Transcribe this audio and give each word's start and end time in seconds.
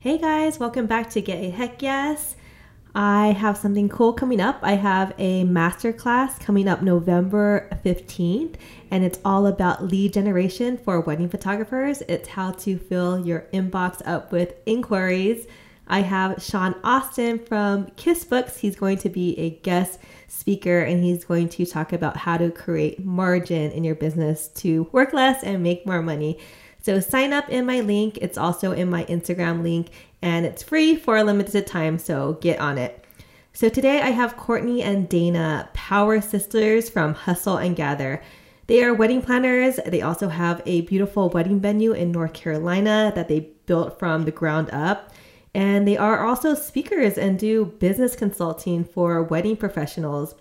Hey 0.00 0.16
guys, 0.16 0.60
welcome 0.60 0.86
back 0.86 1.10
to 1.10 1.20
Get 1.20 1.42
a 1.42 1.50
Heck 1.50 1.82
Yes. 1.82 2.36
I 2.94 3.32
have 3.32 3.56
something 3.56 3.88
cool 3.88 4.12
coming 4.12 4.40
up. 4.40 4.60
I 4.62 4.74
have 4.74 5.12
a 5.18 5.42
masterclass 5.42 6.38
coming 6.38 6.68
up 6.68 6.82
November 6.82 7.68
15th, 7.84 8.54
and 8.92 9.02
it's 9.02 9.18
all 9.24 9.48
about 9.48 9.82
lead 9.82 10.12
generation 10.12 10.78
for 10.78 11.00
wedding 11.00 11.28
photographers. 11.28 12.00
It's 12.02 12.28
how 12.28 12.52
to 12.52 12.78
fill 12.78 13.26
your 13.26 13.48
inbox 13.52 14.00
up 14.06 14.30
with 14.30 14.54
inquiries. 14.66 15.48
I 15.88 16.02
have 16.02 16.40
Sean 16.40 16.76
Austin 16.84 17.44
from 17.44 17.86
Kiss 17.96 18.24
Books. 18.24 18.56
He's 18.56 18.76
going 18.76 18.98
to 18.98 19.08
be 19.08 19.36
a 19.36 19.50
guest 19.50 19.98
speaker 20.28 20.82
and 20.82 21.02
he's 21.02 21.24
going 21.24 21.48
to 21.48 21.66
talk 21.66 21.92
about 21.92 22.16
how 22.16 22.36
to 22.36 22.52
create 22.52 23.04
margin 23.04 23.72
in 23.72 23.82
your 23.82 23.96
business 23.96 24.46
to 24.48 24.88
work 24.92 25.12
less 25.12 25.42
and 25.42 25.60
make 25.60 25.86
more 25.86 26.02
money. 26.02 26.38
So 26.88 27.00
sign 27.00 27.34
up 27.34 27.50
in 27.50 27.66
my 27.66 27.80
link. 27.80 28.16
It's 28.22 28.38
also 28.38 28.72
in 28.72 28.88
my 28.88 29.04
Instagram 29.04 29.62
link 29.62 29.90
and 30.22 30.46
it's 30.46 30.62
free 30.62 30.96
for 30.96 31.18
a 31.18 31.22
limited 31.22 31.66
time. 31.66 31.98
So 31.98 32.38
get 32.40 32.58
on 32.60 32.78
it. 32.78 33.04
So 33.52 33.68
today 33.68 34.00
I 34.00 34.08
have 34.08 34.38
Courtney 34.38 34.82
and 34.82 35.06
Dana, 35.06 35.68
power 35.74 36.22
sisters 36.22 36.88
from 36.88 37.12
Hustle 37.12 37.58
and 37.58 37.76
Gather. 37.76 38.22
They 38.68 38.82
are 38.82 38.94
wedding 38.94 39.20
planners. 39.20 39.78
They 39.84 40.00
also 40.00 40.30
have 40.30 40.62
a 40.64 40.80
beautiful 40.80 41.28
wedding 41.28 41.60
venue 41.60 41.92
in 41.92 42.10
North 42.10 42.32
Carolina 42.32 43.12
that 43.14 43.28
they 43.28 43.50
built 43.66 43.98
from 43.98 44.24
the 44.24 44.30
ground 44.30 44.70
up. 44.72 45.12
And 45.54 45.86
they 45.86 45.98
are 45.98 46.24
also 46.24 46.54
speakers 46.54 47.18
and 47.18 47.38
do 47.38 47.66
business 47.66 48.16
consulting 48.16 48.82
for 48.82 49.22
wedding 49.22 49.58
professionals. 49.58 50.34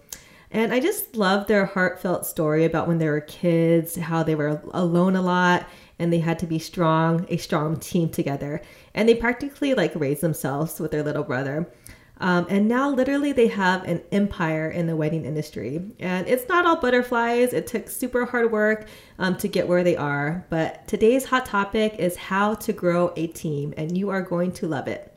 And 0.50 0.74
I 0.74 0.80
just 0.80 1.18
love 1.18 1.48
their 1.48 1.66
heartfelt 1.66 2.26
story 2.26 2.64
about 2.64 2.88
when 2.88 3.00
they 3.00 3.10
were 3.10 3.20
kids, 3.20 3.98
how 3.98 4.24
they 4.24 4.34
were 4.34 4.62
alone 4.72 5.18
a 5.18 5.22
lot 5.22 5.68
and 6.00 6.12
they 6.12 6.20
had 6.20 6.40
to 6.40 6.48
be 6.48 6.60
strong, 6.60 7.26
a 7.30 7.38
strong 7.38 7.80
team 7.80 8.10
together. 8.10 8.62
And 8.94 9.08
they 9.08 9.16
practically 9.16 9.74
like 9.74 9.94
raised 9.96 10.22
themselves 10.22 10.80
with 10.80 10.92
their 10.92 11.04
little 11.04 11.24
brother. 11.24 11.72
Um, 12.20 12.48
and 12.50 12.68
now, 12.68 12.90
literally, 12.90 13.32
they 13.32 13.48
have 13.48 13.84
an 13.84 14.02
empire 14.12 14.70
in 14.70 14.88
the 14.88 14.96
wedding 14.96 15.24
industry. 15.24 15.82
And 16.00 16.28
it's 16.28 16.48
not 16.50 16.66
all 16.66 16.78
butterflies. 16.78 17.54
It 17.54 17.68
took 17.68 17.90
super 17.90 18.26
hard 18.26 18.52
work 18.52 18.88
um, 19.20 19.38
to 19.38 19.48
get 19.48 19.68
where 19.68 19.84
they 19.84 19.96
are. 19.96 20.46
But 20.50 20.88
today's 20.88 21.26
hot 21.26 21.46
topic 21.46 21.96
is 22.00 22.16
how 22.16 22.56
to 22.56 22.74
grow 22.74 23.14
a 23.16 23.28
team, 23.28 23.74
and 23.78 23.96
you 23.96 24.10
are 24.10 24.22
going 24.22 24.52
to 24.54 24.68
love 24.68 24.88
it. 24.88 25.17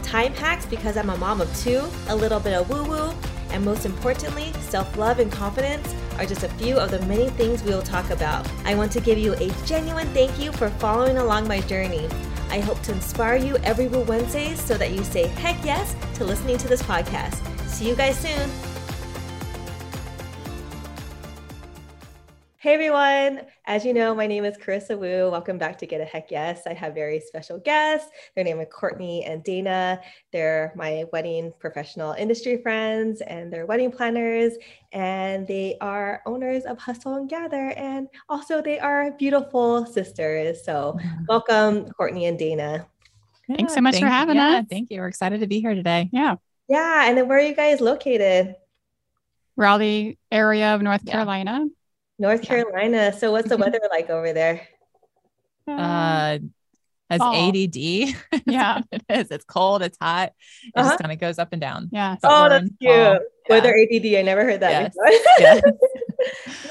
time 0.00 0.32
hacks 0.34 0.66
because 0.66 0.96
I'm 0.96 1.10
a 1.10 1.16
mom 1.16 1.40
of 1.40 1.54
two, 1.56 1.88
a 2.08 2.16
little 2.16 2.40
bit 2.40 2.54
of 2.54 2.68
woo 2.68 2.84
woo, 2.84 3.14
and 3.50 3.64
most 3.64 3.84
importantly, 3.86 4.52
self 4.60 4.96
love 4.96 5.18
and 5.18 5.30
confidence 5.30 5.94
are 6.18 6.26
just 6.26 6.42
a 6.42 6.48
few 6.50 6.76
of 6.76 6.90
the 6.90 7.00
many 7.06 7.28
things 7.30 7.62
we 7.62 7.70
will 7.70 7.82
talk 7.82 8.10
about. 8.10 8.48
I 8.64 8.74
want 8.74 8.92
to 8.92 9.00
give 9.00 9.18
you 9.18 9.34
a 9.34 9.50
genuine 9.66 10.08
thank 10.08 10.38
you 10.38 10.52
for 10.52 10.70
following 10.70 11.18
along 11.18 11.48
my 11.48 11.60
journey. 11.62 12.08
I 12.50 12.60
hope 12.60 12.80
to 12.82 12.92
inspire 12.92 13.36
you 13.36 13.56
every 13.58 13.86
Woo 13.86 14.02
Wednesday 14.02 14.54
so 14.54 14.76
that 14.76 14.90
you 14.90 15.04
say 15.04 15.28
heck 15.28 15.64
yes 15.64 15.94
to 16.14 16.24
listening 16.24 16.58
to 16.58 16.68
this 16.68 16.82
podcast. 16.82 17.36
See 17.68 17.88
you 17.88 17.94
guys 17.94 18.18
soon. 18.18 18.69
Hey 22.62 22.74
everyone! 22.74 23.46
As 23.64 23.86
you 23.86 23.94
know, 23.94 24.14
my 24.14 24.26
name 24.26 24.44
is 24.44 24.54
Carissa 24.58 24.90
Wu. 24.90 25.30
Welcome 25.30 25.56
back 25.56 25.78
to 25.78 25.86
Get 25.86 26.02
a 26.02 26.04
Heck 26.04 26.30
Yes. 26.30 26.66
I 26.66 26.74
have 26.74 26.92
very 26.92 27.18
special 27.18 27.58
guests. 27.58 28.10
Their 28.34 28.44
name 28.44 28.60
is 28.60 28.66
Courtney 28.70 29.24
and 29.24 29.42
Dana. 29.42 29.98
They're 30.30 30.70
my 30.76 31.06
wedding 31.10 31.54
professional 31.58 32.12
industry 32.12 32.58
friends 32.58 33.22
and 33.22 33.50
they're 33.50 33.64
wedding 33.64 33.90
planners. 33.90 34.52
And 34.92 35.46
they 35.46 35.78
are 35.80 36.20
owners 36.26 36.64
of 36.64 36.78
Hustle 36.78 37.14
and 37.14 37.30
Gather. 37.30 37.70
And 37.78 38.08
also, 38.28 38.60
they 38.60 38.78
are 38.78 39.12
beautiful 39.12 39.86
sisters. 39.86 40.62
So, 40.62 40.98
welcome, 41.28 41.90
Courtney 41.92 42.26
and 42.26 42.38
Dana. 42.38 42.86
Thanks 43.56 43.72
so 43.72 43.80
much 43.80 43.94
thank, 43.94 44.04
for 44.04 44.10
having 44.10 44.36
yeah, 44.36 44.58
us. 44.58 44.66
Thank 44.68 44.90
you. 44.90 45.00
We're 45.00 45.08
excited 45.08 45.40
to 45.40 45.46
be 45.46 45.62
here 45.62 45.74
today. 45.74 46.10
Yeah. 46.12 46.34
Yeah. 46.68 47.08
And 47.08 47.16
then 47.16 47.26
where 47.26 47.38
are 47.38 47.42
you 47.42 47.54
guys 47.54 47.80
located? 47.80 48.54
Raleigh 49.56 50.18
area 50.30 50.74
of 50.74 50.82
North 50.82 51.00
Yeah. 51.06 51.12
Carolina. 51.12 51.64
North 52.20 52.44
Yeah. 52.44 52.48
Carolina. 52.48 53.12
So, 53.18 53.32
what's 53.32 53.48
the 53.48 53.56
weather 53.56 53.80
like 53.90 54.10
over 54.10 54.32
there? 54.32 54.60
Uh, 55.66 56.38
as 57.08 57.18
Fall. 57.18 57.34
ADD, 57.34 57.76
Yeah. 58.46 58.82
it 58.92 59.02
is. 59.08 59.30
It's 59.30 59.44
cold. 59.44 59.82
It's 59.82 59.98
hot. 60.00 60.32
It 60.62 60.72
Uh-huh. 60.76 60.90
just 60.90 61.00
kind 61.00 61.10
of 61.12 61.18
goes 61.18 61.38
up 61.38 61.48
and 61.52 61.60
down. 61.60 61.88
yeah. 61.92 62.16
But 62.22 62.30
oh, 62.30 62.42
we're 62.42 62.48
that's 62.50 62.70
cute. 62.80 62.92
fall. 62.92 63.18
Weather 63.48 63.76
Yeah. 63.76 63.96
ADD. 63.96 64.16
I 64.18 64.22
never 64.22 64.44
heard 64.44 64.60
that 64.60 64.70
Yes. 64.70 64.94
before. 64.94 65.10
Yes. 65.40 65.62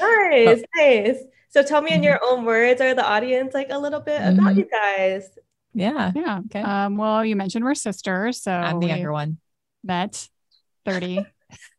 nice, 0.00 0.62
nice. 0.76 1.16
So 1.50 1.62
tell 1.62 1.82
me 1.82 1.92
in 1.92 2.02
your 2.02 2.20
own 2.24 2.44
words 2.44 2.80
or 2.80 2.94
the 2.94 3.04
audience 3.04 3.52
like 3.54 3.68
a 3.70 3.78
little 3.78 4.00
bit 4.00 4.20
about 4.20 4.54
Mhm. 4.54 4.56
you 4.58 4.68
guys. 4.70 5.28
Yeah. 5.74 6.12
Yeah. 6.14 6.40
Okay. 6.46 6.60
Um, 6.62 6.96
well, 6.96 7.24
you 7.24 7.36
mentioned 7.36 7.64
we're 7.64 7.74
sisters. 7.74 8.42
So 8.42 8.52
I'm 8.52 8.80
the 8.80 8.86
younger 8.88 9.12
one. 9.12 9.38
met 9.82 10.28
30 10.84 11.24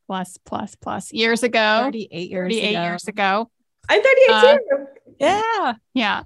plus, 0.08 0.38
plus, 0.44 0.76
plus 0.76 1.14
years 1.14 1.44
ago. 1.44 1.82
38 1.84 2.30
years 2.30 2.52
38 2.54 2.70
ago. 2.76 2.84
years 2.84 3.08
ago. 3.08 3.52
I'm 3.90 4.02
38 4.02 4.30
Uh, 4.30 4.42
too. 4.58 4.88
Yeah. 5.20 5.74
Yeah. 5.94 6.24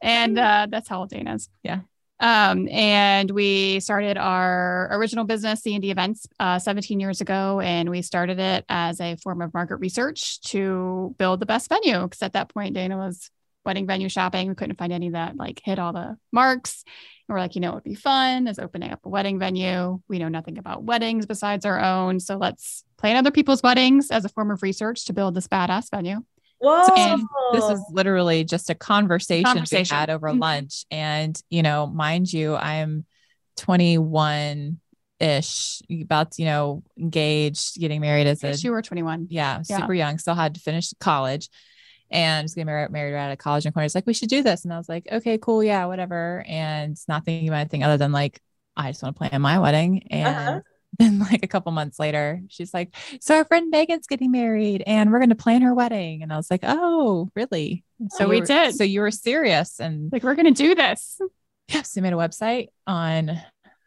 And 0.00 0.38
uh, 0.38 0.66
that's 0.70 0.88
how 0.88 1.00
old 1.00 1.10
Dana 1.10 1.34
is. 1.34 1.48
Yeah. 1.62 1.80
Um, 2.20 2.68
and 2.68 3.30
we 3.30 3.78
started 3.80 4.16
our 4.18 4.88
original 4.92 5.24
business, 5.24 5.60
C&D 5.60 5.90
Events, 5.90 6.26
uh, 6.40 6.58
17 6.58 6.98
years 6.98 7.20
ago. 7.20 7.60
And 7.60 7.90
we 7.90 8.02
started 8.02 8.38
it 8.40 8.64
as 8.68 9.00
a 9.00 9.16
form 9.16 9.40
of 9.40 9.54
market 9.54 9.76
research 9.76 10.40
to 10.42 11.14
build 11.18 11.40
the 11.40 11.46
best 11.46 11.68
venue. 11.68 12.02
Because 12.02 12.22
at 12.22 12.32
that 12.32 12.48
point, 12.48 12.74
Dana 12.74 12.96
was 12.96 13.30
wedding 13.64 13.86
venue 13.86 14.08
shopping. 14.08 14.48
We 14.48 14.54
couldn't 14.54 14.78
find 14.78 14.92
any 14.92 15.10
that 15.10 15.36
like 15.36 15.60
hit 15.64 15.78
all 15.78 15.92
the 15.92 16.16
marks. 16.32 16.84
And 17.28 17.34
we're 17.34 17.40
like, 17.40 17.54
you 17.54 17.60
know, 17.60 17.70
it 17.70 17.74
would 17.74 17.84
be 17.84 17.94
fun 17.94 18.48
is 18.48 18.58
opening 18.58 18.90
up 18.90 19.00
a 19.04 19.08
wedding 19.08 19.38
venue. 19.38 20.00
We 20.08 20.18
know 20.18 20.28
nothing 20.28 20.58
about 20.58 20.84
weddings 20.84 21.26
besides 21.26 21.64
our 21.66 21.80
own. 21.80 22.18
So 22.18 22.36
let's 22.36 22.82
plan 22.96 23.16
other 23.16 23.30
people's 23.30 23.62
weddings 23.62 24.10
as 24.10 24.24
a 24.24 24.28
form 24.28 24.50
of 24.50 24.62
research 24.62 25.04
to 25.04 25.12
build 25.12 25.34
this 25.34 25.46
badass 25.46 25.90
venue. 25.90 26.22
Whoa. 26.58 26.86
and 26.96 27.22
This 27.52 27.68
is 27.68 27.80
literally 27.90 28.44
just 28.44 28.68
a 28.70 28.74
conversation, 28.74 29.44
Conversation. 29.44 29.94
we 29.94 29.98
had 30.00 30.10
over 30.10 30.28
Mhm. 30.30 30.40
lunch. 30.40 30.84
And, 30.90 31.40
you 31.50 31.62
know, 31.62 31.86
mind 31.86 32.32
you, 32.32 32.56
I'm 32.56 33.06
21 33.56 34.80
ish, 35.20 35.80
about, 36.02 36.38
you 36.38 36.44
know, 36.44 36.82
engaged, 36.98 37.78
getting 37.78 38.00
married 38.00 38.26
as 38.26 38.42
a 38.44 38.54
you 38.54 38.70
were 38.70 38.82
21. 38.82 39.26
yeah, 39.30 39.62
Yeah. 39.68 39.78
super 39.78 39.94
young, 39.94 40.18
still 40.18 40.34
had 40.34 40.54
to 40.54 40.60
finish 40.60 40.92
college 41.00 41.48
and 42.10 42.38
I 42.38 42.42
was 42.42 42.54
getting 42.54 42.66
married, 42.66 42.90
married 42.90 43.14
out 43.14 43.30
of 43.32 43.38
college. 43.38 43.66
And 43.66 43.74
Corey's 43.74 43.94
like, 43.94 44.06
we 44.06 44.14
should 44.14 44.28
do 44.30 44.42
this. 44.42 44.64
And 44.64 44.72
I 44.72 44.78
was 44.78 44.88
like, 44.88 45.06
okay, 45.12 45.36
cool. 45.38 45.62
Yeah, 45.62 45.84
whatever. 45.86 46.42
And 46.48 46.96
not 47.06 47.24
thinking 47.24 47.48
about 47.48 47.58
anything 47.60 47.82
other 47.84 47.98
than 47.98 48.12
like, 48.12 48.40
I 48.76 48.90
just 48.92 49.02
want 49.02 49.16
to 49.16 49.28
plan 49.28 49.42
my 49.42 49.58
wedding. 49.58 50.04
And 50.10 50.26
Uh-huh. 50.26 50.60
Then 50.98 51.18
like 51.20 51.44
a 51.44 51.48
couple 51.48 51.70
months 51.72 51.98
later, 51.98 52.40
she's 52.48 52.72
like, 52.74 52.94
so 53.20 53.36
our 53.36 53.44
friend 53.44 53.70
Megan's 53.70 54.06
getting 54.06 54.30
married 54.30 54.82
and 54.86 55.10
we're 55.12 55.18
going 55.18 55.28
to 55.28 55.34
plan 55.34 55.62
her 55.62 55.74
wedding. 55.74 56.22
And 56.22 56.32
I 56.32 56.36
was 56.36 56.50
like, 56.50 56.60
oh, 56.64 57.28
really? 57.36 57.84
So 58.10 58.28
we 58.28 58.36
you 58.36 58.40
were- 58.42 58.46
did. 58.46 58.74
So 58.74 58.84
you 58.84 59.00
were 59.00 59.10
serious. 59.10 59.80
And 59.80 60.10
Like, 60.12 60.22
we're 60.22 60.34
going 60.34 60.52
to 60.52 60.62
do 60.62 60.74
this. 60.74 61.20
yes, 61.68 61.94
we 61.94 62.02
made 62.02 62.12
a 62.12 62.16
website 62.16 62.68
on 62.86 63.40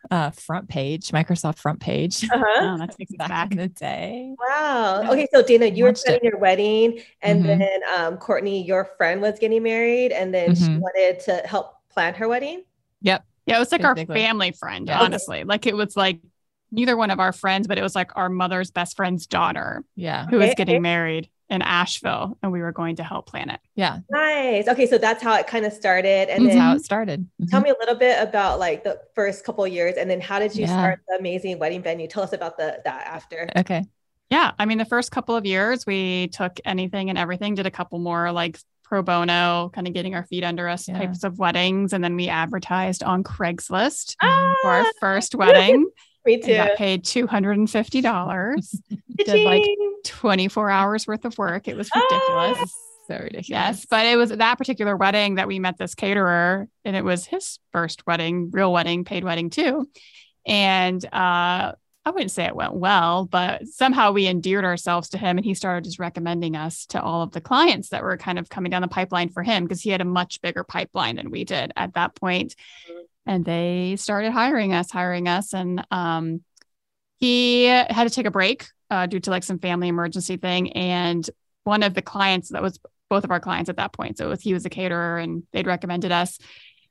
uh 0.10 0.32
front 0.32 0.68
page, 0.68 1.10
Microsoft 1.10 1.60
front 1.60 1.80
page 1.80 2.24
Uh-huh. 2.24 2.44
Oh, 2.62 2.78
that 2.80 2.98
takes 2.98 3.12
us 3.12 3.18
back 3.18 3.30
back. 3.30 3.52
in 3.52 3.58
the 3.60 3.68
day. 3.68 4.34
Wow. 4.50 5.04
Okay, 5.12 5.28
so 5.32 5.44
Dana, 5.44 5.68
you 5.68 5.84
were 5.84 5.90
Launched 5.90 6.06
planning 6.06 6.24
your 6.24 6.40
wedding, 6.40 7.02
and 7.22 7.44
Mhm. 7.46 7.60
then 7.60 7.80
um, 7.96 8.18
Courtney, 8.18 8.64
your 8.66 8.86
friend, 8.98 9.22
was 9.22 9.38
getting 9.38 9.62
married, 9.62 10.12
and 10.12 10.34
then 10.34 10.56
she 10.56 10.64
Mhm. 10.64 10.80
wanted 10.80 11.20
to 11.26 11.36
help 11.48 11.76
plan 11.90 12.16
her 12.16 12.28
wedding. 12.28 12.64
Yep. 13.02 13.24
Yeah, 13.46 13.58
it 13.58 13.60
was 13.60 13.72
like 13.72 13.84
our 13.84 13.96
family 13.96 14.52
friend, 14.54 14.88
Yeah. 14.88 15.02
honestly. 15.02 15.44
Like 15.44 15.68
it 15.68 15.76
was 15.76 15.96
like 15.96 16.20
neither 16.72 16.96
one 16.98 17.12
of 17.12 17.20
our 17.20 17.32
friends, 17.34 17.68
but 17.68 17.78
it 17.78 17.82
was 17.82 17.96
like 17.96 18.16
our 18.16 18.30
mother's 18.30 18.72
best 18.72 18.96
friend's 18.96 19.28
daughter 19.28 19.84
Yeah. 19.96 20.26
who 20.30 20.38
was 20.38 20.48
Okay, 20.48 20.56
getting 20.56 20.76
okay. 20.76 20.80
married 20.80 21.30
in 21.50 21.62
Asheville, 21.62 22.38
and 22.42 22.52
we 22.52 22.62
were 22.62 22.72
going 22.72 22.96
to 22.96 23.04
help 23.04 23.28
plan 23.28 23.50
it. 23.50 23.60
Yeah. 23.76 24.00
Nice. 24.10 24.70
Okay, 24.70 24.88
so 24.88 24.98
that's 24.98 25.22
how 25.22 25.34
it 25.36 25.48
kind 25.48 25.66
of 25.66 25.74
started, 25.74 26.30
and 26.30 26.46
That's 26.46 26.56
then 26.56 26.62
how 26.64 26.76
it 26.76 26.86
started. 26.86 27.28
tell 27.50 27.60
Mhm. 27.60 27.66
me 27.66 27.70
a 27.72 27.76
little 27.78 27.96
bit 27.96 28.22
about 28.22 28.58
like 28.60 28.86
the 28.86 29.02
first 29.16 29.44
couple 29.44 29.66
of 29.66 29.72
years, 29.74 29.96
and 29.98 30.10
then 30.10 30.22
how 30.22 30.40
did 30.40 30.56
you 30.56 30.62
Yeah. 30.62 30.68
start 30.80 31.02
the 31.10 31.18
amazing 31.20 31.60
wedding 31.60 31.82
venue? 31.84 32.08
Tell 32.08 32.24
us 32.24 32.32
about 32.32 32.58
the 32.58 32.80
that 32.86 33.06
after. 33.06 33.50
Okay. 33.58 33.84
Yeah, 34.30 34.52
I 34.58 34.66
mean, 34.66 34.78
the 34.78 34.86
first 34.86 35.12
couple 35.12 35.36
of 35.36 35.46
years, 35.46 35.86
we 35.86 36.30
took 36.30 36.58
anything 36.64 37.10
and 37.10 37.18
everything, 37.18 37.56
did 37.56 37.66
a 37.68 37.72
couple 37.72 38.00
more 38.00 38.32
like 38.32 38.58
pro 38.86 39.02
bono, 39.02 39.70
kind 39.74 39.88
of 39.88 39.94
getting 39.94 40.16
our 40.16 40.24
feet 40.26 40.46
under 40.46 40.70
us 40.70 40.88
Yeah. 40.88 41.00
types 41.00 41.26
of 41.26 41.38
weddings. 41.38 41.92
And 41.92 42.02
then 42.02 42.16
we 42.16 42.30
advertised 42.30 43.04
on 43.04 43.24
Craigslist 43.26 44.16
Ah, 44.22 44.56
for 44.62 44.70
our 44.70 44.86
first 45.02 45.36
wedding. 45.36 45.86
Me 46.26 46.36
and 46.36 46.44
too. 46.44 46.56
got 46.56 46.76
paid 46.78 47.04
$250. 47.06 48.78
did 49.18 49.46
like 49.46 49.64
24 50.06 50.70
hours 50.70 51.08
worth 51.08 51.26
of 51.26 51.38
work. 51.38 51.68
It 51.68 51.76
was 51.78 51.90
Ah. 51.94 52.00
ridiculous. 52.00 52.76
So 53.08 53.16
ridiculous. 53.16 53.50
Yes, 53.50 53.86
but 53.90 54.06
it 54.06 54.16
was 54.16 54.30
that 54.30 54.58
particular 54.58 54.96
wedding 54.96 55.36
that 55.36 55.48
we 55.48 55.60
met 55.60 55.78
this 55.78 55.96
caterer, 55.96 56.68
and 56.86 56.96
it 56.96 57.04
was 57.04 57.26
his 57.26 57.60
first 57.72 58.06
wedding, 58.08 58.52
real 58.52 58.72
wedding, 58.72 59.04
paid 59.06 59.24
wedding 59.24 59.50
too. 59.50 59.90
And 60.46 61.04
uh, 61.06 61.74
I 62.06 62.10
wouldn't 62.10 62.32
say 62.32 62.46
it 62.46 62.56
went 62.56 62.74
well, 62.74 63.26
but 63.26 63.68
somehow 63.68 64.12
we 64.12 64.28
endeared 64.28 64.66
ourselves 64.66 65.10
to 65.10 65.18
him, 65.18 65.38
and 65.38 65.46
he 65.46 65.54
started 65.56 65.84
just 65.84 66.00
recommending 66.00 66.56
us 66.56 66.86
to 66.88 67.02
all 67.02 67.22
of 67.22 67.32
the 67.32 67.42
clients 67.42 67.90
that 67.90 68.02
were 68.04 68.18
kind 68.18 68.40
of 68.40 68.50
coming 68.50 68.70
down 68.72 68.82
the 68.82 68.88
pipeline 68.88 69.30
for 69.30 69.44
him 69.44 69.64
because 69.66 69.82
he 69.82 69.90
had 69.90 70.02
a 70.02 70.06
much 70.06 70.42
bigger 70.42 70.64
pipeline 70.64 71.18
than 71.18 71.32
we 71.32 71.44
did 71.44 71.74
at 71.76 71.94
that 71.96 72.16
point. 72.16 72.56
And 73.26 73.46
they 73.46 73.96
started 73.98 74.32
hiring 74.32 74.74
us, 74.74 74.92
hiring 74.92 75.28
us, 75.28 75.54
and 75.54 75.86
um, 75.92 76.42
he 77.20 77.66
had 77.66 78.04
to 78.04 78.10
take 78.10 78.26
a 78.26 78.32
break 78.32 78.68
uh, 78.90 79.06
due 79.06 79.20
to 79.20 79.30
like 79.30 79.44
some 79.44 79.60
family 79.60 79.88
emergency 79.88 80.38
thing, 80.38 80.74
and 80.74 81.30
one 81.64 81.84
of 81.84 81.94
the 81.94 82.02
clients 82.02 82.50
that 82.50 82.64
was 82.64 82.80
both 83.10 83.24
of 83.24 83.32
our 83.32 83.40
clients 83.40 83.70
at 83.70 83.78
that 83.78 83.94
point. 83.94 84.18
So 84.18 84.26
it 84.26 84.30
was, 84.30 84.42
he 84.42 84.54
was 84.54 84.66
a 84.66 84.70
caterer 84.70 85.18
and 85.18 85.44
they'd 85.52 85.68
recommended 85.68 86.12
us, 86.12 86.40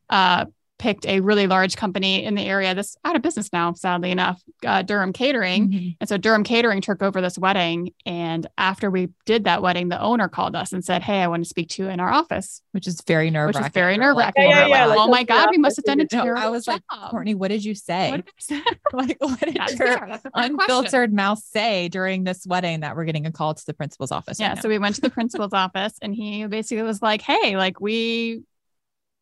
uh, 0.08 0.44
picked 0.80 1.06
a 1.06 1.20
really 1.20 1.46
large 1.46 1.76
company 1.76 2.24
in 2.24 2.34
the 2.34 2.42
area 2.44 2.74
that's 2.74 2.96
out 3.04 3.14
of 3.14 3.20
business 3.22 3.52
now, 3.52 3.72
sadly 3.74 4.10
enough, 4.10 4.42
uh, 4.66 4.80
Durham 4.82 5.12
Catering. 5.12 5.68
Mhm. 5.68 5.96
And 6.00 6.08
so 6.08 6.16
Durham 6.16 6.42
Catering 6.42 6.80
took 6.80 7.02
over 7.02 7.20
this 7.20 7.38
wedding. 7.38 7.92
And 8.06 8.46
after 8.58 8.90
we 8.90 9.10
did 9.26 9.44
that 9.44 9.60
wedding, 9.62 9.90
the 9.90 10.00
owner 10.00 10.26
called 10.26 10.56
us 10.56 10.72
and 10.72 10.82
said, 10.84 11.02
Hey, 11.02 11.20
I 11.22 11.28
want 11.28 11.44
to 11.44 11.48
speak 11.48 11.68
to 11.70 11.82
you 11.84 11.88
in 11.90 12.00
our 12.00 12.10
office, 12.10 12.62
Which 12.72 12.86
is 12.88 13.00
very 13.06 13.30
nerve 13.30 13.48
which 13.48 13.56
wracking. 13.56 13.68
is 13.68 13.74
very 13.74 13.96
nerve 13.98 14.16
wracking. 14.16 14.48
Yeah, 14.48 14.60
yeah, 14.60 14.66
yeah, 14.66 14.86
Like, 14.86 14.98
like 14.98 15.06
oh 15.06 15.10
my 15.10 15.22
God, 15.22 15.48
we 15.50 15.58
must 15.58 15.76
have 15.76 15.84
done 15.84 16.00
it. 16.00 16.12
office, 16.14 16.24
No, 16.34 16.40
I 16.40 16.48
was 16.48 16.66
like. 16.66 16.82
Courtney, 17.10 17.34
what 17.34 17.48
did 17.48 17.62
you 17.64 17.74
say? 17.74 18.10
What 18.12 18.24
did 18.24 18.28
I 18.28 18.40
say? 18.56 18.62
like, 18.94 19.16
what 19.20 19.38
did 19.40 19.54
That's 19.56 19.78
your. 19.78 19.88
That's 20.08 20.24
a 20.24 20.30
question. 20.30 20.54
unfiltered 20.58 21.12
mouth 21.12 21.38
say 21.44 21.88
during 21.88 22.24
this 22.24 22.46
wedding 22.46 22.80
that 22.80 22.96
we're 22.96 23.04
getting 23.04 23.26
a 23.26 23.32
call 23.32 23.54
to 23.54 23.66
the 23.66 23.74
principal's 23.74 24.12
office? 24.12 24.40
Yeah. 24.40 24.54
right? 24.54 24.62
So 24.62 24.68
we 24.68 24.78
went 24.78 24.94
to 24.94 25.02
the 25.02 25.10
principal's 25.10 25.52
office 25.52 25.92
and 26.00 26.14
he 26.14 26.46
basically 26.46 26.82
was 26.82 27.02
like, 27.02 27.20
Hey, 27.20 27.56
like 27.56 27.80
we 27.80 28.42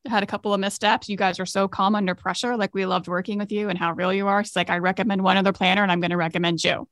had 0.09 0.23
a 0.23 0.27
couple 0.27 0.53
of 0.55 0.61
missteps. 0.61 1.09
You 1.09 1.17
guys 1.17 1.39
are 1.41 1.47
so 1.47 1.69
calm 1.69 1.95
under 1.95 2.15
pressure. 2.15 2.57
Like 2.57 2.75
we 2.75 2.87
loved 2.87 3.09
working 3.09 3.39
with 3.39 3.53
you 3.53 3.69
and 3.69 3.79
how 3.79 3.93
real 3.93 4.13
you 4.13 4.27
are. 4.27 4.43
She's 4.45 4.57
like, 4.57 4.71
I 4.71 4.79
recommend 4.79 5.23
one 5.23 5.37
other 5.37 5.53
planner 5.53 5.83
and 5.83 5.91
I'm 5.93 6.01
going 6.01 6.11
to 6.11 6.17
recommend 6.17 6.63
you. 6.65 6.89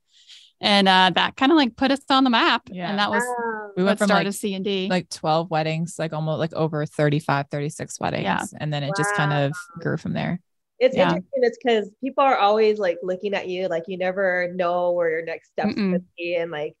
And 0.59 0.87
uh, 0.87 1.11
that 1.13 1.35
kind 1.35 1.51
of 1.51 1.55
like 1.57 1.75
put 1.75 1.91
us 1.91 1.99
on 2.09 2.23
the 2.23 2.29
map. 2.31 2.63
Yeah. 2.71 2.89
And 2.89 2.97
that 2.97 3.11
was 3.11 3.23
Wow. 3.23 3.71
we 3.77 3.83
what 3.83 3.89
went 3.89 3.99
from 3.99 4.07
started 4.07 4.29
like, 4.29 4.35
C 4.35 4.55
and 4.55 4.65
D. 4.65 4.87
like 4.89 5.09
12 5.09 5.51
weddings, 5.51 5.97
like 5.99 6.13
almost 6.13 6.39
like 6.39 6.53
over 6.53 6.85
35, 6.85 7.47
36 7.51 7.99
weddings. 7.99 8.23
Yeah. 8.23 8.43
And 8.59 8.73
then 8.73 8.81
it 8.83 8.91
just 8.97 9.13
kind 9.15 9.33
of 9.33 9.53
grew 9.79 9.97
from 9.97 10.13
there. 10.13 10.39
It's 10.79 10.95
Yeah. 10.95 11.03
interesting. 11.09 11.29
It's 11.43 11.57
because 11.63 11.91
people 12.03 12.23
are 12.23 12.37
always 12.37 12.79
like 12.79 12.97
looking 13.03 13.33
at 13.35 13.47
you, 13.47 13.67
like 13.67 13.83
you 13.87 13.97
never 13.97 14.51
know 14.55 14.91
where 14.93 15.09
your 15.09 15.25
next 15.25 15.49
steps 15.51 15.73
Mm-mm. 15.73 15.93
could 15.93 16.05
be, 16.17 16.35
and 16.35 16.51
like 16.51 16.75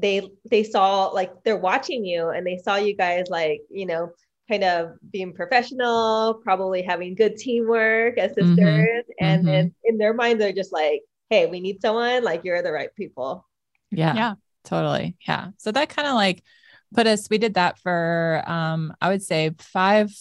they 0.00 0.28
they 0.50 0.62
saw 0.62 1.06
like 1.06 1.32
they're 1.44 1.56
watching 1.56 2.04
you, 2.04 2.28
and 2.28 2.46
they 2.46 2.58
saw 2.58 2.76
you 2.76 2.94
guys 2.96 3.26
like 3.28 3.60
you 3.70 3.86
know 3.86 4.10
kind 4.48 4.64
of 4.64 4.92
being 5.12 5.32
professional, 5.32 6.34
probably 6.44 6.82
having 6.82 7.14
good 7.14 7.36
teamwork 7.36 8.18
as 8.18 8.32
Mhm. 8.32 8.56
sisters, 8.56 9.04
and 9.20 9.42
Mhm. 9.42 9.46
then 9.46 9.74
in 9.84 9.98
their 9.98 10.14
mind 10.14 10.40
they're 10.40 10.52
just 10.52 10.72
like, 10.72 11.02
hey, 11.30 11.46
we 11.46 11.60
need 11.60 11.80
someone 11.80 12.22
like 12.22 12.44
you're 12.44 12.62
the 12.62 12.72
right 12.72 12.94
people. 12.94 13.46
Yeah. 13.90 14.14
Yeah. 14.14 14.34
Totally. 14.64 15.16
Yeah. 15.26 15.50
So 15.58 15.72
that 15.72 15.88
kind 15.88 16.08
of 16.08 16.14
like 16.14 16.42
put 16.94 17.06
us, 17.06 17.28
we 17.30 17.38
did 17.38 17.54
that 17.54 17.78
for, 17.78 18.42
um, 18.46 18.94
I 19.00 19.08
would 19.08 19.22
say 19.22 19.50
five, 19.58 20.12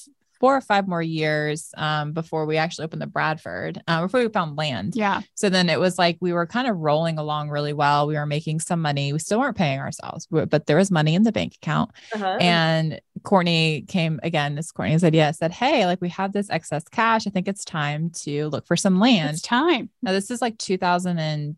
four 0.45 0.55
or 0.55 0.61
five 0.61 0.87
more 0.87 1.01
years 1.01 1.71
um, 1.75 2.11
before 2.11 2.45
we 2.45 2.55
actually 2.55 2.85
opened 2.85 3.01
the 3.01 3.07
Bradford, 3.07 3.81
uh, 3.87 4.03
before 4.03 4.19
we 4.19 4.29
found 4.29 4.55
land. 4.55 4.95
yeah. 4.95 5.21
So 5.33 5.49
then 5.49 5.69
it 5.69 5.79
was 5.79 5.97
like 5.97 6.17
we 6.19 6.33
were 6.33 6.45
kind 6.45 6.67
of 6.67 6.77
rolling 6.77 7.17
along 7.17 7.49
really 7.49 7.73
well. 7.73 8.05
We 8.05 8.13
were 8.13 8.27
making 8.27 8.59
some 8.59 8.79
money. 8.79 9.11
We 9.11 9.17
still 9.17 9.39
weren't 9.39 9.57
paying 9.57 9.79
ourselves, 9.79 10.27
but 10.29 10.67
there 10.67 10.77
was 10.77 10.91
money 10.91 11.15
in 11.15 11.23
the 11.23 11.31
bank 11.31 11.55
account. 11.55 11.89
Uh-huh. 12.13 12.37
And 12.39 13.01
Courtney 13.23 13.85
came 13.87 14.19
again, 14.21 14.53
this 14.53 14.71
Courtney's 14.71 15.03
idea 15.03 15.33
said, 15.33 15.51
Hey, 15.51 15.87
like 15.87 15.99
we 15.99 16.09
have 16.09 16.31
this 16.31 16.51
excess 16.51 16.83
cash. 16.89 17.25
I 17.25 17.31
think 17.31 17.47
it's 17.47 17.65
time 17.65 18.11
to 18.21 18.49
look 18.49 18.67
for 18.67 18.75
some 18.75 18.99
land. 18.99 19.31
It's 19.31 19.41
time. 19.41 19.89
Now, 20.03 20.11
this 20.11 20.29
is 20.29 20.43
like 20.43 20.59
2011. 20.59 21.57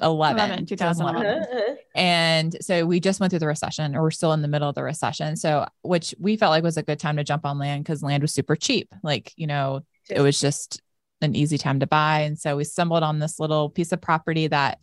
11, 0.00 0.66
2011. 0.66 1.26
Uh-huh, 1.26 1.56
uh-huh. 1.58 1.74
And 1.94 2.56
so 2.60 2.84
we 2.84 3.00
just 3.00 3.20
went 3.20 3.30
through 3.30 3.38
the 3.38 3.46
recession, 3.46 3.96
or 3.96 4.02
we're 4.02 4.10
still 4.10 4.32
in 4.32 4.42
the 4.42 4.48
middle 4.48 4.68
of 4.68 4.74
the 4.74 4.82
recession. 4.82 5.36
So, 5.36 5.66
which 5.82 6.14
we 6.18 6.36
felt 6.36 6.50
like 6.50 6.62
was 6.62 6.76
a 6.76 6.82
good 6.82 6.98
time 7.00 7.16
to 7.16 7.24
jump 7.24 7.46
on 7.46 7.58
land 7.58 7.84
because 7.84 8.02
land 8.02 8.22
was 8.22 8.34
super 8.34 8.56
cheap. 8.56 8.92
Like, 9.02 9.32
you 9.36 9.46
know, 9.46 9.80
it 10.10 10.20
was 10.20 10.38
just 10.38 10.82
an 11.22 11.34
easy 11.34 11.56
time 11.58 11.80
to 11.80 11.86
buy. 11.86 12.20
And 12.20 12.38
so 12.38 12.56
we 12.56 12.64
stumbled 12.64 13.02
on 13.02 13.18
this 13.18 13.40
little 13.40 13.70
piece 13.70 13.92
of 13.92 14.00
property 14.02 14.48
that 14.48 14.78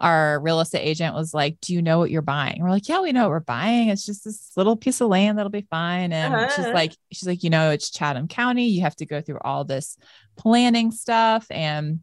our 0.00 0.40
real 0.40 0.60
estate 0.60 0.80
agent 0.82 1.14
was 1.14 1.34
like, 1.34 1.60
Do 1.60 1.72
you 1.74 1.82
know 1.82 1.98
what 1.98 2.10
you're 2.10 2.22
buying? 2.22 2.54
And 2.54 2.62
we're 2.64 2.70
like, 2.70 2.88
Yeah, 2.88 3.00
we 3.00 3.12
know 3.12 3.22
what 3.22 3.30
we're 3.30 3.40
buying. 3.40 3.88
It's 3.88 4.06
just 4.06 4.24
this 4.24 4.52
little 4.56 4.76
piece 4.76 5.00
of 5.00 5.08
land 5.08 5.38
that'll 5.38 5.50
be 5.50 5.66
fine. 5.70 6.12
And 6.12 6.50
she's 6.52 6.66
Uh-huh. 6.66 6.74
like, 6.74 6.96
She's 7.12 7.26
like, 7.26 7.42
You 7.42 7.50
know, 7.50 7.70
it's 7.70 7.90
Chatham 7.90 8.28
County. 8.28 8.66
You 8.68 8.82
have 8.82 8.96
to 8.96 9.06
go 9.06 9.20
through 9.20 9.38
all 9.40 9.64
this 9.64 9.96
planning 10.36 10.90
stuff. 10.92 11.46
And 11.50 12.00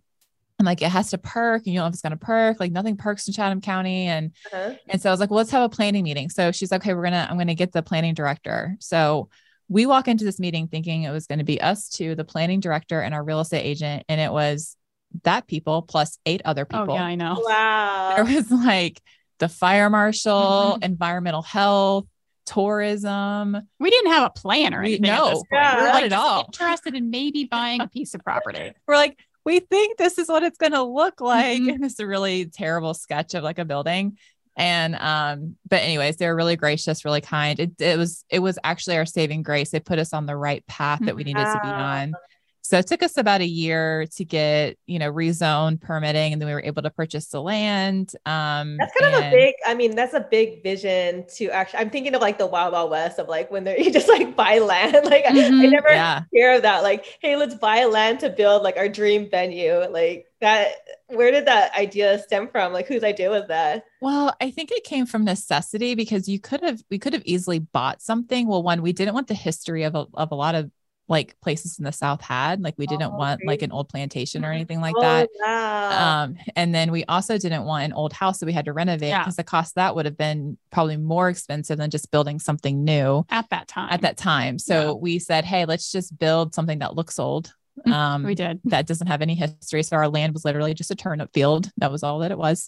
and 0.60 0.66
like 0.66 0.82
it 0.82 0.90
has 0.90 1.10
to 1.12 1.18
perk, 1.18 1.64
and 1.66 1.74
you 1.74 1.80
don't 1.80 1.86
know 1.86 1.88
if 1.90 1.94
it's 1.94 2.02
gonna 2.02 2.18
perk. 2.18 2.60
Like 2.60 2.72
nothing 2.72 2.96
perks 2.98 3.28
in 3.28 3.34
Chatham 3.34 3.62
County. 3.62 4.08
And 4.08 4.32
Uh-huh. 4.54 4.74
and 4.90 5.02
so 5.02 5.10
I 5.10 5.14
was 5.14 5.20
like, 5.20 5.30
well, 5.30 5.38
let's 5.38 5.52
have 5.52 5.64
a 5.64 5.70
planning 5.70 6.04
meeting. 6.04 6.30
So 6.30 6.52
she's 6.52 6.72
like, 6.72 6.82
okay, 6.82 6.94
we're 6.94 7.04
gonna, 7.04 7.28
I'm 7.30 7.38
gonna 7.38 7.56
get 7.56 7.72
the 7.74 7.84
planning 7.84 8.14
director. 8.14 8.76
So 8.80 9.30
we 9.68 9.86
walk 9.86 10.08
into 10.08 10.24
this 10.24 10.40
meeting 10.40 10.68
thinking 10.68 11.04
it 11.04 11.12
was 11.12 11.26
going 11.26 11.40
to 11.40 11.44
be 11.44 11.60
us 11.60 11.90
two, 11.90 12.14
the 12.14 12.24
planning 12.24 12.60
director 12.60 13.02
and 13.02 13.16
our 13.16 13.24
real 13.24 13.40
estate 13.40 13.64
agent. 13.64 14.04
And 14.08 14.22
it 14.22 14.32
was 14.32 14.78
that 15.24 15.48
people 15.48 15.82
plus 15.82 16.20
eight 16.28 16.42
other 16.46 16.66
people. 16.66 16.92
Oh, 16.92 16.94
yeah, 16.94 17.04
I 17.04 17.16
know. 17.16 17.42
Wow. 17.44 18.14
There 18.16 18.26
was 18.26 18.52
like 18.52 19.02
the 19.40 19.50
fire 19.50 19.90
marshal, 19.90 20.78
Mhm. 20.80 20.84
environmental 20.84 21.42
health, 21.42 22.06
tourism. 22.46 23.58
We 23.80 23.90
didn't 23.90 24.12
have 24.12 24.24
a 24.24 24.40
plan 24.40 24.74
or 24.74 24.82
anything. 24.82 25.06
at 25.10 25.18
no. 25.18 25.44
Yeah. 25.52 25.76
we 25.78 25.82
were 25.82 25.88
not 25.88 25.94
like 25.96 26.04
at 26.06 26.10
just 26.12 26.24
all. 26.24 26.40
interested 26.46 26.96
in 26.96 27.10
maybe 27.10 27.46
buying 27.46 27.82
a 27.82 27.88
piece 27.88 28.14
of 28.14 28.22
property. 28.24 28.72
We're 28.88 28.96
like, 28.96 29.18
we 29.46 29.60
think 29.60 29.98
this 29.98 30.18
is 30.18 30.28
what 30.28 30.44
it's 30.44 30.58
going 30.58 30.74
to 30.74 30.84
look 30.84 31.22
like. 31.22 31.62
Mhm. 31.62 31.76
And 31.76 31.86
it's 31.86 32.00
a 32.00 32.08
really 32.08 32.48
terrible 32.48 32.94
sketch 32.94 33.34
of 33.36 33.44
like 33.44 33.60
a 33.60 33.66
building. 33.66 34.18
And 34.58 34.96
um, 34.96 35.58
but 35.70 35.82
anyways, 35.82 36.16
they 36.18 36.28
were 36.28 36.36
really 36.36 36.56
gracious, 36.56 37.04
really 37.06 37.22
kind. 37.22 37.60
It 37.60 37.72
it 37.80 37.98
was 37.98 38.24
it 38.30 38.40
was 38.40 38.58
actually 38.64 38.98
our 38.98 39.06
saving 39.06 39.44
grace. 39.44 39.70
They 39.70 39.82
put 39.82 40.00
us 40.00 40.14
on 40.14 40.26
the 40.26 40.36
right 40.38 40.66
path 40.66 41.00
that 41.04 41.16
we 41.16 41.24
needed 41.26 41.44
to 41.44 41.60
be 41.62 41.70
on. 41.70 42.14
So 42.68 42.80
it 42.80 42.88
took 42.88 43.04
us 43.04 43.16
about 43.18 43.42
a 43.42 43.46
year 43.46 44.08
to 44.16 44.26
get, 44.26 44.78
you 44.88 44.98
know, 44.98 45.14
rezone 45.14 45.80
permitting, 45.80 46.34
and 46.34 46.42
then 46.42 46.48
we 46.48 46.54
were 46.54 46.64
able 46.64 46.82
to 46.82 46.90
purchase 46.90 47.28
the 47.28 47.40
land. 47.40 48.12
Um, 48.26 48.78
That's 48.78 48.92
kind 49.00 49.14
of 49.14 49.22
a 49.24 49.30
big, 49.30 49.54
I 49.68 49.76
mean, 49.76 49.96
that's 49.96 50.16
a 50.16 50.22
big 50.32 50.64
vision 50.64 51.26
to 51.36 51.50
actually, 51.52 51.80
I'm 51.82 51.92
thinking 51.92 52.16
of 52.16 52.22
like 52.22 52.40
the 52.40 52.48
Wild 52.48 52.74
Wild 52.74 52.90
West 52.90 53.20
of 53.20 53.28
like 53.28 53.52
when 53.52 53.66
they're, 53.66 53.80
you 53.86 53.92
just 53.92 54.08
like 54.08 54.36
buy 54.36 54.58
land. 54.58 54.94
Like 55.06 55.26
I- 55.26 55.30
I, 55.30 55.50
Mhm. 55.52 55.70
never 55.72 55.90
yeah. 55.92 56.24
hear 56.32 56.56
of 56.56 56.64
that. 56.64 56.82
Like, 56.82 57.06
hey, 57.22 57.36
let's 57.36 57.54
buy 57.54 57.86
land 57.86 58.22
to 58.22 58.30
build 58.32 58.64
like 58.64 58.78
our 58.78 58.90
dream 58.90 59.30
venue. 59.30 59.88
Like 59.88 60.26
that, 60.42 60.70
where 61.08 61.30
did 61.30 61.46
that 61.46 61.76
idea 61.76 62.18
stem 62.20 62.48
from? 62.48 62.74
Like 62.74 62.88
whose 62.88 63.04
idea 63.04 63.30
was 63.30 63.48
that? 63.48 63.84
Well, 64.02 64.36
I 64.42 64.50
think 64.50 64.72
it 64.72 64.84
came 64.84 65.06
from 65.06 65.24
necessity 65.24 65.94
because 65.94 66.28
you 66.28 66.40
could 66.40 66.62
have 66.64 66.82
we 66.90 66.98
could 66.98 67.14
have 67.14 67.22
easily 67.26 67.60
bought 67.60 68.02
something. 68.02 68.48
Well, 68.48 68.64
one, 68.64 68.82
we 68.82 68.92
didn't 68.92 69.14
want 69.14 69.28
the 69.28 69.36
history 69.36 69.84
of 69.84 69.94
a, 69.94 70.08
of 70.16 70.32
a 70.32 70.36
lot 70.36 70.56
of 70.56 70.72
like 71.08 71.36
places 71.42 71.78
in 71.78 71.86
the 71.86 71.92
South 71.92 72.22
had. 72.22 72.62
Like 72.62 72.74
we 72.78 72.88
didn't 72.88 73.14
Oh, 73.14 73.18
want 73.18 73.42
like 73.46 73.62
an 73.62 73.72
old 73.72 73.90
plantation 73.90 74.44
or 74.44 74.52
anything 74.52 74.82
like 74.82 74.96
oh, 74.98 75.02
that. 75.02 75.30
Wow. 75.40 76.24
Um, 76.24 76.38
and 76.56 76.74
then 76.74 76.92
we 76.92 77.04
also 77.06 77.38
didn't 77.38 77.64
want 77.64 77.86
an 77.86 77.94
old 77.94 78.12
house 78.12 78.40
that 78.40 78.48
we 78.48 78.54
had 78.54 78.66
to 78.66 78.74
renovate 78.74 79.10
Yeah. 79.10 79.20
because 79.20 79.36
the 79.36 79.44
cost 79.44 79.76
that 79.76 79.96
would 79.96 80.06
have 80.06 80.18
been 80.18 80.58
probably 80.72 80.98
more 80.98 81.30
expensive 81.30 81.78
than 81.78 81.92
just 81.92 82.10
building 82.10 82.40
something 82.40 82.84
new 82.84 83.24
At 83.30 83.48
that 83.52 83.68
time. 83.68 83.90
at 83.92 84.02
that 84.02 84.18
time. 84.18 84.58
So 84.58 84.96
we 84.96 85.20
said, 85.20 85.46
hey, 85.46 85.66
let's 85.66 85.92
just 85.92 86.18
build 86.18 86.56
something 86.56 86.80
that 86.80 86.96
looks 86.96 87.20
old. 87.20 87.54
Mhm. 87.86 87.92
Um, 87.92 88.24
we 88.24 88.34
did. 88.36 88.62
that 88.66 88.88
doesn't 88.88 89.08
have 89.08 89.22
any 89.22 89.36
history. 89.36 89.84
So 89.84 89.98
our 89.98 90.08
land 90.08 90.34
was 90.34 90.44
literally 90.46 90.74
just 90.74 90.92
a 90.92 90.96
turnip 90.96 91.30
field. 91.34 91.70
That 91.78 91.92
was 91.92 92.02
all 92.04 92.20
that 92.20 92.32
it 92.32 92.38
was. 92.38 92.68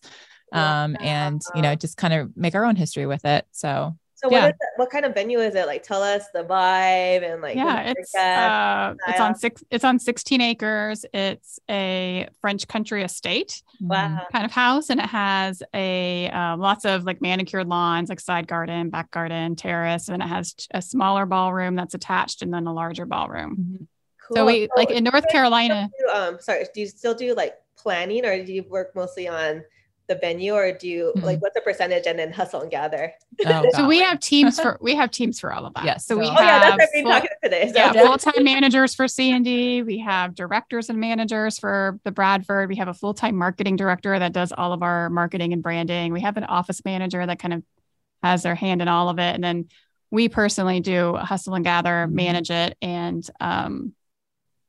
Um, 0.53 0.96
and 1.00 1.41
you 1.56 1.62
know, 1.62 1.75
just 1.75 1.98
kind 1.98 2.13
of 2.13 2.38
make 2.38 2.56
our 2.56 2.65
own 2.65 2.75
history 2.75 3.06
with 3.06 3.25
it. 3.25 3.46
So 3.51 3.98
so 4.18 4.32
yeah. 4.32 4.46
what 4.46 4.50
is 4.50 4.56
it, 4.60 4.70
what 4.78 4.90
kind 4.90 5.06
of 5.06 5.14
venue 5.14 5.38
is 5.40 5.54
it? 5.54 5.68
Like 5.68 5.84
tell 5.84 6.02
us 6.02 6.26
the 6.34 6.44
vibe 6.44 7.24
and 7.24 7.40
like 7.40 7.56
yeah, 7.56 7.94
it's 7.96 8.16
uh, 8.16 8.96
it's 9.08 9.20
on 9.20 9.36
six. 9.36 9.64
It's 9.70 9.84
on 9.84 10.00
16 10.00 10.42
acres. 10.42 11.06
It's 11.14 11.60
a 11.70 12.28
French 12.42 12.68
country 12.68 13.04
estate 13.04 13.62
mm, 13.80 13.90
wow. 13.90 14.26
kind 14.32 14.44
of 14.44 14.52
house, 14.52 14.90
and 14.90 15.00
it 15.00 15.06
has 15.06 15.62
a 15.76 16.32
uh, 16.32 16.58
lots 16.58 16.84
of 16.84 17.04
like 17.04 17.22
manicured 17.22 17.68
lawns, 17.68 18.10
like 18.10 18.20
side 18.20 18.48
garden, 18.48 18.90
back 18.90 19.12
garden, 19.12 19.56
terrace, 19.56 20.10
and 20.10 20.24
it 20.24 20.28
has 20.28 20.56
a 20.72 20.82
smaller 20.82 21.28
ballroom 21.28 21.76
that's 21.76 21.94
attached, 21.94 22.42
and 22.42 22.52
then 22.52 22.66
a 22.66 22.74
larger 22.74 23.06
ballroom. 23.06 23.56
Mhm. 23.56 23.88
So 24.30 24.38
Cool. 24.38 24.46
we 24.48 24.68
like 24.76 24.90
in 24.90 25.04
North 25.04 25.30
Carolina. 25.30 25.92
do, 25.98 26.10
um 26.10 26.40
sorry, 26.40 26.66
do 26.74 26.82
you 26.82 26.88
still 26.88 27.14
do 27.14 27.36
like 27.36 27.54
planning 27.78 28.26
or 28.26 28.44
do 28.44 28.52
you 28.52 28.64
work 28.64 28.96
mostly 28.96 29.28
on 29.28 29.64
the 30.08 30.16
venue 30.16 30.54
or 30.54 30.72
do 30.72 30.88
you 30.88 31.12
Mhm. 31.18 31.24
like 31.24 31.42
what's 31.42 31.54
the 31.54 31.62
percentage 31.62 32.06
and 32.08 32.18
then 32.18 32.32
hustle 32.32 32.62
and 32.62 32.72
gather? 32.72 33.14
Oh, 33.46 33.66
So 33.74 33.86
we 33.88 34.00
have 34.00 34.20
teams 34.20 34.60
for 34.60 34.78
we 34.82 34.96
have 34.96 35.12
teams 35.12 35.40
for 35.40 35.54
all 35.54 35.66
of 35.66 35.74
that. 35.74 35.84
Yes, 35.84 36.06
So 36.06 36.18
we 36.18 36.26
so- 36.26 36.32
Oh 36.38 36.42
yeah, 36.42 36.60
that's 36.60 36.66
have 36.66 36.74
what 36.76 36.82
I've 36.82 36.94
been 36.94 37.04
full- 37.04 37.12
talking 37.12 37.30
today. 37.44 37.68
So 37.68 37.74
yeah, 37.78 37.92
Yeah. 37.94 38.06
full-time 38.06 38.44
managers 38.44 38.96
for 38.96 39.08
C 39.08 39.32
and 39.32 39.44
D. 39.44 39.84
We 39.84 40.00
have 40.00 40.34
directors 40.34 40.90
and 40.90 41.00
managers 41.00 41.60
for 41.60 42.00
the 42.06 42.12
Bradford. 42.12 42.70
We 42.70 42.78
have 42.78 42.88
a 42.88 42.94
full-time 42.94 43.36
marketing 43.36 43.76
director 43.76 44.18
that 44.18 44.32
does 44.34 44.52
all 44.52 44.72
of 44.74 44.82
our 44.82 45.10
marketing 45.10 45.52
and 45.54 45.62
branding. 45.62 46.14
We 46.14 46.22
have 46.22 46.38
an 46.38 46.46
office 46.46 46.84
manager 46.86 47.26
that 47.26 47.40
kind 47.40 47.54
of 47.54 47.64
has 48.24 48.44
their 48.44 48.56
hand 48.56 48.82
in 48.82 48.88
all 48.88 49.10
of 49.10 49.20
it, 49.20 49.36
and 49.36 49.44
then 49.44 49.66
we 50.10 50.30
personally 50.30 50.80
do 50.80 51.16
hustle 51.16 51.54
and 51.54 51.66
gather, 51.66 52.08
Mhm. 52.08 52.12
manage 52.14 52.50
it, 52.50 52.78
and 52.82 53.30
um, 53.42 53.94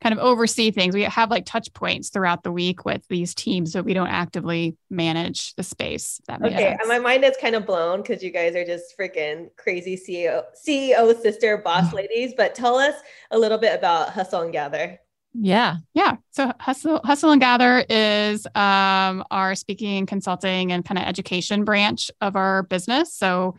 kind 0.01 0.13
of 0.13 0.19
oversee 0.19 0.71
things. 0.71 0.95
We 0.95 1.03
have 1.03 1.29
like 1.29 1.45
touch 1.45 1.73
points 1.73 2.09
throughout 2.09 2.43
the 2.43 2.51
week 2.51 2.85
with 2.85 3.05
these 3.09 3.35
teams, 3.35 3.73
but 3.73 3.83
we 3.83 3.93
don't 3.93 4.07
actively 4.07 4.77
manage 4.89 5.53
the 5.55 5.63
space. 5.63 6.21
That 6.27 6.41
Okay, 6.41 6.77
my 6.87 6.99
mind 6.99 7.25
is 7.25 7.35
kind 7.41 7.55
of 7.55 7.65
blown 7.65 8.01
because 8.01 8.23
you 8.23 8.31
guys 8.31 8.55
are 8.55 8.65
just 8.65 8.97
freaking 8.97 9.49
crazy 9.57 9.97
CEO, 9.97 10.43
CEO 10.65 11.21
sister 11.21 11.57
boss 11.57 11.93
ladies. 11.93 12.33
But 12.37 12.55
tell 12.55 12.75
us 12.77 12.95
a 13.31 13.37
little 13.37 13.57
bit 13.57 13.77
about 13.77 14.09
Hustle 14.11 14.41
and 14.41 14.53
Gather. 14.53 14.99
yeah. 15.33 15.77
Yeah. 15.93 16.15
So 16.31 16.53
hustle, 16.59 17.01
hustle 17.03 17.31
and 17.31 17.41
gather 17.41 17.85
is 17.89 18.47
um, 18.55 19.23
our 19.29 19.53
speaking, 19.55 20.05
consulting, 20.05 20.71
and 20.71 20.85
kind 20.85 20.97
of 20.97 21.03
education 21.05 21.65
branch 21.65 22.09
of 22.21 22.37
our 22.37 22.63
business. 22.63 23.13
So, 23.13 23.57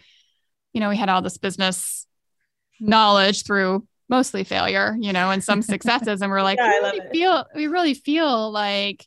you 0.72 0.80
know, 0.80 0.88
we 0.88 0.96
had 0.96 1.10
all 1.10 1.20
this 1.20 1.36
business 1.36 2.06
knowledge 2.80 3.44
through 3.44 3.86
mostly 4.10 4.44
failure, 4.44 4.96
you 5.00 5.12
know, 5.12 5.30
and 5.30 5.42
some 5.42 5.62
successes, 5.62 6.20
and 6.20 6.30
we're 6.30 6.42
like, 6.50 6.58
Yeah, 6.58 6.72
we 6.82 6.88
really 6.88 7.10
feel, 7.12 7.46
we 7.54 7.66
really 7.68 7.94
feel 7.94 8.50
like 8.50 9.06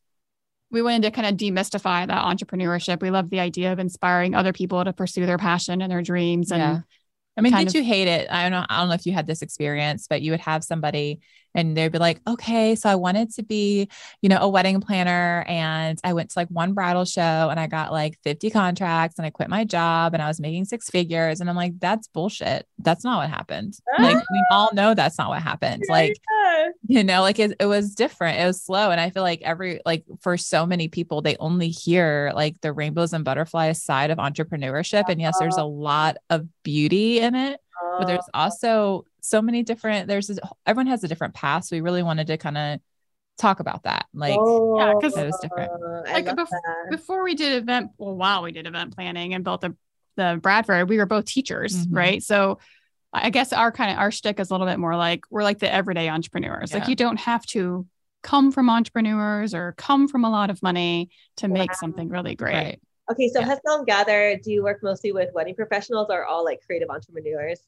we 0.71 0.81
wanted 0.81 1.03
to 1.03 1.11
kind 1.11 1.27
of 1.27 1.35
demystify 1.35 2.07
that 2.07 2.23
entrepreneurship. 2.25 3.01
We 3.01 3.11
love 3.11 3.29
the 3.29 3.39
idea 3.39 3.71
of 3.73 3.77
inspiring 3.77 4.33
other 4.33 4.53
people 4.53 4.83
to 4.83 4.93
pursue 4.93 5.27
their 5.27 5.37
passion 5.37 5.81
and 5.83 5.91
their 5.91 6.01
dreams, 6.01 6.51
and 6.51 6.59
Yeah. 6.61 6.79
I 7.37 7.41
mean, 7.41 7.51
kind 7.51 7.67
did 7.67 7.75
of- 7.75 7.83
you 7.83 7.87
hate 7.87 8.07
it? 8.07 8.31
I 8.31 8.43
don't 8.43 8.51
know. 8.51 8.65
I 8.69 8.79
don't 8.79 8.87
know 8.89 8.95
if 8.95 9.05
you 9.05 9.11
had 9.13 9.27
this 9.27 9.41
experience, 9.41 10.07
but 10.09 10.21
you 10.21 10.31
would 10.31 10.39
have 10.39 10.63
somebody 10.63 11.19
and 11.55 11.75
they'd 11.77 11.91
be 11.91 11.99
like, 11.99 12.21
okay, 12.27 12.75
so 12.75 12.89
I 12.89 12.95
wanted 12.95 13.31
to 13.35 13.43
be, 13.43 13.89
you 14.21 14.29
know, 14.29 14.39
a 14.39 14.49
wedding 14.49 14.81
planner 14.81 15.45
and 15.47 15.99
I 16.03 16.13
went 16.13 16.31
to 16.31 16.39
like 16.39 16.49
one 16.49 16.73
bridal 16.73 17.05
show 17.05 17.21
and 17.21 17.59
I 17.59 17.67
got 17.67 17.91
like 17.91 18.17
50 18.23 18.49
contracts 18.49 19.17
and 19.17 19.25
I 19.25 19.29
quit 19.29 19.49
my 19.49 19.63
job 19.63 20.13
and 20.13 20.21
I 20.21 20.27
was 20.27 20.39
making 20.39 20.65
six 20.65 20.89
figures. 20.89 21.39
And 21.39 21.49
I'm 21.49 21.55
like, 21.55 21.79
that's 21.79 22.07
bullshit. 22.07 22.67
That's 22.79 23.03
not 23.03 23.17
what 23.17 23.29
happened. 23.29 23.77
Like 23.99 24.15
we 24.15 24.43
ah. 24.51 24.55
all 24.55 24.69
know 24.73 24.93
that's 24.93 25.17
not 25.17 25.29
what 25.29 25.41
happened. 25.41 25.83
Like, 25.87 26.17
Yeah. 26.43 26.69
you 26.87 27.03
know 27.03 27.21
like 27.21 27.39
it, 27.39 27.55
it 27.59 27.65
was 27.65 27.95
different 27.95 28.39
it 28.39 28.45
was 28.45 28.61
slow 28.61 28.91
and 28.91 28.99
i 28.99 29.09
feel 29.09 29.23
like 29.23 29.41
every 29.41 29.79
like 29.85 30.03
for 30.21 30.37
so 30.37 30.65
many 30.65 30.87
people 30.87 31.21
they 31.21 31.35
only 31.37 31.69
hear 31.69 32.31
like 32.35 32.59
the 32.61 32.73
rainbows 32.73 33.13
and 33.13 33.25
butterflies 33.25 33.81
side 33.81 34.11
of 34.11 34.17
entrepreneurship 34.17 35.05
and 35.07 35.21
yes 35.21 35.35
there's 35.39 35.55
uh-huh. 35.55 35.65
a 35.65 35.67
lot 35.67 36.17
of 36.29 36.47
beauty 36.63 37.19
in 37.19 37.35
it 37.35 37.59
but 37.99 38.05
there's 38.05 38.27
also 38.33 39.05
so 39.21 39.41
many 39.41 39.63
different 39.63 40.07
there's 40.07 40.29
a, 40.29 40.35
everyone 40.65 40.87
has 40.87 41.03
a 41.03 41.07
different 41.07 41.33
path 41.33 41.65
so 41.65 41.75
we 41.75 41.81
really 41.81 42.03
wanted 42.03 42.27
to 42.27 42.37
kind 42.37 42.57
of 42.57 42.79
talk 43.37 43.59
about 43.59 43.83
that 43.83 44.05
like 44.13 44.35
Yeah, 44.35 44.93
'cause- 45.01 45.17
It 45.17 45.25
was 45.25 45.39
different. 45.41 45.71
Oh, 45.73 46.03
Like, 46.11 46.25
bef- 46.25 46.89
before 46.91 47.23
we 47.23 47.33
did 47.35 47.55
event 47.61 47.91
well 47.97 48.15
while 48.15 48.43
we 48.43 48.51
did 48.51 48.67
event 48.67 48.95
planning 48.95 49.33
and 49.33 49.43
built 49.43 49.61
the 49.61 49.75
the 50.15 50.39
Bradford, 50.41 50.87
we 50.89 50.97
were 50.99 51.07
both 51.07 51.25
teachers, 51.25 51.87
Mhm. 51.87 51.95
right? 51.97 52.21
So 52.21 52.59
I 53.11 53.31
guess 53.31 53.51
our 53.51 53.71
kind 53.71 53.91
of 53.91 53.97
our 53.97 54.11
shtick 54.11 54.39
is 54.39 54.51
a 54.51 54.53
little 54.53 54.67
bit 54.67 54.77
more 54.77 54.95
like 54.95 55.23
we're 55.31 55.41
like 55.43 55.57
the 55.59 55.71
everyday 55.71 56.07
entrepreneurs. 56.09 56.71
Like 56.73 56.87
you 56.87 56.95
don't 56.95 57.19
have 57.19 57.43
to 57.47 57.87
come 58.21 58.51
from 58.51 58.69
entrepreneurs 58.69 59.53
or 59.55 59.73
come 59.77 60.07
from 60.07 60.23
a 60.25 60.29
lot 60.29 60.49
of 60.51 60.61
money 60.61 61.09
to 61.37 61.47
make 61.47 61.71
Wow. 61.71 61.77
something 61.79 62.09
really 62.09 62.35
great. 62.35 62.53
right 62.53 62.81
Okay, 63.11 63.27
so 63.29 63.39
Yeah. 63.39 63.47
Hustle 63.47 63.79
and 63.79 63.85
Gather, 63.85 64.37
do 64.37 64.51
you 64.51 64.63
work 64.63 64.81
mostly 64.81 65.11
with 65.11 65.33
wedding 65.33 65.55
professionals 65.55 66.07
or 66.09 66.25
all 66.25 66.43
like 66.43 66.61
creative 66.65 66.89
entrepreneurs? 66.89 67.61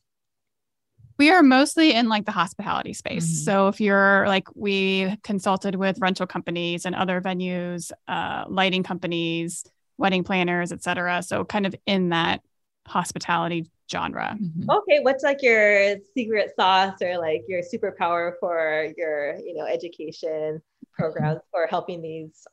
We 1.17 1.29
are 1.29 1.43
mostly 1.43 1.93
in 1.93 2.09
like 2.09 2.25
the 2.25 2.31
hospitality 2.31 2.93
space. 2.93 3.25
Mhm. 3.25 3.43
So 3.45 3.67
if 3.67 3.79
you're 3.79 4.27
like 4.27 4.47
we 4.55 5.15
consulted 5.23 5.75
with 5.75 5.99
rental 5.99 6.27
companies 6.27 6.85
and 6.85 6.95
other 6.95 7.21
venues, 7.21 7.91
uh, 8.07 8.45
lighting 8.47 8.83
companies, 8.83 9.63
wedding 9.97 10.23
planners, 10.23 10.71
et 10.71 10.83
cetera. 10.83 11.23
So 11.23 11.45
kind 11.45 11.65
of 11.65 11.75
in 11.85 12.09
that 12.09 12.41
hospitality 12.87 13.69
genre. 13.89 14.37
Mhm. 14.39 14.69
Okay, 14.69 14.99
what's 15.01 15.23
like 15.23 15.41
your 15.41 15.97
secret 16.13 16.53
sauce 16.55 17.01
or 17.01 17.17
like 17.17 17.43
your 17.47 17.61
superpower 17.61 18.33
for 18.39 18.91
your, 18.97 19.35
you 19.37 19.53
know, 19.53 19.65
education 19.65 20.61
programs 20.93 21.41
for 21.51 21.67
helping 21.67 22.01
these 22.01 22.45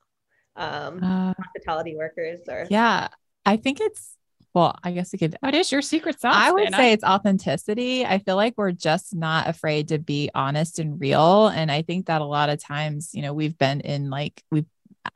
um, 0.56 1.02
Uh, 1.02 1.32
hospitality 1.42 1.96
workers 1.96 2.40
or 2.48 2.66
yeah 2.70 3.08
i 3.46 3.56
think 3.56 3.80
it's 3.80 4.16
well 4.54 4.76
i 4.84 4.92
guess 4.92 5.12
we 5.12 5.18
could 5.18 5.36
What 5.40 5.54
is 5.54 5.72
your 5.72 5.82
secret 5.82 6.20
sauce? 6.20 6.34
I 6.36 6.52
would 6.52 6.64
Dana? 6.64 6.76
say 6.76 6.92
it's 6.92 7.04
authenticity. 7.04 8.04
I 8.04 8.18
feel 8.18 8.36
like 8.36 8.54
we're 8.56 8.72
just 8.72 9.14
not 9.14 9.48
afraid 9.48 9.88
to 9.88 9.98
be 9.98 10.30
honest 10.34 10.78
and 10.78 11.00
real. 11.00 11.48
And 11.48 11.70
I 11.70 11.82
think 11.82 12.06
that 12.06 12.20
a 12.20 12.24
lot 12.26 12.50
of 12.50 12.62
times, 12.62 13.10
you 13.14 13.22
know, 13.22 13.32
we've 13.32 13.56
been 13.56 13.80
in 13.80 14.10
like, 14.10 14.42
we've 14.50 14.66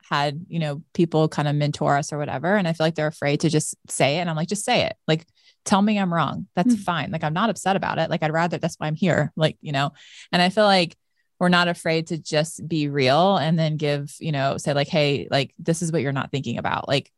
had, 0.09 0.43
you 0.49 0.57
know, 0.59 0.81
people 0.93 1.29
kind 1.29 1.47
of 1.47 1.55
mentor 1.55 1.97
us 1.97 2.11
or 2.11 2.17
whatever. 2.17 2.55
And 2.57 2.67
I 2.67 2.73
feel 2.73 2.85
like 2.85 2.95
they're 2.95 3.07
afraid 3.07 3.41
to 3.41 3.49
just 3.49 3.75
say 3.89 4.17
it. 4.17 4.21
And 4.21 4.29
I'm 4.29 4.35
like, 4.35 4.49
just 4.49 4.65
say 4.65 4.85
it. 4.87 4.95
Like, 5.07 5.25
tell 5.65 5.81
me 5.83 5.99
I'm 5.99 6.11
wrong. 6.13 6.47
That's 6.55 6.73
Hmm. 6.73 6.81
fine. 6.81 7.11
Like, 7.11 7.23
I'm 7.23 7.33
not 7.33 7.49
upset 7.51 7.75
about 7.75 7.99
it. 7.99 8.09
Like, 8.09 8.23
I'd 8.23 8.33
rather 8.33 8.57
that's 8.57 8.75
why 8.77 8.87
I'm 8.87 8.95
here. 8.95 9.31
Like, 9.35 9.57
you 9.61 9.71
know, 9.71 9.91
and 10.31 10.41
I 10.41 10.49
feel 10.49 10.65
like 10.65 10.95
we're 11.39 11.49
not 11.49 11.67
afraid 11.67 12.07
to 12.07 12.17
just 12.17 12.67
be 12.67 12.87
real 12.89 13.37
and 13.37 13.57
then 13.59 13.77
give, 13.77 14.15
you 14.19 14.31
know, 14.31 14.57
say 14.57 14.73
like, 14.73 14.87
hey, 14.87 15.27
like, 15.29 15.53
this 15.59 15.81
is 15.81 15.91
what 15.91 16.01
you're 16.01 16.11
not 16.11 16.31
thinking 16.31 16.57
about. 16.57 16.87
Like, 16.87 17.11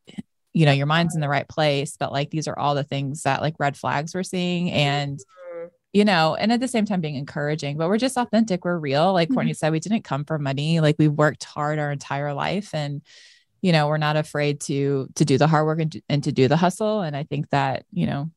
you 0.51 0.65
know, 0.65 0.71
your 0.71 0.87
mind's 0.87 1.15
in 1.15 1.21
the 1.21 1.29
right 1.29 1.47
place, 1.47 1.95
but 1.97 2.11
like 2.11 2.29
these 2.29 2.47
are 2.47 2.57
all 2.57 2.75
the 2.75 2.83
things 2.83 3.23
that 3.23 3.41
like 3.41 3.55
red 3.59 3.77
flags 3.77 4.13
we're 4.13 4.23
seeing. 4.23 4.71
And, 4.71 5.19
Mm, 5.19 5.69
you 5.93 6.05
know, 6.05 6.35
and 6.35 6.51
at 6.51 6.59
the 6.59 6.67
same 6.67 6.85
time 6.85 7.01
being 7.01 7.15
encouraging, 7.15 7.77
but 7.77 7.87
we're 7.87 7.97
just 7.97 8.17
authentic. 8.17 8.63
We're 8.65 8.77
real. 8.77 9.11
Like 9.13 9.33
Courtney 9.33 9.53
said, 9.53 9.71
we 9.71 9.79
didn't 9.79 10.03
come 10.03 10.23
for 10.25 10.37
money. 10.37 10.79
Like 10.81 10.97
we 10.99 11.07
worked 11.07 11.43
hard 11.45 11.79
our 11.79 11.91
entire 11.91 12.33
life 12.33 12.75
and, 12.75 13.01
you 13.61 13.71
know, 13.71 13.87
we're 13.87 13.97
not 13.97 14.15
afraid 14.17 14.59
to, 14.61 15.07
to 15.15 15.25
do 15.25 15.37
the 15.37 15.47
hard 15.47 15.65
work 15.65 15.79
and, 15.79 15.91
to- 15.93 16.01
and 16.09 16.23
to 16.25 16.31
do 16.31 16.47
the 16.47 16.57
hustle. 16.57 17.01
And 17.01 17.15
I 17.15 17.23
think 17.23 17.49
that, 17.49 17.85
you 17.91 18.05
know, 18.05 18.29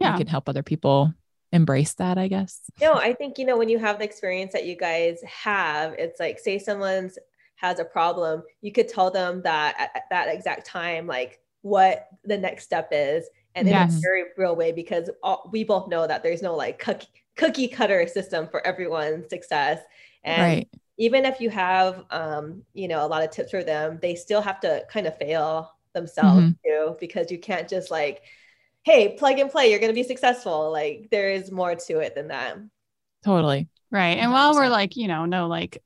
Yeah. 0.00 0.12
we 0.12 0.18
can 0.18 0.26
help 0.28 0.48
other 0.48 0.62
people 0.62 1.12
embrace 1.52 1.94
that, 1.94 2.18
I 2.18 2.28
guess. 2.28 2.60
No, 2.80 2.94
I 2.94 3.12
think 3.14 3.38
you 3.38 3.44
know 3.46 3.56
when 3.56 3.68
you 3.68 3.78
have 3.78 3.98
the 3.98 4.04
experience 4.04 4.52
that 4.52 4.66
you 4.66 4.76
guys 4.76 5.20
have, 5.22 5.94
it's 5.94 6.18
like 6.18 6.38
say 6.38 6.58
someone's 6.58 7.18
has 7.56 7.78
a 7.78 7.84
problem, 7.84 8.42
you 8.60 8.72
could 8.72 8.88
tell 8.88 9.08
them 9.10 9.40
that 9.42 9.76
at, 9.78 9.90
at 9.94 10.02
that 10.10 10.28
exact 10.28 10.66
time, 10.66 11.06
like 11.06 11.38
what 11.62 12.08
the 12.24 12.36
next 12.36 12.64
step 12.64 12.88
is, 12.90 13.28
and 13.54 13.68
in 13.68 13.76
Yes. 13.76 13.94
a 13.94 14.00
very 14.02 14.24
real 14.36 14.56
way, 14.56 14.72
because 14.72 15.08
all, 15.22 15.48
we 15.52 15.62
both 15.62 15.88
know 15.88 16.06
that 16.06 16.22
there's 16.24 16.42
no 16.42 16.56
like 16.56 16.78
cookie, 16.80 17.06
cookie 17.36 17.68
cutter 17.68 18.04
system 18.08 18.48
for 18.50 18.66
everyone's 18.66 19.28
success, 19.28 19.78
and 20.24 20.36
right. 20.36 20.68
even 20.98 21.24
if 21.24 21.40
you 21.40 21.50
have 21.50 22.04
um, 22.10 22.62
you 22.74 22.88
know 22.88 23.04
a 23.04 23.08
lot 23.08 23.22
of 23.22 23.30
tips 23.30 23.50
for 23.52 23.62
them 23.64 23.98
they 24.02 24.14
still 24.14 24.42
have 24.42 24.60
to 24.60 24.84
kind 24.90 25.06
of 25.06 25.16
fail 25.18 25.72
themselves 25.94 26.46
Mhm. 26.46 26.56
too 26.64 26.96
because 27.00 27.30
you 27.30 27.38
can't 27.38 27.68
just 27.68 27.90
like 27.90 28.22
hey 28.84 29.14
plug 29.16 29.38
and 29.38 29.50
play 29.50 29.70
you're 29.70 29.78
going 29.78 29.90
to 29.90 29.94
be 29.94 30.02
successful 30.02 30.70
like 30.72 31.08
there 31.10 31.30
is 31.30 31.50
more 31.52 31.74
to 31.74 31.98
it 32.00 32.14
than 32.14 32.28
that 32.28 32.56
Totally. 33.24 33.68
Right. 33.92 34.18
And 34.18 34.32
while 34.32 34.52
we're 34.52 34.68
like, 34.68 34.96
you 34.96 35.06
know, 35.06 35.26
no 35.26 35.46
like 35.46 35.80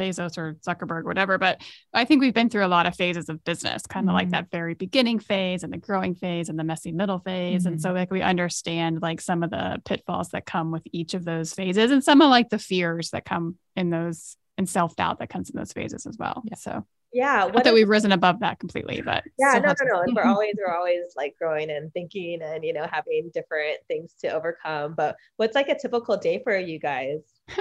Bezos 0.00 0.38
or 0.38 0.54
Zuckerberg, 0.66 1.04
whatever, 1.04 1.36
but 1.36 1.60
I 1.92 2.06
think 2.06 2.22
we've 2.22 2.32
been 2.32 2.48
through 2.48 2.64
a 2.64 2.68
lot 2.68 2.86
of 2.86 2.94
phases 2.94 3.28
of 3.28 3.44
business, 3.44 3.82
kind 3.86 4.08
of 4.08 4.14
like 4.14 4.28
Mhm. 4.28 4.30
that 4.30 4.50
very 4.50 4.72
beginning 4.72 5.18
phase 5.18 5.62
and 5.62 5.70
the 5.70 5.76
growing 5.76 6.14
phase 6.14 6.48
and 6.48 6.58
the 6.58 6.64
messy 6.64 6.90
middle 6.90 7.18
phase. 7.18 7.66
And 7.66 7.76
Mhm. 7.76 7.80
so 7.82 7.92
like 7.92 8.10
we 8.10 8.22
understand 8.22 9.02
like 9.02 9.20
some 9.20 9.42
of 9.42 9.50
the 9.50 9.82
pitfalls 9.84 10.30
that 10.30 10.46
come 10.46 10.70
with 10.70 10.84
each 10.90 11.12
of 11.12 11.26
those 11.26 11.52
phases 11.52 11.90
and 11.90 12.02
some 12.02 12.22
of 12.22 12.30
like 12.30 12.48
the 12.48 12.58
fears 12.58 13.10
that 13.10 13.26
come 13.26 13.56
in 13.76 13.90
those 13.90 14.38
and 14.56 14.66
self-doubt 14.66 15.18
that 15.18 15.28
comes 15.28 15.50
in 15.50 15.56
those 15.58 15.74
phases 15.74 16.06
as 16.06 16.16
well. 16.16 16.42
Yeah. 16.46 16.54
So 16.56 16.86
yeah 17.12 17.44
not 17.52 17.64
that 17.64 17.66
is- 17.68 17.72
we've 17.74 17.88
risen 17.88 18.12
above 18.12 18.40
that 18.40 18.58
completely, 18.58 19.00
but 19.02 19.24
yeah 19.38 19.50
still 19.52 19.62
no 19.62 19.68
no 19.68 19.74
some- 19.76 19.88
no 20.06 20.12
we're 20.14 20.22
always 20.34 20.54
we're 20.58 20.74
always 20.74 21.00
like 21.16 21.34
growing 21.38 21.70
and 21.70 21.92
thinking 21.92 22.42
and 22.42 22.64
you 22.64 22.72
know 22.72 22.86
having 22.90 23.30
different 23.32 23.78
things 23.88 24.14
to 24.20 24.28
overcome 24.28 24.94
but 24.96 25.16
what's 25.36 25.54
like 25.54 25.68
a 25.68 25.78
typical 25.78 26.16
day 26.16 26.40
for 26.42 26.56
you 26.56 26.78
guys 26.78 27.20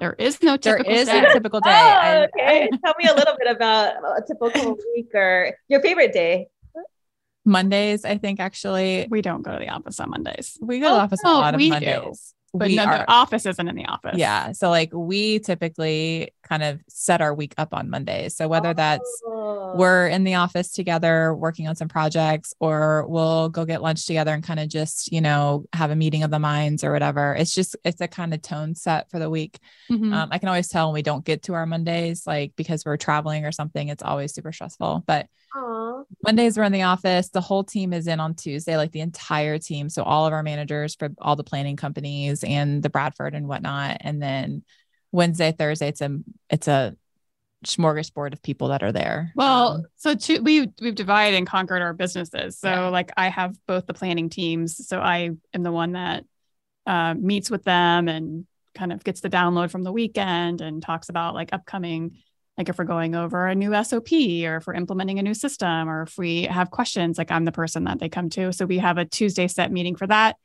There 0.00 0.14
is 0.18 0.42
no 0.42 0.56
There 0.56 0.78
typical 0.78 0.92
is 0.92 1.06
day. 1.08 1.24
a 1.24 1.32
typical 1.32 1.60
day. 1.70 1.70
oh, 1.70 2.26
okay 2.34 2.68
tell 2.84 2.94
me 2.98 3.06
a 3.06 3.14
little 3.14 3.34
bit 3.38 3.54
about 3.54 3.94
a 4.18 4.22
typical 4.26 4.76
week 4.94 5.10
or 5.14 5.52
your 5.68 5.80
favorite 5.82 6.12
day 6.12 6.48
Mondays, 7.46 8.06
I 8.06 8.16
think 8.16 8.40
actually 8.40 9.06
we 9.10 9.20
don't 9.20 9.42
go 9.42 9.52
to 9.52 9.58
the 9.58 9.68
office 9.68 10.00
on 10.00 10.08
Mondays. 10.10 10.56
we 10.62 10.80
go 10.80 10.86
to 10.88 10.94
the 10.94 11.00
Oh, 11.00 11.02
office 11.04 11.20
a 11.22 11.26
no, 11.26 11.34
lot 11.34 11.54
of 11.54 11.58
we 11.58 11.68
do. 11.78 12.12
But 12.54 12.70
no, 12.70 12.84
are 12.84 12.98
the 12.98 13.10
office 13.10 13.46
isn't 13.46 13.66
in 13.68 13.74
the 13.74 13.86
office. 13.86 14.16
yeah. 14.16 14.52
So 14.52 14.70
like 14.70 14.90
we 14.92 15.40
typically 15.40 16.32
kind 16.42 16.62
of 16.62 16.80
set 16.88 17.20
our 17.20 17.34
week 17.34 17.52
up 17.58 17.74
on 17.74 17.90
Mondays. 17.90 18.36
So 18.36 18.46
whether 18.48 18.72
that's 18.74 19.22
Oh. 19.26 19.74
we're 19.76 20.06
in 20.08 20.24
the 20.24 20.34
office 20.34 20.70
together 20.72 21.34
working 21.34 21.66
on 21.68 21.74
some 21.74 21.88
projects 21.88 22.54
or 22.60 23.06
we'll 23.08 23.48
go 23.48 23.64
get 23.64 23.82
lunch 23.82 24.06
together 24.06 24.32
and 24.32 24.44
kind 24.44 24.60
of 24.60 24.68
just 24.68 25.10
you 25.10 25.20
know 25.20 25.64
have 25.72 25.90
a 25.90 25.96
meeting 25.96 26.22
of 26.22 26.30
the 26.30 26.38
minds 26.38 26.84
or 26.84 26.92
whatever 26.92 27.34
it's 27.34 27.52
just 27.54 27.74
it's 27.84 28.00
a 28.00 28.06
kind 28.08 28.32
of 28.32 28.40
tone 28.42 28.74
set 28.74 29.10
for 29.10 29.18
the 29.18 29.28
week 29.28 29.58
Mhm. 29.90 30.12
um, 30.14 30.28
i 30.30 30.38
can 30.38 30.48
always 30.48 30.68
tell 30.68 30.88
when 30.88 30.94
we 30.94 31.02
don't 31.02 31.24
get 31.24 31.42
to 31.44 31.54
our 31.54 31.66
mondays 31.66 32.26
like 32.26 32.52
because 32.56 32.84
we're 32.84 32.96
traveling 32.96 33.44
or 33.44 33.52
something 33.52 33.88
it's 33.88 34.02
always 34.02 34.32
super 34.34 34.52
stressful 34.52 35.02
but 35.06 35.26
Aw. 35.54 36.02
mondays 36.24 36.56
we're 36.56 36.64
in 36.64 36.72
the 36.72 36.82
office 36.82 37.28
the 37.30 37.40
whole 37.40 37.64
team 37.64 37.92
is 37.92 38.06
in 38.06 38.20
on 38.20 38.34
tuesday 38.34 38.76
like 38.76 38.92
the 38.92 39.00
entire 39.00 39.58
team 39.58 39.88
so 39.88 40.02
all 40.02 40.26
of 40.26 40.32
our 40.32 40.42
managers 40.42 40.94
for 40.94 41.10
all 41.18 41.36
the 41.36 41.44
planning 41.44 41.76
companies 41.76 42.42
and 42.44 42.82
the 42.82 42.90
bradford 42.90 43.34
and 43.34 43.46
whatnot 43.48 43.98
and 44.00 44.20
then 44.22 44.62
wednesday 45.12 45.52
thursday 45.52 45.88
it's 45.88 46.00
a 46.00 46.18
it's 46.50 46.68
a 46.68 46.96
smorgasbord 47.64 48.32
of 48.34 48.42
people 48.42 48.68
that 48.68 48.82
are 48.82 48.92
there 48.92 49.32
Well, 49.34 49.68
Um, 49.76 49.82
so 49.96 50.14
two, 50.14 50.42
we 50.42 50.68
we've 50.82 50.94
divided 50.94 51.38
and 51.38 51.46
conquered 51.46 51.80
our 51.80 51.94
businesses. 51.94 52.58
So 52.58 52.68
Yeah. 52.68 52.88
like 52.88 53.10
I 53.16 53.28
have 53.28 53.56
both 53.66 53.86
the 53.86 53.94
planning 53.94 54.28
teams. 54.28 54.86
So 54.86 55.00
I 55.00 55.30
am 55.54 55.62
the 55.62 55.72
one 55.72 55.92
that 55.92 56.24
uh, 56.86 57.14
meets 57.14 57.50
with 57.50 57.64
them 57.64 58.06
and 58.08 58.46
kind 58.74 58.92
of 58.92 59.02
gets 59.02 59.22
the 59.22 59.30
download 59.30 59.70
from 59.70 59.82
the 59.82 59.92
weekend 59.92 60.60
and 60.60 60.82
talks 60.82 61.08
about 61.08 61.32
like 61.34 61.54
upcoming, 61.54 62.18
like 62.56 62.68
if 62.68 62.78
we're 62.78 62.84
going 62.84 63.14
over 63.14 63.46
a 63.46 63.54
new 63.54 63.72
SOP 63.82 64.12
or 64.12 64.56
if 64.56 64.66
we're 64.66 64.74
implementing 64.74 65.18
a 65.18 65.22
new 65.22 65.34
system 65.34 65.88
or 65.88 66.02
if 66.02 66.16
we 66.16 66.44
have 66.44 66.70
questions, 66.70 67.18
like 67.18 67.30
I'm 67.30 67.44
the 67.44 67.52
person 67.52 67.84
that 67.84 67.98
they 67.98 68.08
come 68.08 68.30
to. 68.30 68.52
So 68.52 68.64
we 68.64 68.78
have 68.78 68.96
a 68.98 69.04
Tuesday 69.04 69.48
set 69.48 69.72
meeting 69.72 69.96
for 69.96 70.06
that. 70.06 70.36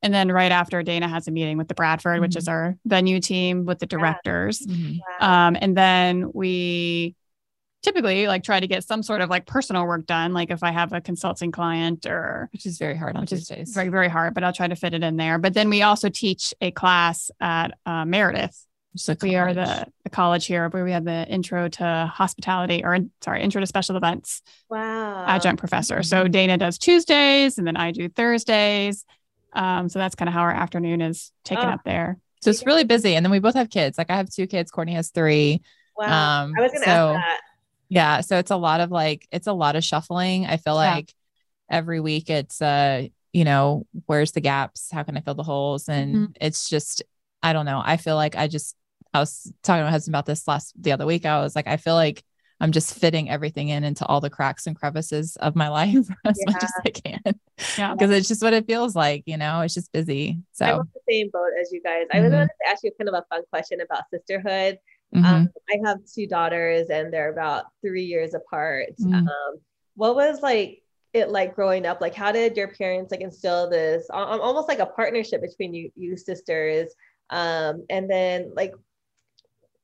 And 0.00 0.14
then 0.14 0.30
right 0.30 0.52
after 0.52 0.82
Dana 0.82 1.08
has 1.08 1.26
a 1.28 1.30
meeting 1.30 1.58
with 1.58 1.68
the 1.68 1.74
Bradford, 1.74 2.20
which 2.20 2.36
is 2.36 2.46
our 2.48 2.76
venue 2.86 3.20
team 3.20 3.64
with 3.64 3.80
the 3.80 3.86
directors. 3.86 4.60
mhm. 4.60 5.00
Um, 5.20 5.56
and 5.60 5.76
then 5.76 6.30
we 6.32 7.16
typically 7.82 8.26
like 8.28 8.42
try 8.42 8.60
to 8.60 8.66
get 8.66 8.84
some 8.84 9.02
sort 9.02 9.20
of 9.20 9.28
like 9.28 9.46
personal 9.46 9.86
work 9.86 10.06
done. 10.06 10.32
Like 10.32 10.50
if 10.50 10.62
I 10.62 10.70
have 10.70 10.92
a 10.92 11.00
consulting 11.00 11.50
client 11.52 12.06
or 12.06 12.48
which 12.52 12.64
is 12.64 12.78
very 12.78 12.96
hard 12.96 13.16
on 13.16 13.22
which 13.22 13.32
is 13.32 13.46
Tuesdays. 13.48 13.74
very, 13.74 13.88
very 13.88 14.08
hard, 14.08 14.34
but 14.34 14.44
I'll 14.44 14.52
try 14.52 14.68
to 14.68 14.76
fit 14.76 14.94
it 14.94 15.02
in 15.02 15.16
there. 15.16 15.38
But 15.38 15.54
then 15.54 15.68
we 15.68 15.82
also 15.82 16.08
teach 16.08 16.54
a 16.60 16.70
class 16.70 17.30
at 17.40 17.76
uh, 17.84 18.04
Meredith. 18.04 18.64
Just 18.98 19.22
a 19.22 19.26
We 19.26 19.36
are 19.36 19.54
the, 19.54 19.86
the 20.04 20.10
college 20.10 20.46
here 20.46 20.68
where 20.68 20.84
we 20.84 20.92
have 20.92 21.04
the 21.04 21.26
intro 21.28 21.68
to 21.68 22.10
hospitality 22.12 22.82
or 22.84 22.98
sorry, 23.22 23.42
intro 23.42 23.60
to 23.60 23.66
special 23.66 23.96
events 23.96 24.42
wow. 24.68 25.24
adjunct 25.26 25.60
professor. 25.60 26.02
So 26.02 26.28
Dana 26.28 26.56
does 26.58 26.78
Tuesdays 26.78 27.58
and 27.58 27.66
then 27.66 27.76
I 27.76 27.92
do 27.92 28.08
Thursdays. 28.08 29.04
Um, 29.52 29.88
so 29.88 29.98
that's 29.98 30.14
kind 30.14 30.28
of 30.28 30.34
how 30.34 30.40
our 30.42 30.52
afternoon 30.52 31.00
is 31.00 31.32
taken 31.44 31.66
Oh. 31.66 31.70
up 31.72 31.80
there. 31.84 32.18
So 32.42 32.50
it's 32.50 32.64
really 32.66 32.84
busy. 32.84 33.14
And 33.16 33.24
then 33.24 33.30
we 33.32 33.38
both 33.40 33.54
have 33.54 33.70
kids. 33.70 33.98
Like 33.98 34.10
I 34.10 34.16
have 34.16 34.30
two 34.30 34.46
kids. 34.46 34.70
Courtney 34.70 34.94
has 34.94 35.10
three. 35.10 35.62
Wow. 35.96 36.44
Um, 36.44 36.52
I 36.56 36.62
was 36.62 36.70
going 36.72 36.84
to 36.84 36.90
so 36.90 36.90
ask 37.14 37.14
that. 37.26 37.40
yeah. 37.88 38.20
So 38.20 38.38
it's 38.38 38.50
a 38.52 38.56
lot 38.56 38.80
of 38.80 38.90
like, 38.90 39.26
it's 39.32 39.46
a 39.48 39.52
lot 39.52 39.74
of 39.74 39.82
shuffling. 39.82 40.46
I 40.46 40.56
feel 40.56 40.74
Yeah. 40.74 40.94
like 40.94 41.12
every 41.70 41.98
week 42.00 42.30
it's, 42.30 42.62
uh, 42.62 43.08
you 43.32 43.44
know, 43.44 43.86
where's 44.06 44.32
the 44.32 44.40
gaps? 44.40 44.88
How 44.92 45.02
can 45.02 45.16
I 45.16 45.20
fill 45.20 45.34
the 45.34 45.42
holes? 45.42 45.88
And 45.88 46.14
Mm-hmm. 46.14 46.32
it's 46.40 46.68
just, 46.68 47.02
I 47.42 47.52
don't 47.52 47.66
know. 47.66 47.82
I 47.84 47.96
feel 47.96 48.16
like 48.16 48.36
I 48.36 48.46
just, 48.48 48.76
I 49.14 49.20
was 49.20 49.52
talking 49.62 49.80
to 49.80 49.84
my 49.84 49.90
husband 49.90 50.14
about 50.14 50.26
this 50.26 50.46
last, 50.46 50.74
the 50.80 50.92
other 50.92 51.06
week. 51.06 51.24
I 51.26 51.40
was 51.40 51.56
like, 51.56 51.66
I 51.66 51.76
feel 51.76 51.94
like 51.94 52.22
I'm 52.60 52.72
just 52.72 52.94
fitting 52.94 53.30
everything 53.30 53.68
in 53.68 53.84
into 53.84 54.04
all 54.06 54.20
the 54.20 54.30
cracks 54.30 54.66
and 54.66 54.76
crevices 54.76 55.36
of 55.36 55.54
my 55.56 55.68
life 55.80 56.06
as 56.24 56.38
much 56.46 56.62
as 56.62 56.72
I 56.84 56.90
can. 56.90 57.20
Yeah. 57.78 57.94
Because 57.94 58.10
it's 58.10 58.28
just 58.28 58.42
what 58.42 58.52
it 58.52 58.66
feels 58.66 58.94
like, 58.96 59.22
you 59.26 59.36
know, 59.36 59.60
it's 59.60 59.74
just 59.74 59.92
busy. 59.92 60.30
I'm 60.30 60.44
So, 60.52 60.64
on 60.80 60.88
the 60.94 61.00
same 61.08 61.30
boat 61.32 61.50
as 61.60 61.72
you 61.72 61.80
guys. 61.82 62.06
I 62.12 62.20
was 62.20 62.30
Mhm. 62.30 62.34
wanted 62.36 62.48
to 62.64 62.70
ask 62.70 62.82
you 62.84 62.90
kind 62.98 63.08
of 63.08 63.14
a 63.14 63.24
fun 63.32 63.42
question 63.50 63.80
about 63.80 64.04
sisterhood. 64.12 64.78
mhm. 65.14 65.24
Um, 65.24 65.48
I 65.70 65.78
have 65.88 65.98
two 66.12 66.26
daughters 66.26 66.88
and 66.90 67.12
they're 67.12 67.32
about 67.32 67.66
three 67.80 68.04
years 68.04 68.34
apart. 68.34 68.88
Mm. 69.00 69.26
Um, 69.28 69.54
what 69.94 70.14
was 70.16 70.42
like 70.42 70.82
it 71.14 71.30
like 71.30 71.54
growing 71.54 71.86
up? 71.86 72.00
Like, 72.02 72.14
how 72.14 72.32
did 72.32 72.56
your 72.56 72.68
parents 72.68 73.10
like 73.10 73.20
instill 73.22 73.70
this 73.70 74.06
al- 74.12 74.32
al- 74.34 74.42
almost 74.42 74.68
like 74.68 74.80
a 74.80 74.86
partnership 74.86 75.40
between 75.40 75.72
you, 75.72 75.90
you 75.96 76.16
sisters? 76.18 76.92
Um, 77.30 77.86
and 77.88 78.10
then 78.10 78.52
like, 78.54 78.74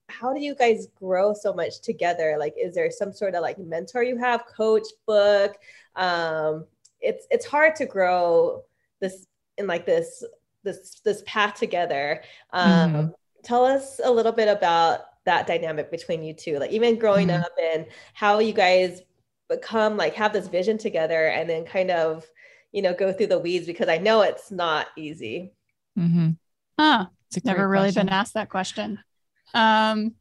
how 0.09 0.33
do 0.33 0.41
you 0.41 0.55
guys 0.55 0.89
grow 0.99 1.35
so 1.35 1.53
much 1.53 1.81
together? 1.81 2.37
Like, 2.39 2.55
is 2.61 2.75
there 2.75 2.91
some 2.91 3.13
sort 3.13 3.35
of 3.35 3.43
like 3.43 3.59
mentor 3.59 4.03
you 4.03 4.17
have, 4.19 4.45
coach, 4.47 4.87
book? 5.07 5.57
Um, 5.97 6.67
it's 7.01 7.27
it's 7.31 7.47
hard 7.47 7.75
to 7.77 7.87
grow 7.87 8.63
this 9.01 9.27
in 9.59 9.67
like 9.67 9.87
this 9.87 10.25
this 10.63 11.01
this 11.05 11.23
path 11.27 11.55
together. 11.55 12.23
Um, 12.53 12.93
Mhm. 12.93 13.15
Tell 13.43 13.65
us 13.67 14.01
a 14.03 14.11
little 14.11 14.33
bit 14.33 14.49
about 14.49 15.01
that 15.27 15.47
dynamic 15.47 15.91
between 15.91 16.23
you 16.23 16.33
two, 16.33 16.59
like 16.59 16.71
even 16.71 16.99
growing 16.99 17.29
Mhm. 17.29 17.43
up 17.45 17.53
and 17.61 17.87
how 18.15 18.39
you 18.39 18.53
guys 18.55 19.03
become 19.49 19.97
like 19.99 20.15
have 20.15 20.33
this 20.33 20.49
vision 20.49 20.79
together 20.79 21.27
and 21.27 21.49
then 21.49 21.65
kind 21.67 21.91
of 21.91 22.27
you 22.73 22.81
know 22.83 22.95
go 22.95 23.13
through 23.13 23.27
the 23.27 23.39
weeds 23.39 23.67
because 23.67 23.89
I 23.89 23.99
know 23.99 24.23
it's 24.23 24.51
not 24.51 24.89
easy. 24.97 25.53
Mm-hmm. 25.99 26.31
Huh. 26.79 27.07
It's 27.37 27.45
Never 27.45 27.59
great 27.67 27.67
really 27.67 27.85
question. 27.87 28.07
been 28.07 28.13
asked 28.15 28.35
that 28.35 28.49
question. 28.49 28.99
Um, 29.55 30.15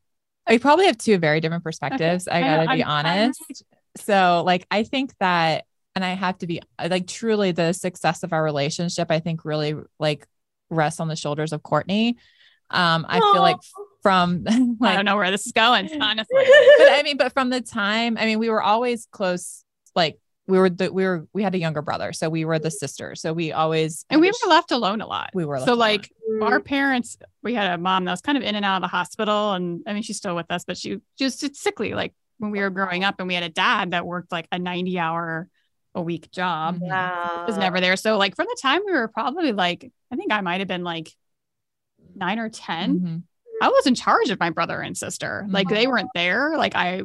We 0.49 0.59
probably 0.59 0.85
have 0.87 0.97
two 0.97 1.17
very 1.17 1.39
different 1.39 1.63
perspectives. 1.63 2.27
I 2.27 2.37
I 2.37 2.41
gotta 2.41 2.75
be 2.75 2.83
I'm- 2.83 3.05
I'm- 3.05 3.15
honest. 3.29 3.63
So, 3.97 4.43
like, 4.45 4.65
I 4.71 4.83
think 4.83 5.13
that, 5.19 5.65
and 5.95 6.03
I 6.03 6.13
have 6.13 6.37
to 6.39 6.47
be 6.47 6.59
like, 6.79 7.07
truly, 7.07 7.51
the 7.51 7.73
success 7.73 8.23
of 8.23 8.33
our 8.33 8.43
relationship, 8.43 9.11
I 9.11 9.19
think, 9.19 9.45
really 9.45 9.75
like 9.99 10.27
rests 10.69 10.99
on 10.99 11.07
the 11.07 11.15
shoulders 11.15 11.53
of 11.53 11.61
Courtney. 11.63 12.17
Um, 12.71 13.05
I 13.07 13.19
feel 13.19 13.41
like 13.41 13.57
from 14.01 14.43
I 14.81 14.95
don't 14.95 15.05
know 15.05 15.15
where 15.15 15.29
this 15.31 15.45
is 15.45 15.51
going, 15.51 15.89
honestly. 16.01 16.43
but 16.77 16.91
I 16.91 17.01
mean, 17.03 17.17
but 17.17 17.31
from 17.33 17.49
the 17.51 17.61
time, 17.61 18.17
I 18.17 18.25
mean, 18.25 18.39
we 18.39 18.49
were 18.49 18.61
always 18.61 19.07
close. 19.11 19.63
Like, 19.95 20.17
we 20.47 20.57
were 20.59 20.69
the 20.69 20.91
we 20.91 21.05
were 21.05 21.25
we 21.33 21.41
had 21.43 21.55
a 21.55 21.57
younger 21.57 21.81
brother, 21.81 22.11
so 22.13 22.29
we 22.29 22.43
were 22.45 22.59
the 22.59 22.71
sisters. 22.71 23.21
So 23.21 23.31
we 23.33 23.51
always 23.53 24.05
And 24.09 24.19
we 24.19 24.27
were 24.27 24.49
left 24.49 24.71
alone 24.71 24.99
a 25.01 25.07
lot. 25.07 25.29
We 25.33 25.45
were 25.45 25.55
left 25.55 25.67
so 25.67 25.73
like 25.75 26.09
Mm, 26.29 26.43
our 26.43 26.59
parents, 26.61 27.17
we 27.43 27.53
had 27.53 27.71
a 27.73 27.77
mom 27.77 28.05
that 28.05 28.11
was 28.11 28.21
kind 28.21 28.37
of 28.37 28.43
in 28.43 28.55
and 28.55 28.63
out 28.65 28.77
of 28.77 28.81
the 28.81 28.87
hospital, 28.87 29.51
and 29.53 29.83
I 29.85 29.93
mean 29.93 30.03
she's 30.03 30.17
still 30.17 30.35
with 30.35 30.49
us, 30.49 30.63
but 30.65 30.77
she, 30.77 30.97
she 31.15 31.25
was 31.25 31.37
just 31.37 31.55
sickly 31.57 31.93
like 31.93 32.13
when 32.39 32.49
we 32.51 32.59
were 32.59 32.69
growing 32.69 33.03
up, 33.03 33.15
and 33.19 33.27
we 33.27 33.33
had 33.35 33.43
a 33.43 33.49
dad 33.49 33.91
that 33.91 34.05
worked 34.05 34.31
like 34.31 34.47
a 34.51 34.57
ninety 34.59 34.97
hour 34.99 35.47
a 35.95 36.01
week 36.01 36.31
job. 36.31 36.79
Mhm. 36.79 36.89
wow. 36.89 37.43
Was 37.45 37.57
never 37.57 37.79
there. 37.79 37.95
So 37.97 38.17
like 38.17 38.35
from 38.35 38.47
the 38.49 38.57
time 38.61 38.81
we 38.85 38.93
were 38.93 39.07
probably 39.09 39.51
like, 39.51 39.91
I 40.11 40.15
think 40.15 40.31
I 40.31 40.41
might 40.41 40.59
have 40.59 40.67
been 40.67 40.83
like 40.83 41.11
nine 42.15 42.39
or 42.39 42.49
10 42.49 42.99
Mhm. 42.99 43.23
I 43.61 43.67
was 43.69 43.85
in 43.85 43.95
charge 43.95 44.29
of 44.29 44.39
my 44.39 44.49
brother 44.49 44.81
and 44.81 44.97
sister. 44.97 45.45
Like 45.49 45.67
Mm-hmm. 45.67 45.75
they 45.75 45.87
weren't 45.87 46.09
there. 46.15 46.57
Like 46.57 46.75
I, 46.75 47.03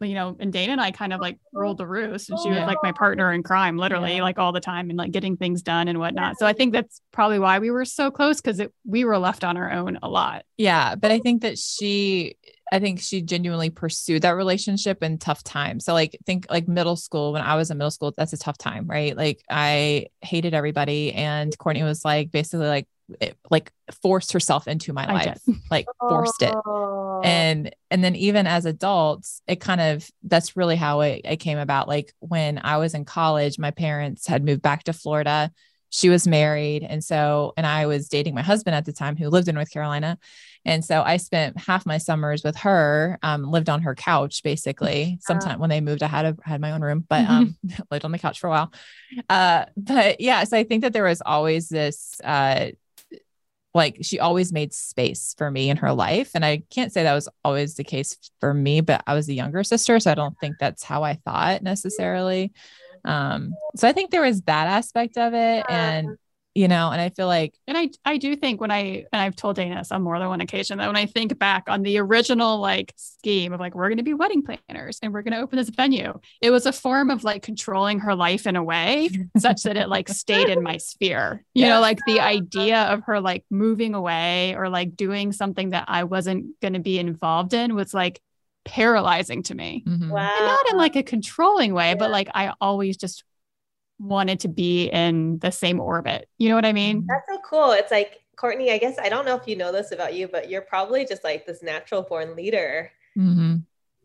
you 0.00 0.14
know, 0.14 0.36
and 0.38 0.52
Dana 0.52 0.72
and 0.72 0.80
I 0.80 0.90
kind 0.90 1.12
of 1.12 1.20
like 1.20 1.38
ruled 1.52 1.78
the 1.78 1.86
roost, 1.86 2.30
and 2.30 2.38
she 2.38 2.50
was 2.50 2.58
like 2.60 2.78
my 2.82 2.92
partner 2.92 3.32
in 3.32 3.42
crime, 3.42 3.76
literally, 3.76 4.16
Yeah. 4.16 4.22
like 4.22 4.38
all 4.38 4.52
the 4.52 4.60
time, 4.60 4.90
and 4.90 4.98
like 4.98 5.10
getting 5.10 5.36
things 5.36 5.62
done 5.62 5.88
and 5.88 5.98
whatnot. 5.98 6.38
So 6.38 6.46
I 6.46 6.52
think 6.52 6.72
that's 6.72 7.00
probably 7.12 7.38
why 7.38 7.58
we 7.58 7.70
were 7.70 7.84
so 7.84 8.10
close 8.10 8.40
because 8.40 8.60
we 8.86 9.04
were 9.04 9.18
left 9.18 9.42
on 9.44 9.56
our 9.56 9.70
own 9.72 9.98
a 10.02 10.08
lot. 10.08 10.44
Yeah, 10.56 10.94
but 10.94 11.10
I 11.10 11.18
think 11.18 11.42
that 11.42 11.58
she 11.58 12.36
I 12.70 12.78
think 12.78 13.00
she 13.00 13.22
genuinely 13.22 13.70
pursued 13.70 14.22
that 14.22 14.30
relationship 14.30 15.02
in 15.02 15.18
tough 15.18 15.42
times. 15.42 15.84
So 15.84 15.92
like 15.94 16.16
think 16.26 16.46
like 16.50 16.68
middle 16.68 16.96
school 16.96 17.32
when 17.32 17.42
I 17.42 17.56
was 17.56 17.70
in 17.70 17.78
middle 17.78 17.90
school, 17.90 18.12
that's 18.16 18.32
a 18.32 18.38
tough 18.38 18.58
time, 18.58 18.86
right? 18.86 19.16
Like 19.16 19.42
I 19.50 20.06
hated 20.20 20.54
everybody 20.54 21.12
and 21.12 21.56
Courtney 21.58 21.82
was 21.82 22.04
like 22.04 22.30
basically 22.30 22.66
like 22.66 22.86
it, 23.20 23.38
like 23.50 23.72
forced 24.02 24.32
herself 24.32 24.68
into 24.68 24.92
my 24.92 25.10
life, 25.10 25.40
like 25.70 25.86
forced 25.98 26.42
it. 26.42 26.54
Oh. 26.66 27.22
And 27.24 27.74
and 27.90 28.04
then 28.04 28.14
even 28.16 28.46
as 28.46 28.66
adults, 28.66 29.40
it 29.46 29.60
kind 29.60 29.80
of 29.80 30.08
that's 30.22 30.56
really 30.56 30.76
how 30.76 31.00
it, 31.00 31.22
it 31.24 31.36
came 31.38 31.58
about. 31.58 31.88
Like 31.88 32.12
when 32.20 32.60
I 32.62 32.76
was 32.76 32.94
in 32.94 33.04
college, 33.04 33.58
my 33.58 33.70
parents 33.70 34.26
had 34.26 34.44
moved 34.44 34.62
back 34.62 34.84
to 34.84 34.92
Florida. 34.92 35.50
She 35.90 36.08
was 36.08 36.26
married. 36.26 36.82
And 36.82 37.02
so, 37.02 37.52
and 37.56 37.66
I 37.66 37.86
was 37.86 38.08
dating 38.08 38.34
my 38.34 38.42
husband 38.42 38.74
at 38.74 38.84
the 38.84 38.92
time 38.92 39.16
who 39.16 39.28
lived 39.28 39.48
in 39.48 39.54
North 39.54 39.70
Carolina. 39.70 40.18
And 40.64 40.84
so 40.84 41.02
I 41.02 41.16
spent 41.16 41.58
half 41.58 41.86
my 41.86 41.98
summers 41.98 42.44
with 42.44 42.56
her, 42.56 43.18
um, 43.22 43.50
lived 43.50 43.68
on 43.68 43.82
her 43.82 43.94
couch 43.94 44.42
basically. 44.42 45.18
Sometime 45.20 45.58
when 45.58 45.70
they 45.70 45.80
moved, 45.80 46.02
I 46.02 46.08
had 46.08 46.26
a 46.26 46.36
had 46.44 46.60
my 46.60 46.72
own 46.72 46.82
room, 46.82 47.04
but 47.08 47.28
um 47.28 47.56
lived 47.90 48.04
on 48.04 48.12
the 48.12 48.18
couch 48.18 48.40
for 48.40 48.48
a 48.48 48.50
while. 48.50 48.72
Uh, 49.30 49.64
but 49.76 50.20
yeah, 50.20 50.44
so 50.44 50.56
I 50.56 50.64
think 50.64 50.82
that 50.82 50.92
there 50.92 51.04
was 51.04 51.22
always 51.24 51.68
this 51.68 52.20
uh 52.22 52.70
like 53.74 53.98
she 54.02 54.18
always 54.18 54.52
made 54.52 54.74
space 54.74 55.34
for 55.38 55.50
me 55.50 55.70
in 55.70 55.76
her 55.78 55.92
life. 55.92 56.32
And 56.34 56.44
I 56.44 56.62
can't 56.70 56.92
say 56.92 57.02
that 57.02 57.14
was 57.14 57.28
always 57.44 57.74
the 57.74 57.84
case 57.84 58.16
for 58.40 58.52
me, 58.52 58.80
but 58.80 59.02
I 59.06 59.14
was 59.14 59.26
the 59.26 59.34
younger 59.34 59.62
sister. 59.62 60.00
So 60.00 60.10
I 60.10 60.14
don't 60.14 60.36
think 60.40 60.56
that's 60.58 60.82
how 60.82 61.02
I 61.04 61.14
thought 61.14 61.62
necessarily. 61.62 62.52
Um, 63.04 63.54
so 63.76 63.88
I 63.88 63.92
think 63.92 64.10
there 64.10 64.22
was 64.22 64.42
that 64.42 64.66
aspect 64.66 65.16
of 65.16 65.34
it. 65.34 65.64
And 65.68 66.18
you 66.58 66.66
know, 66.66 66.90
and 66.90 67.00
I 67.00 67.10
feel 67.10 67.28
like, 67.28 67.54
and 67.68 67.78
I, 67.78 67.90
I 68.04 68.16
do 68.16 68.34
think 68.34 68.60
when 68.60 68.72
I, 68.72 69.04
and 69.12 69.22
I've 69.22 69.36
told 69.36 69.54
Dana 69.54 69.76
this 69.76 69.92
on 69.92 70.02
more 70.02 70.18
than 70.18 70.26
one 70.26 70.40
occasion 70.40 70.78
that 70.78 70.88
when 70.88 70.96
I 70.96 71.06
think 71.06 71.38
back 71.38 71.64
on 71.68 71.82
the 71.82 71.98
original 71.98 72.58
like 72.58 72.92
scheme 72.96 73.52
of 73.52 73.60
like, 73.60 73.76
we're 73.76 73.88
going 73.88 73.98
to 73.98 74.02
be 74.02 74.12
wedding 74.12 74.42
planners 74.42 74.98
and 75.00 75.12
we're 75.12 75.22
going 75.22 75.34
to 75.34 75.38
open 75.38 75.56
this 75.56 75.68
venue, 75.68 76.18
it 76.40 76.50
was 76.50 76.66
a 76.66 76.72
form 76.72 77.10
of 77.10 77.22
like 77.22 77.42
controlling 77.42 78.00
her 78.00 78.12
life 78.12 78.44
in 78.44 78.56
a 78.56 78.64
way 78.64 79.08
such 79.38 79.62
that 79.62 79.76
it 79.76 79.88
like 79.88 80.08
stayed 80.08 80.48
in 80.48 80.64
my 80.64 80.78
sphere, 80.78 81.44
you 81.54 81.62
yeah. 81.62 81.74
know, 81.74 81.80
like 81.80 82.00
the 82.08 82.18
idea 82.18 82.82
of 82.86 83.04
her 83.04 83.20
like 83.20 83.44
moving 83.50 83.94
away 83.94 84.56
or 84.56 84.68
like 84.68 84.96
doing 84.96 85.30
something 85.30 85.70
that 85.70 85.84
I 85.86 86.02
wasn't 86.02 86.58
going 86.60 86.74
to 86.74 86.80
be 86.80 86.98
involved 86.98 87.54
in 87.54 87.76
was 87.76 87.94
like 87.94 88.20
paralyzing 88.64 89.42
to 89.44 89.54
me. 89.54 89.84
Mm-hmm. 89.86 90.10
Wow. 90.10 90.30
And 90.38 90.46
not 90.46 90.70
in 90.70 90.76
like 90.76 90.96
a 90.96 91.02
controlling 91.02 91.74
way, 91.74 91.90
yeah. 91.90 91.94
but 91.94 92.10
like 92.10 92.28
I 92.34 92.52
always 92.60 92.96
just 92.96 93.24
wanted 93.98 94.40
to 94.40 94.48
be 94.48 94.86
in 94.86 95.38
the 95.38 95.50
same 95.50 95.80
orbit. 95.80 96.28
You 96.38 96.48
know 96.48 96.54
what 96.54 96.66
I 96.66 96.72
mean? 96.72 97.06
That's 97.08 97.26
so 97.28 97.40
cool. 97.48 97.72
It's 97.72 97.90
like, 97.90 98.20
Courtney, 98.36 98.70
I 98.70 98.78
guess 98.78 98.96
I 98.98 99.08
don't 99.08 99.24
know 99.24 99.34
if 99.34 99.48
you 99.48 99.56
know 99.56 99.72
this 99.72 99.90
about 99.90 100.14
you, 100.14 100.28
but 100.28 100.48
you're 100.48 100.62
probably 100.62 101.04
just 101.04 101.24
like 101.24 101.44
this 101.44 101.62
natural 101.62 102.02
born 102.02 102.36
leader. 102.36 102.92
Mm-hmm. 103.16 103.56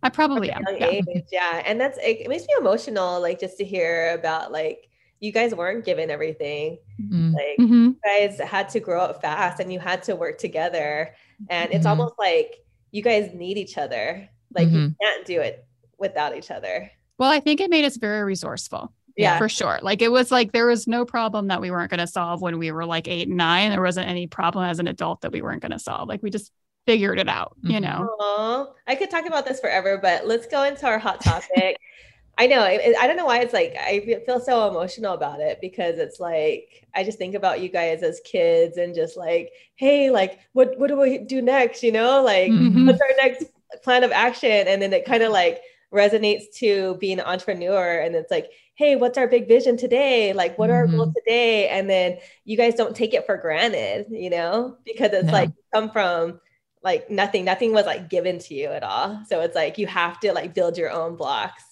I 0.01 0.09
probably 0.09 0.51
am. 0.51 0.63
Yeah. 0.75 0.87
Age. 0.87 1.05
yeah. 1.31 1.61
And 1.65 1.79
that's, 1.79 1.99
it, 1.99 2.21
it, 2.21 2.29
makes 2.29 2.43
me 2.43 2.55
emotional, 2.59 3.21
like 3.21 3.39
just 3.39 3.57
to 3.59 3.63
hear 3.63 4.13
about 4.13 4.51
like, 4.51 4.89
you 5.19 5.31
guys 5.31 5.53
weren't 5.55 5.85
given 5.85 6.09
everything. 6.09 6.79
Mm-hmm. 6.99 7.33
Like 7.33 7.57
mm-hmm. 7.59 7.73
you 7.73 7.97
guys 8.03 8.39
had 8.39 8.69
to 8.69 8.79
grow 8.79 9.01
up 9.01 9.21
fast 9.21 9.61
and 9.61 9.71
you 9.71 9.79
had 9.79 10.03
to 10.03 10.15
work 10.15 10.37
together. 10.37 11.15
And 11.49 11.71
it's 11.71 11.85
mm-hmm. 11.85 11.87
almost 11.87 12.15
like 12.17 12.57
you 12.91 13.01
guys 13.01 13.33
need 13.33 13.57
each 13.57 13.77
other. 13.77 14.27
Like 14.55 14.69
you 14.69 14.77
mm-hmm. 14.77 14.93
can't 15.01 15.25
do 15.25 15.41
it 15.41 15.65
without 15.97 16.35
each 16.37 16.51
other. 16.51 16.91
Well, 17.17 17.31
I 17.31 17.39
think 17.39 17.61
it 17.61 17.69
made 17.69 17.85
us 17.85 17.97
very 17.97 18.23
resourceful 18.23 18.91
yeah 19.15 19.37
for 19.37 19.49
sure 19.49 19.79
like 19.81 20.01
it 20.01 20.11
was 20.11 20.31
like 20.31 20.51
there 20.51 20.65
was 20.65 20.87
no 20.87 21.05
problem 21.05 21.47
that 21.47 21.61
we 21.61 21.71
weren't 21.71 21.89
going 21.89 21.99
to 21.99 22.07
solve 22.07 22.41
when 22.41 22.57
we 22.57 22.71
were 22.71 22.85
like 22.85 23.07
eight 23.07 23.27
and 23.27 23.37
nine 23.37 23.71
there 23.71 23.81
wasn't 23.81 24.07
any 24.07 24.27
problem 24.27 24.65
as 24.65 24.79
an 24.79 24.87
adult 24.87 25.21
that 25.21 25.31
we 25.31 25.41
weren't 25.41 25.61
going 25.61 25.71
to 25.71 25.79
solve 25.79 26.07
like 26.07 26.23
we 26.23 26.29
just 26.29 26.51
figured 26.85 27.19
it 27.19 27.29
out 27.29 27.55
you 27.61 27.79
mm-hmm. 27.79 27.83
know 27.83 28.09
Aww. 28.19 28.73
i 28.87 28.95
could 28.95 29.09
talk 29.09 29.25
about 29.25 29.45
this 29.45 29.59
forever 29.59 29.97
but 30.01 30.27
let's 30.27 30.47
go 30.47 30.63
into 30.63 30.85
our 30.85 30.99
hot 30.99 31.21
topic 31.21 31.77
i 32.37 32.47
know 32.47 32.63
it, 32.63 32.95
i 32.99 33.05
don't 33.05 33.15
know 33.15 33.25
why 33.25 33.39
it's 33.39 33.53
like 33.53 33.75
i 33.79 33.99
feel 34.25 34.39
so 34.39 34.67
emotional 34.67 35.13
about 35.13 35.39
it 35.39 35.59
because 35.61 35.99
it's 35.99 36.19
like 36.19 36.85
i 36.95 37.03
just 37.03 37.19
think 37.19 37.35
about 37.35 37.61
you 37.61 37.69
guys 37.69 38.01
as 38.01 38.19
kids 38.25 38.77
and 38.77 38.95
just 38.95 39.15
like 39.15 39.51
hey 39.75 40.09
like 40.09 40.39
what 40.53 40.77
what 40.79 40.87
do 40.87 40.99
we 40.99 41.19
do 41.19 41.41
next 41.41 41.83
you 41.83 41.91
know 41.91 42.23
like 42.23 42.51
mm-hmm. 42.51 42.87
what's 42.87 42.99
our 42.99 43.15
next 43.21 43.45
plan 43.83 44.03
of 44.03 44.11
action 44.11 44.67
and 44.67 44.81
then 44.81 44.93
it 44.93 45.05
kind 45.05 45.23
of 45.23 45.31
like 45.31 45.61
resonates 45.93 46.43
to 46.55 46.95
being 46.99 47.19
an 47.19 47.25
entrepreneur 47.25 47.99
and 47.99 48.15
it's 48.15 48.31
like 48.31 48.51
hey, 48.75 48.95
what's 48.95 49.17
our 49.17 49.27
big 49.27 49.47
vision 49.47 49.77
today? 49.77 50.33
Like, 50.33 50.57
what 50.57 50.69
are 50.69 50.85
mm-hmm. 50.85 50.93
our 50.93 50.97
goals 50.97 51.09
mm-hmm. 51.09 51.29
today? 51.29 51.67
And 51.69 51.89
then 51.89 52.17
you 52.43 52.57
guys 52.57 52.75
don't 52.75 52.95
take 52.95 53.13
it 53.13 53.25
for 53.25 53.37
granted, 53.37 54.07
you 54.09 54.29
know, 54.29 54.77
because 54.83 55.11
it's 55.13 55.27
no. 55.27 55.31
like 55.31 55.51
come 55.73 55.91
from 55.91 56.39
like 56.83 57.09
nothing, 57.09 57.45
nothing 57.45 57.71
was 57.71 57.85
like 57.85 58.09
given 58.09 58.39
to 58.39 58.53
you 58.53 58.67
at 58.67 58.83
all. 58.83 59.21
So 59.27 59.41
it's 59.41 59.55
like 59.55 59.77
you 59.77 59.87
have 59.87 60.19
to 60.21 60.33
like 60.33 60.53
build 60.53 60.77
your 60.77 60.91
own 60.91 61.15
blocks. 61.15 61.63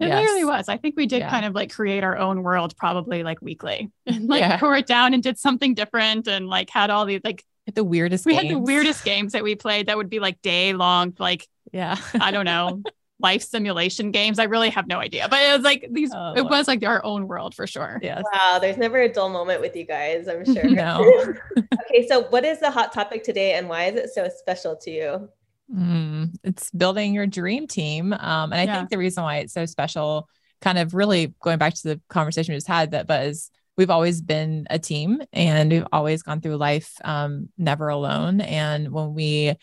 It 0.00 0.08
yes. 0.08 0.20
literally 0.20 0.44
was. 0.44 0.68
I 0.68 0.76
think 0.76 0.96
we 0.96 1.06
did 1.06 1.20
yeah. 1.20 1.30
kind 1.30 1.44
of 1.44 1.54
like 1.54 1.72
create 1.72 2.02
our 2.02 2.16
own 2.16 2.42
world 2.42 2.76
probably 2.76 3.22
like 3.22 3.40
weekly 3.42 3.90
and 4.06 4.28
like 4.28 4.40
yeah. 4.40 4.56
tore 4.56 4.76
it 4.76 4.86
down 4.86 5.14
and 5.14 5.22
did 5.22 5.38
something 5.38 5.74
different 5.74 6.28
and 6.28 6.48
like 6.48 6.70
had 6.70 6.90
all 6.90 7.04
these 7.04 7.20
like 7.24 7.44
the 7.72 7.84
weirdest 7.84 8.26
we 8.26 8.32
games. 8.32 8.48
had 8.48 8.54
the 8.56 8.58
weirdest 8.58 9.04
games 9.04 9.32
that 9.32 9.42
we 9.42 9.54
played 9.54 9.86
that 9.86 9.96
would 9.96 10.10
be 10.10 10.20
like 10.20 10.40
day 10.42 10.72
long 10.74 11.14
like 11.18 11.48
yeah 11.72 11.96
i 12.20 12.30
don't 12.30 12.44
know 12.44 12.82
life 13.20 13.42
simulation 13.42 14.10
games. 14.10 14.38
I 14.38 14.44
really 14.44 14.70
have 14.70 14.86
no 14.86 14.98
idea, 14.98 15.28
but 15.28 15.40
it 15.40 15.54
was 15.54 15.62
like 15.62 15.88
these, 15.90 16.12
oh, 16.14 16.34
it 16.36 16.44
was 16.44 16.68
like 16.68 16.84
our 16.84 17.04
own 17.04 17.26
world 17.26 17.54
for 17.54 17.66
sure. 17.66 17.98
Yes. 18.02 18.22
Wow. 18.32 18.58
There's 18.58 18.76
never 18.76 19.00
a 19.00 19.12
dull 19.12 19.28
moment 19.30 19.60
with 19.60 19.74
you 19.76 19.84
guys, 19.84 20.28
I'm 20.28 20.44
sure. 20.44 20.64
no. 20.68 21.32
okay. 21.58 22.06
So, 22.06 22.24
what 22.28 22.44
is 22.44 22.60
the 22.60 22.70
hot 22.70 22.92
topic 22.92 23.24
today 23.24 23.54
and 23.54 23.68
why 23.68 23.84
is 23.84 23.96
it 23.96 24.10
so 24.10 24.28
special 24.28 24.76
to 24.76 24.90
you? 24.90 25.28
Mm, 25.74 26.34
it's 26.44 26.70
building 26.70 27.14
your 27.14 27.26
dream 27.26 27.66
team. 27.66 28.12
Um, 28.12 28.52
and 28.52 28.54
I 28.54 28.64
yeah. 28.64 28.76
think 28.76 28.90
the 28.90 28.98
reason 28.98 29.24
why 29.24 29.38
it's 29.38 29.54
so 29.54 29.64
special, 29.64 30.28
kind 30.60 30.78
of 30.78 30.92
really 30.92 31.34
going 31.40 31.58
back 31.58 31.74
to 31.74 31.82
the 31.82 32.00
conversation 32.08 32.52
we 32.52 32.56
just 32.56 32.68
had, 32.68 32.90
that 32.90 33.06
but 33.06 33.26
is 33.26 33.50
we've 33.76 33.90
always 33.90 34.20
been 34.20 34.66
a 34.70 34.78
team 34.78 35.22
and 35.32 35.72
we've 35.72 35.86
always 35.92 36.22
gone 36.22 36.40
through 36.40 36.56
life 36.56 36.92
um, 37.04 37.48
never 37.58 37.88
alone. 37.88 38.40
And 38.40 38.92
when 38.92 39.14
we 39.14 39.54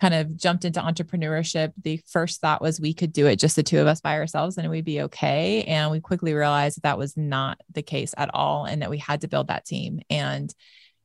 kind 0.00 0.12
of 0.12 0.36
jumped 0.36 0.64
into 0.66 0.80
entrepreneurship, 0.80 1.72
the 1.82 2.00
first 2.06 2.40
thought 2.40 2.60
was 2.60 2.80
we 2.80 2.92
could 2.92 3.12
do 3.12 3.26
it 3.26 3.38
just 3.38 3.56
the 3.56 3.62
two 3.62 3.80
of 3.80 3.86
us 3.86 4.00
by 4.00 4.18
ourselves 4.18 4.58
and 4.58 4.68
we'd 4.68 4.84
be 4.84 5.02
okay. 5.02 5.62
And 5.64 5.90
we 5.90 6.00
quickly 6.00 6.34
realized 6.34 6.76
that, 6.76 6.82
that 6.82 6.98
was 6.98 7.16
not 7.16 7.58
the 7.72 7.82
case 7.82 8.12
at 8.16 8.34
all 8.34 8.66
and 8.66 8.82
that 8.82 8.90
we 8.90 8.98
had 8.98 9.22
to 9.22 9.28
build 9.28 9.48
that 9.48 9.64
team. 9.64 10.00
And, 10.10 10.54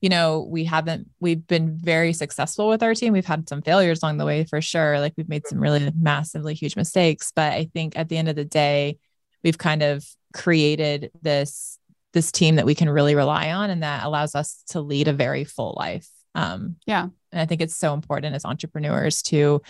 you 0.01 0.09
know, 0.09 0.41
we 0.41 0.65
haven't, 0.65 1.07
we've 1.21 1.45
been 1.47 1.77
very 1.77 2.11
successful 2.11 2.67
with 2.67 2.83
our 2.83 2.93
team. 2.93 3.13
We've 3.13 3.25
had 3.25 3.47
some 3.47 3.61
failures 3.61 4.03
along 4.03 4.17
the 4.17 4.25
way 4.25 4.43
for 4.43 4.59
sure. 4.59 4.99
Like 4.99 5.13
we've 5.15 5.29
made 5.29 5.47
some 5.47 5.59
really 5.59 5.89
massively 5.97 6.53
huge 6.53 6.75
mistakes. 6.75 7.31
But 7.33 7.53
I 7.53 7.69
think 7.73 7.97
at 7.97 8.09
the 8.09 8.17
end 8.17 8.27
of 8.27 8.35
the 8.35 8.43
day, 8.43 8.97
we've 9.41 9.57
kind 9.57 9.83
of 9.83 10.05
created 10.33 11.11
this 11.21 11.77
this 12.13 12.31
team 12.31 12.55
that 12.55 12.65
we 12.65 12.75
can 12.75 12.89
really 12.89 13.15
rely 13.15 13.51
on 13.51 13.69
and 13.69 13.83
that 13.83 14.03
allows 14.03 14.35
us 14.35 14.63
to 14.67 14.81
lead 14.81 15.07
a 15.07 15.13
very 15.13 15.43
full 15.43 15.73
life 15.77 16.07
um, 16.35 16.77
yeah. 16.85 17.07
And 17.31 17.41
I 17.41 17.45
think 17.45 17.61
it's 17.61 17.75
so 17.75 17.93
important 17.93 18.35
as 18.35 18.45
entrepreneurs 18.45 19.21
to 19.23 19.61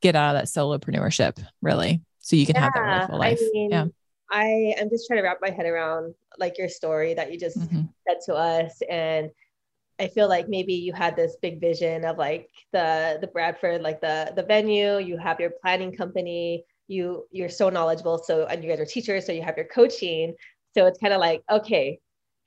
get 0.00 0.16
out 0.16 0.34
of 0.34 0.40
that 0.40 0.48
solopreneurship, 0.48 1.42
really, 1.60 2.02
so 2.18 2.36
you 2.36 2.46
can 2.46 2.56
yeah, 2.56 2.62
have 2.62 2.72
that 2.74 2.80
really 2.80 3.06
full 3.06 3.18
life. 3.18 3.38
I 3.40 3.50
mean, 3.52 3.70
yeah. 3.70 3.86
I 4.30 4.74
am 4.78 4.88
just 4.88 5.06
trying 5.06 5.18
to 5.18 5.24
wrap 5.24 5.38
my 5.42 5.50
head 5.50 5.66
around 5.66 6.14
like 6.38 6.56
your 6.58 6.68
story 6.68 7.14
that 7.14 7.32
you 7.32 7.38
just 7.38 7.58
mm-hmm. 7.58 7.82
said 8.08 8.18
to 8.26 8.34
us, 8.34 8.80
and 8.88 9.30
I 9.98 10.08
feel 10.08 10.28
like 10.28 10.48
maybe 10.48 10.72
you 10.72 10.92
had 10.92 11.16
this 11.16 11.36
big 11.42 11.60
vision 11.60 12.04
of 12.04 12.16
like 12.16 12.48
the 12.72 13.18
the 13.20 13.26
Bradford, 13.26 13.82
like 13.82 14.00
the 14.00 14.32
the 14.34 14.42
venue. 14.42 14.98
You 14.98 15.18
have 15.18 15.38
your 15.38 15.50
planning 15.50 15.94
company. 15.94 16.64
You 16.88 17.26
you're 17.30 17.50
so 17.50 17.68
knowledgeable. 17.68 18.18
So 18.18 18.46
and 18.46 18.64
you 18.64 18.70
guys 18.70 18.80
are 18.80 18.86
teachers, 18.86 19.26
so 19.26 19.32
you 19.32 19.42
have 19.42 19.56
your 19.56 19.66
coaching. 19.66 20.34
So 20.74 20.86
it's 20.86 20.98
kind 20.98 21.12
of 21.12 21.20
like 21.20 21.42
okay, 21.50 22.00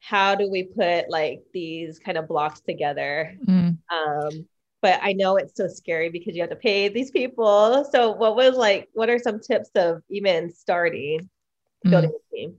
how 0.07 0.35
do 0.35 0.49
we 0.49 0.63
put 0.63 1.09
like 1.09 1.41
these 1.53 1.99
kind 1.99 2.17
of 2.17 2.27
blocks 2.27 2.61
together 2.61 3.35
mm. 3.47 3.77
um 3.91 4.47
but 4.81 4.99
i 5.01 5.13
know 5.13 5.35
it's 5.37 5.55
so 5.55 5.67
scary 5.67 6.09
because 6.09 6.35
you 6.35 6.41
have 6.41 6.49
to 6.49 6.55
pay 6.55 6.87
these 6.87 7.11
people 7.11 7.87
so 7.91 8.11
what 8.11 8.35
was 8.35 8.55
like 8.55 8.87
what 8.93 9.09
are 9.09 9.19
some 9.19 9.39
tips 9.39 9.69
of 9.75 10.01
even 10.09 10.51
starting 10.51 11.27
mm. 11.85 11.89
building 11.89 12.11
a 12.11 12.35
team 12.35 12.55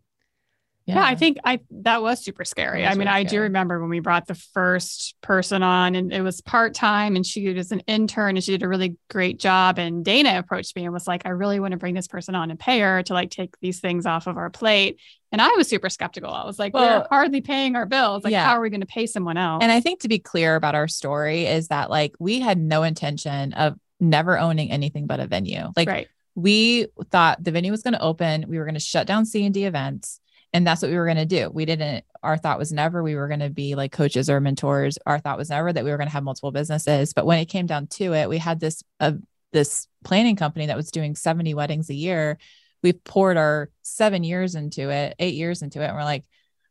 yeah. 0.86 0.94
yeah. 0.94 1.04
I 1.04 1.16
think 1.16 1.38
I 1.44 1.60
that 1.82 2.00
was 2.00 2.24
super 2.24 2.44
scary. 2.44 2.82
Was 2.82 2.92
I 2.92 2.94
mean, 2.94 3.08
I 3.08 3.24
do 3.24 3.40
remember 3.40 3.80
when 3.80 3.90
we 3.90 3.98
brought 3.98 4.26
the 4.26 4.36
first 4.36 5.16
person 5.20 5.62
on 5.64 5.96
and 5.96 6.12
it 6.12 6.22
was 6.22 6.40
part-time 6.40 7.16
and 7.16 7.26
she 7.26 7.52
was 7.52 7.72
an 7.72 7.80
intern 7.80 8.36
and 8.36 8.44
she 8.44 8.52
did 8.52 8.62
a 8.62 8.68
really 8.68 8.96
great 9.10 9.40
job. 9.40 9.78
And 9.80 10.04
Dana 10.04 10.38
approached 10.38 10.76
me 10.76 10.84
and 10.84 10.92
was 10.92 11.08
like, 11.08 11.26
I 11.26 11.30
really 11.30 11.58
want 11.58 11.72
to 11.72 11.76
bring 11.76 11.94
this 11.94 12.06
person 12.06 12.36
on 12.36 12.50
and 12.50 12.58
pay 12.58 12.78
her 12.80 13.02
to 13.02 13.14
like 13.14 13.30
take 13.30 13.58
these 13.60 13.80
things 13.80 14.06
off 14.06 14.28
of 14.28 14.36
our 14.36 14.48
plate. 14.48 15.00
And 15.32 15.42
I 15.42 15.48
was 15.56 15.68
super 15.68 15.90
skeptical. 15.90 16.30
I 16.30 16.46
was 16.46 16.58
like, 16.58 16.72
well, 16.72 17.00
we're 17.00 17.08
hardly 17.10 17.40
paying 17.40 17.74
our 17.74 17.84
bills. 17.84 18.22
Like, 18.22 18.30
yeah. 18.30 18.46
how 18.46 18.56
are 18.56 18.60
we 18.60 18.70
going 18.70 18.80
to 18.80 18.86
pay 18.86 19.06
someone 19.06 19.36
else? 19.36 19.64
And 19.64 19.72
I 19.72 19.80
think 19.80 20.00
to 20.02 20.08
be 20.08 20.20
clear 20.20 20.54
about 20.54 20.76
our 20.76 20.86
story 20.86 21.46
is 21.46 21.68
that 21.68 21.90
like 21.90 22.14
we 22.20 22.38
had 22.38 22.58
no 22.58 22.84
intention 22.84 23.52
of 23.54 23.76
never 23.98 24.38
owning 24.38 24.70
anything 24.70 25.08
but 25.08 25.18
a 25.18 25.26
venue. 25.26 25.72
Like 25.76 25.88
right. 25.88 26.08
we 26.36 26.86
thought 27.10 27.42
the 27.42 27.50
venue 27.50 27.72
was 27.72 27.82
going 27.82 27.94
to 27.94 28.00
open, 28.00 28.44
we 28.46 28.58
were 28.58 28.64
going 28.64 28.74
to 28.74 28.80
shut 28.80 29.08
down 29.08 29.26
C 29.26 29.44
and 29.44 29.52
D 29.52 29.64
events 29.64 30.20
and 30.56 30.66
that's 30.66 30.80
what 30.80 30.90
we 30.90 30.96
were 30.96 31.04
going 31.04 31.18
to 31.18 31.26
do. 31.26 31.50
We 31.52 31.66
didn't, 31.66 32.02
our 32.22 32.38
thought 32.38 32.58
was 32.58 32.72
never 32.72 33.02
we 33.02 33.14
were 33.14 33.28
going 33.28 33.40
to 33.40 33.50
be 33.50 33.74
like 33.74 33.92
coaches 33.92 34.30
or 34.30 34.40
mentors. 34.40 34.96
Our 35.04 35.18
thought 35.18 35.36
was 35.36 35.50
never 35.50 35.70
that 35.70 35.84
we 35.84 35.90
were 35.90 35.98
going 35.98 36.08
to 36.08 36.12
have 36.14 36.24
multiple 36.24 36.50
businesses. 36.50 37.12
But 37.12 37.26
when 37.26 37.38
it 37.40 37.44
came 37.44 37.66
down 37.66 37.88
to 37.88 38.14
it, 38.14 38.26
we 38.26 38.38
had 38.38 38.58
this, 38.58 38.82
uh, 38.98 39.12
this 39.52 39.86
planning 40.02 40.34
company 40.34 40.64
that 40.66 40.76
was 40.76 40.90
doing 40.90 41.14
70 41.14 41.52
weddings 41.52 41.90
a 41.90 41.94
year. 41.94 42.38
We've 42.82 43.04
poured 43.04 43.36
our 43.36 43.68
seven 43.82 44.24
years 44.24 44.54
into 44.54 44.88
it, 44.88 45.14
eight 45.18 45.34
years 45.34 45.60
into 45.60 45.82
it. 45.82 45.88
And 45.88 45.94
we're 45.94 46.04
like, 46.04 46.24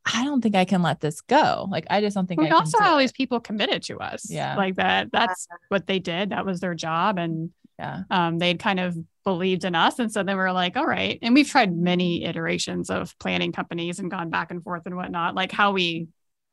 I 0.03 0.23
don't 0.23 0.41
think 0.41 0.55
I 0.55 0.65
can 0.65 0.81
let 0.81 0.99
this 0.99 1.21
go. 1.21 1.67
Like, 1.69 1.85
I 1.91 2.01
just 2.01 2.15
don't 2.15 2.25
think 2.25 2.41
we 2.41 2.49
I 2.49 2.55
also 2.55 2.79
had 2.79 2.89
all 2.89 2.97
these 2.97 3.11
people 3.11 3.39
committed 3.39 3.83
to 3.83 3.99
us. 3.99 4.31
Yeah. 4.31 4.55
Like 4.55 4.77
that, 4.77 5.11
that's 5.11 5.47
what 5.69 5.85
they 5.85 5.99
did. 5.99 6.31
That 6.31 6.43
was 6.43 6.59
their 6.59 6.73
job. 6.73 7.19
And 7.19 7.51
yeah, 7.79 8.03
um, 8.09 8.37
they'd 8.37 8.59
kind 8.59 8.79
of 8.79 8.97
believed 9.23 9.65
in 9.65 9.75
us. 9.75 9.99
And 9.99 10.11
so 10.11 10.23
then 10.23 10.37
we 10.37 10.43
are 10.43 10.53
like, 10.53 10.77
all 10.77 10.85
right. 10.85 11.19
And 11.21 11.33
we've 11.33 11.49
tried 11.49 11.75
many 11.75 12.23
iterations 12.23 12.89
of 12.89 13.17
planning 13.19 13.51
companies 13.51 13.99
and 13.99 14.09
gone 14.09 14.29
back 14.29 14.51
and 14.51 14.63
forth 14.63 14.83
and 14.85 14.95
whatnot, 14.95 15.35
like 15.35 15.51
how 15.51 15.71
we 15.71 16.07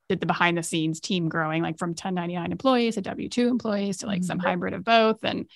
did 0.09 0.21
the 0.21 0.27
behind 0.27 0.59
the 0.59 0.63
scenes 0.63 0.99
team 1.01 1.29
growing, 1.29 1.63
like 1.63 1.79
from 1.79 1.91
1099 1.91 2.51
employees 2.51 2.95
to 2.95 3.03
W 3.03 3.29
2 3.29 3.49
employees 3.49 3.99
to 3.99 4.07
like 4.07 4.21
mm-hmm. 4.21 4.27
some 4.27 4.39
hybrid 4.39 4.75
of 4.75 4.85
both. 4.85 5.23
And, 5.23 5.49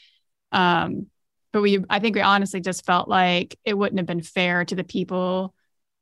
um, 0.52 1.06
but 1.52 1.62
we, 1.62 1.82
I 1.88 1.98
think 1.98 2.14
we 2.14 2.22
honestly 2.22 2.60
just 2.60 2.84
felt 2.84 3.08
like 3.08 3.58
it 3.64 3.76
wouldn't 3.76 3.98
have 3.98 4.06
been 4.06 4.22
fair 4.22 4.64
to 4.66 4.74
the 4.74 4.84
people 4.84 5.54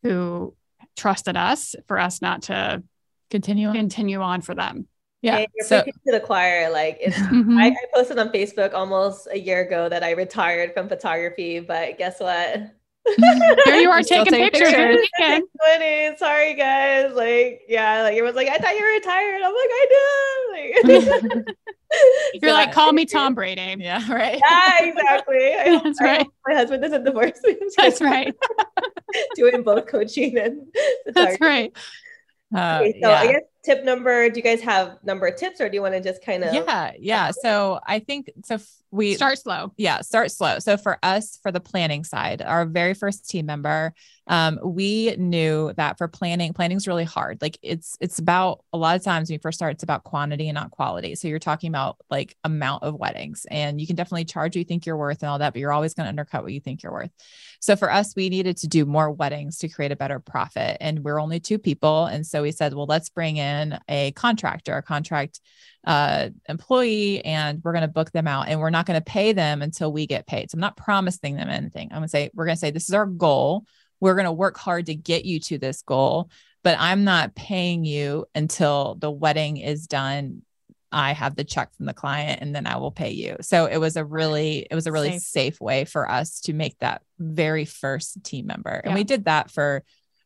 who 0.03 0.55
trusted 0.97 1.37
us 1.37 1.75
for 1.87 1.99
us 1.99 2.21
not 2.21 2.43
to 2.43 2.83
continue 3.31 3.69
on. 3.69 3.75
continue 3.75 4.21
on 4.21 4.41
for 4.41 4.55
them. 4.55 4.89
Yeah. 5.25 5.39
And 5.39 5.47
you're 5.55 5.67
so, 5.67 5.83
to 5.83 5.93
the 6.13 6.21
choir. 6.21 6.71
Like 6.71 6.99
it's, 7.01 7.17
mm-hmm. 7.19 7.57
I, 7.57 7.69
I, 7.69 7.77
posted 7.95 8.19
on 8.19 8.29
Facebook 8.29 8.75
almost 8.75 9.27
a 9.31 9.39
year 9.39 9.63
ago 9.63 9.89
that 9.89 10.05
I 10.05 10.11
retired 10.11 10.75
from 10.75 10.87
photography, 10.87 11.61
but 11.61 11.97
guess 11.97 12.21
what? 12.21 12.71
Here 13.17 13.77
you 13.77 13.91
are 13.91 14.03
taking 14.03 14.35
pictures. 14.35 14.71
pictures. 14.71 15.09
Funny. 15.65 16.15
Sorry, 16.19 16.55
guys. 16.55 17.15
Like, 17.15 17.63
yeah, 17.69 18.03
like 18.03 18.13
everyone's 18.13 18.37
like, 18.37 18.49
I 18.49 18.59
thought 18.59 18.75
you 18.75 18.83
were 18.83 18.93
retired. 18.93 19.41
I'm 19.43 19.55
like, 19.55 19.71
I 19.73 19.87
know. 19.95 20.53
Like, 20.53 21.47
You're 22.35 22.51
So 22.51 22.55
like, 22.55 22.73
call 22.73 22.93
me 22.93 23.07
Tom 23.07 23.35
Brady. 23.35 23.77
Yeah, 23.79 24.13
right. 24.13 24.39
Yeah, 24.47 24.85
exactly. 24.85 25.55
I 25.55 25.81
That's 25.83 26.01
I 26.03 26.05
right. 26.05 26.27
my 26.47 26.55
husband 26.55 26.83
doesn't 26.83 27.05
divorce 27.05 27.41
me. 27.45 27.57
That's 27.79 28.03
right. 28.03 28.35
Doing 29.37 29.63
both 29.63 29.87
coaching 29.87 30.37
and 30.37 30.67
That's 31.15 31.41
right. 31.41 31.73
Uh, 32.55 32.81
Okay, 32.83 33.01
so 33.01 33.09
yeah. 33.09 33.19
I 33.21 33.33
guess 33.33 33.43
tip 33.65 33.85
number. 33.85 34.29
Do 34.29 34.37
you 34.39 34.43
guys 34.43 34.61
have 34.63 34.99
number 35.03 35.27
of 35.27 35.37
tips, 35.37 35.61
or 35.61 35.69
do 35.69 35.75
you 35.77 35.83
want 35.83 35.95
to 35.95 36.01
just 36.01 36.25
kind 36.25 36.45
of? 36.45 36.53
yeah, 36.55 36.93
yeah. 36.99 37.31
So 37.31 37.81
I 37.87 37.99
think 38.01 38.31
so. 38.45 38.55
f- 38.57 38.69
We 38.91 39.15
Start 39.17 39.39
slow. 39.39 39.73
yeah 39.77 40.03
start 40.03 40.31
slow 40.31 40.61
so 40.61 40.77
for 40.77 40.99
us 41.03 41.39
for 41.43 41.51
the 41.51 41.59
planning 41.61 42.05
side 42.05 42.41
our 42.43 42.65
very 42.65 42.95
first 42.95 43.29
team 43.29 43.47
member 43.47 43.93
um, 44.29 44.59
we 44.65 45.15
knew 45.19 45.73
that 45.77 45.99
for 45.99 46.07
planning 46.09 46.53
planning 46.55 46.77
is 46.77 46.87
really 46.87 47.05
hard 47.05 47.43
like 47.43 47.59
it's 47.61 47.97
it's 48.01 48.19
about 48.21 48.63
a 48.73 48.79
lot 48.79 48.95
of 48.97 49.03
times 49.03 49.29
when 49.29 49.35
you 49.35 49.41
first 49.43 49.59
start 49.59 49.73
it's 49.75 49.83
about 49.83 50.05
quantity 50.05 50.49
and 50.49 50.55
not 50.55 50.71
quality 50.71 51.15
so 51.17 51.27
you're 51.29 51.41
talking 51.51 51.69
about 51.75 51.97
like 52.09 52.37
amount 52.45 52.85
of 52.85 52.95
weddings 52.95 53.47
and 53.51 53.81
you 53.81 53.87
can 53.89 53.97
definitely 53.97 54.25
charge 54.25 54.53
what 54.55 54.61
you 54.61 54.65
think 54.65 54.87
you're 54.87 54.97
worth 54.97 55.23
and 55.23 55.29
all 55.29 55.41
that 55.41 55.53
but 55.53 55.59
you're 55.61 55.73
always 55.73 55.93
going 55.95 56.05
to 56.05 56.09
undercut 56.15 56.43
what 56.45 56.53
you 56.53 56.61
think 56.61 56.83
you're 56.85 56.93
worth 56.93 57.11
so 57.61 57.75
for 57.77 57.91
us 57.93 58.15
we 58.17 58.29
needed 58.29 58.57
to 58.57 58.69
do 58.69 58.87
more 58.87 59.11
weddings 59.11 59.59
to 59.59 59.69
create 59.69 59.93
a 59.93 59.97
better 59.97 60.21
profit 60.21 60.77
and 60.81 61.01
we're 61.05 61.21
only 61.21 61.41
two 61.41 61.59
people 61.59 62.07
and 62.07 62.25
so 62.25 62.43
we 62.43 62.53
said 62.53 62.73
well 62.75 62.87
let's 62.87 63.09
bring 63.11 63.37
in 63.39 63.54
a 63.89 64.13
contractor 64.13 64.77
a 64.77 64.83
contract 64.83 65.41
uh, 65.87 66.31
employee 66.49 67.25
and 67.25 67.61
we're 67.63 67.73
going 67.73 67.83
to 67.83 67.89
book 67.89 68.11
them 68.13 68.27
out 68.27 68.49
and 68.49 68.59
we're 68.59 68.71
not 68.71 68.87
going 68.87 68.99
to 68.99 69.05
pay 69.05 69.33
them 69.33 69.63
until 69.63 69.93
we 69.93 70.07
get 70.07 70.27
paid. 70.27 70.51
So 70.51 70.57
I'm 70.57 70.61
not 70.61 70.77
promising 70.77 71.37
them 71.37 71.49
anything. 71.49 71.89
I'm 71.91 71.99
going 71.99 72.05
to 72.05 72.09
say, 72.09 72.31
we're 72.35 72.47
going 72.47 72.57
to 72.57 72.61
say, 72.61 72.71
this 72.71 72.89
is 72.89 72.95
our 72.95 73.07
goal. 73.07 73.65
We're 74.01 74.15
going 74.15 74.25
to 74.25 74.33
work 74.33 74.57
hard 74.57 74.87
to 74.87 74.95
get 74.95 75.25
you 75.25 75.41
to 75.41 75.59
this 75.59 75.83
goal, 75.83 76.31
but 76.63 76.77
I'm 76.81 77.05
not 77.05 77.35
paying 77.35 77.85
you 77.85 78.27
until 78.35 78.97
the 78.99 79.11
wedding 79.11 79.59
is 79.59 79.87
done. 79.87 80.43
I 80.91 81.13
have 81.13 81.35
the 81.37 81.45
check 81.45 81.75
from 81.75 81.87
the 81.87 81.93
client 81.93 82.41
and 82.41 82.55
then 82.55 82.67
I 82.67 82.77
will 82.77 82.93
pay 82.93 83.11
you. 83.11 83.37
So 83.41 83.67
it 83.67 83.79
was 83.79 83.97
a 83.97 84.05
really, 84.05 84.67
it 84.71 84.75
was 84.75 84.87
a 84.87 84.93
really 84.93 85.19
Safe. 85.19 85.23
safe, 85.23 85.61
way 85.61 85.85
for 85.85 86.11
us 86.11 86.41
to 86.43 86.53
make 86.53 86.79
that 86.79 87.03
very 87.19 87.65
first 87.65 88.23
team 88.25 88.47
member. 88.47 88.71
And 88.71 88.93
Yeah. 88.93 88.95
we 88.95 89.05
did 89.05 89.25
that 89.25 89.51
for 89.51 89.83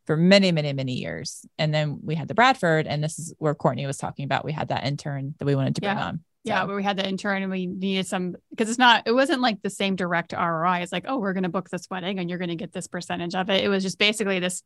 for 0.08 0.16
many, 0.16 0.50
many, 0.52 0.72
many 0.72 0.94
years. 0.94 1.44
And 1.58 1.72
then 1.74 1.98
we 2.02 2.14
had 2.14 2.28
the 2.28 2.34
Bradford, 2.34 2.86
and 2.86 3.04
this 3.04 3.18
is 3.18 3.34
where 3.36 3.54
Courtney 3.54 3.84
was 3.84 3.98
talking 3.98 4.24
about. 4.24 4.42
We 4.42 4.52
had 4.52 4.68
that 4.68 4.86
intern 4.86 5.34
that 5.38 5.44
we 5.44 5.54
wanted 5.54 5.74
to 5.74 5.82
bring 5.82 5.98
Yeah. 5.98 6.04
on. 6.06 6.20
Yeah, 6.44 6.62
So- 6.62 6.68
but 6.68 6.76
we 6.76 6.82
had 6.82 6.96
the 6.96 7.06
intern 7.06 7.42
and 7.42 7.52
we 7.52 7.66
needed 7.66 8.06
some 8.06 8.34
because 8.48 8.70
it's 8.70 8.78
not, 8.78 9.02
it 9.06 9.12
wasn't 9.12 9.42
like 9.42 9.60
the 9.60 9.68
same 9.68 9.96
direct 9.96 10.32
ROI. 10.32 10.78
It's 10.80 10.92
like, 10.92 11.04
oh, 11.06 11.18
we're 11.18 11.34
going 11.34 11.42
to 11.42 11.50
book 11.50 11.68
this 11.68 11.90
wedding 11.90 12.18
and 12.18 12.30
you're 12.30 12.38
going 12.38 12.48
to 12.48 12.56
get 12.56 12.72
this 12.72 12.86
percentage 12.86 13.34
of 13.34 13.50
it. 13.50 13.62
It 13.62 13.68
was 13.68 13.82
just 13.82 13.98
basically 13.98 14.38
this 14.40 14.62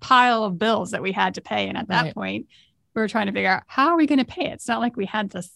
pile 0.00 0.44
of 0.44 0.58
bills 0.58 0.90
that 0.90 1.00
we 1.00 1.12
had 1.12 1.36
to 1.36 1.40
pay. 1.40 1.66
And 1.66 1.78
at 1.78 1.88
that 1.88 2.02
Right. 2.02 2.14
point, 2.14 2.46
we 2.94 3.00
were 3.00 3.08
trying 3.08 3.28
to 3.28 3.32
figure 3.32 3.48
out 3.48 3.62
how 3.68 3.88
are 3.88 3.96
we 3.96 4.06
going 4.06 4.18
to 4.18 4.26
pay 4.26 4.48
it? 4.50 4.52
It's 4.54 4.68
not 4.68 4.80
like 4.80 4.96
we 4.98 5.06
had 5.06 5.30
this 5.30 5.50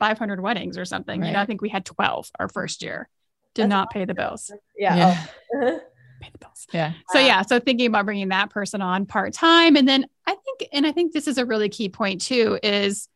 500 0.00 0.42
weddings 0.42 0.76
or 0.76 0.84
something. 0.84 1.24
You 1.24 1.32
know, 1.32 1.40
I 1.40 1.46
think 1.46 1.62
we 1.62 1.70
had 1.70 1.86
12 1.86 2.30
our 2.38 2.50
first 2.50 2.82
year. 2.82 3.08
Did 3.54 3.62
That's 3.62 3.70
not 3.70 3.90
pay 3.90 4.04
the 4.04 4.12
bills. 4.14 4.52
Yeah. 4.76 4.96
Yeah. 4.96 5.26
oh. 5.54 5.80
Pay 6.20 6.30
the 6.32 6.38
bills. 6.38 6.66
Yeah. 6.72 6.92
So 7.08 7.18
Wow. 7.18 7.26
yeah, 7.26 7.42
so 7.42 7.58
thinking 7.58 7.86
about 7.86 8.04
bringing 8.04 8.28
that 8.28 8.50
person 8.50 8.82
on 8.82 9.06
part 9.06 9.32
time, 9.32 9.76
and 9.76 9.88
then 9.88 10.06
I 10.26 10.36
think, 10.36 10.68
and 10.72 10.86
I 10.86 10.92
think 10.92 11.12
this 11.12 11.26
is 11.26 11.38
a 11.38 11.46
really 11.46 11.68
key 11.68 11.88
point 11.88 12.20
too, 12.20 12.58
is 12.62 13.08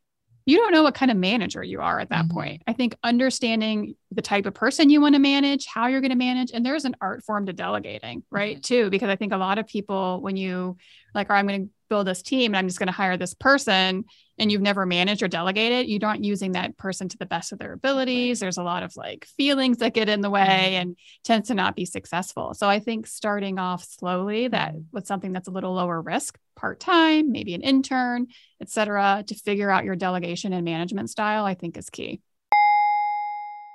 you 0.47 0.59
don't 0.59 0.73
know 0.73 0.83
what 0.83 0.95
kind 0.95 1.11
of 1.11 1.17
manager 1.17 1.63
you 1.63 1.81
are 1.81 2.01
at 2.01 2.11
that 2.11 2.27
Mhm. 2.27 2.31
point. 2.31 2.63
I 2.67 2.75
think 2.75 2.95
understanding 3.03 3.95
the 4.11 4.21
type 4.21 4.45
of 4.45 4.53
person 4.53 4.91
you 4.91 5.01
want 5.01 5.15
to 5.15 5.19
manage, 5.19 5.65
how 5.67 5.87
you're 5.87 6.03
going 6.03 6.11
to 6.11 6.17
manage, 6.17 6.51
and 6.53 6.67
there's 6.67 6.85
an 6.85 6.97
art 7.01 7.25
form 7.25 7.47
to 7.47 7.55
delegating, 7.55 8.25
right? 8.31 8.63
Too, 8.63 8.91
because 8.91 9.09
I 9.09 9.17
think 9.17 9.33
a 9.33 9.39
lot 9.39 9.59
of 9.59 9.67
people, 9.67 10.21
when 10.21 10.37
you 10.37 10.77
like, 11.15 11.31
or 11.31 11.35
I'm 11.35 11.47
going 11.47 11.67
to 11.67 11.71
build 11.89 12.07
this 12.07 12.21
team 12.21 12.53
and 12.53 12.59
I'm 12.59 12.69
just 12.69 12.79
going 12.79 12.89
to 12.89 12.93
hire 12.93 13.17
this 13.17 13.33
person, 13.33 14.05
and 14.39 14.51
you've 14.51 14.61
never 14.61 14.85
managed 14.85 15.23
or 15.23 15.29
delegated, 15.29 15.87
you 15.89 15.99
aren't 16.03 16.25
using 16.25 16.53
that 16.53 16.77
person 16.77 17.09
to 17.09 17.19
the 17.19 17.27
best 17.27 17.53
of 17.53 17.59
their 17.59 17.73
abilities. 17.73 18.41
There's 18.41 18.57
a 18.57 18.63
lot 18.63 18.83
of 18.83 18.97
like 18.97 19.27
feelings 19.37 19.79
that 19.79 19.95
get 19.95 20.09
in 20.09 20.21
the 20.21 20.31
way 20.31 20.41
mm-hmm. 20.41 20.75
and 20.81 20.97
tends 21.23 21.49
to 21.49 21.55
not 21.55 21.77
be 21.77 21.85
successful. 21.85 22.55
So 22.55 22.69
I 22.69 22.81
think 22.81 23.07
starting 23.07 23.59
off 23.59 23.85
slowly 23.85 24.49
that 24.49 24.73
mm-hmm. 24.73 24.83
with 24.93 25.07
something 25.07 25.33
that's 25.33 25.49
a 25.49 25.53
little 25.53 25.75
lower 25.75 26.01
risk, 26.01 26.39
part-time, 26.57 27.33
maybe 27.33 27.55
an 27.55 27.63
intern, 27.63 28.27
et 28.61 28.69
cetera, 28.69 29.25
to 29.27 29.35
figure 29.35 29.71
out 29.71 29.85
your 29.85 29.97
delegation 29.97 30.53
and 30.53 30.65
management 30.65 31.11
style, 31.11 31.45
I 31.45 31.55
think 31.55 31.77
is 31.77 31.91
key. 31.91 32.21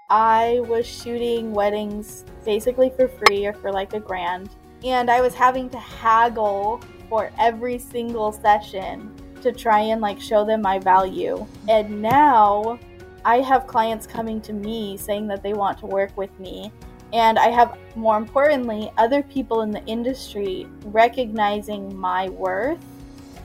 I 0.09 0.61
was 0.61 0.87
shooting 0.87 1.53
weddings 1.53 2.25
basically 2.43 2.89
for 2.89 3.07
free 3.07 3.45
or 3.45 3.53
for 3.53 3.71
like 3.71 3.93
a 3.93 3.99
grand. 3.99 4.49
And 4.83 5.11
I 5.11 5.21
was 5.21 5.35
having 5.35 5.69
to 5.71 5.77
haggle 5.77 6.81
for 7.09 7.31
every 7.37 7.77
single 7.77 8.31
session 8.31 9.13
to 9.41 9.51
try 9.51 9.79
and 9.79 10.01
like 10.01 10.19
show 10.19 10.45
them 10.45 10.61
my 10.61 10.79
value. 10.79 11.45
And 11.67 12.01
now 12.01 12.79
I 13.25 13.41
have 13.41 13.67
clients 13.67 14.07
coming 14.07 14.41
to 14.41 14.53
me 14.53 14.97
saying 14.97 15.27
that 15.27 15.43
they 15.43 15.53
want 15.53 15.77
to 15.79 15.85
work 15.85 16.15
with 16.17 16.37
me. 16.39 16.71
And 17.11 17.39
I 17.39 17.47
have, 17.49 17.77
more 17.95 18.17
importantly, 18.17 18.91
other 18.97 19.23
people 19.23 19.61
in 19.61 19.71
the 19.71 19.83
industry 19.85 20.67
recognizing 20.85 21.97
my 21.97 22.29
worth 22.29 22.79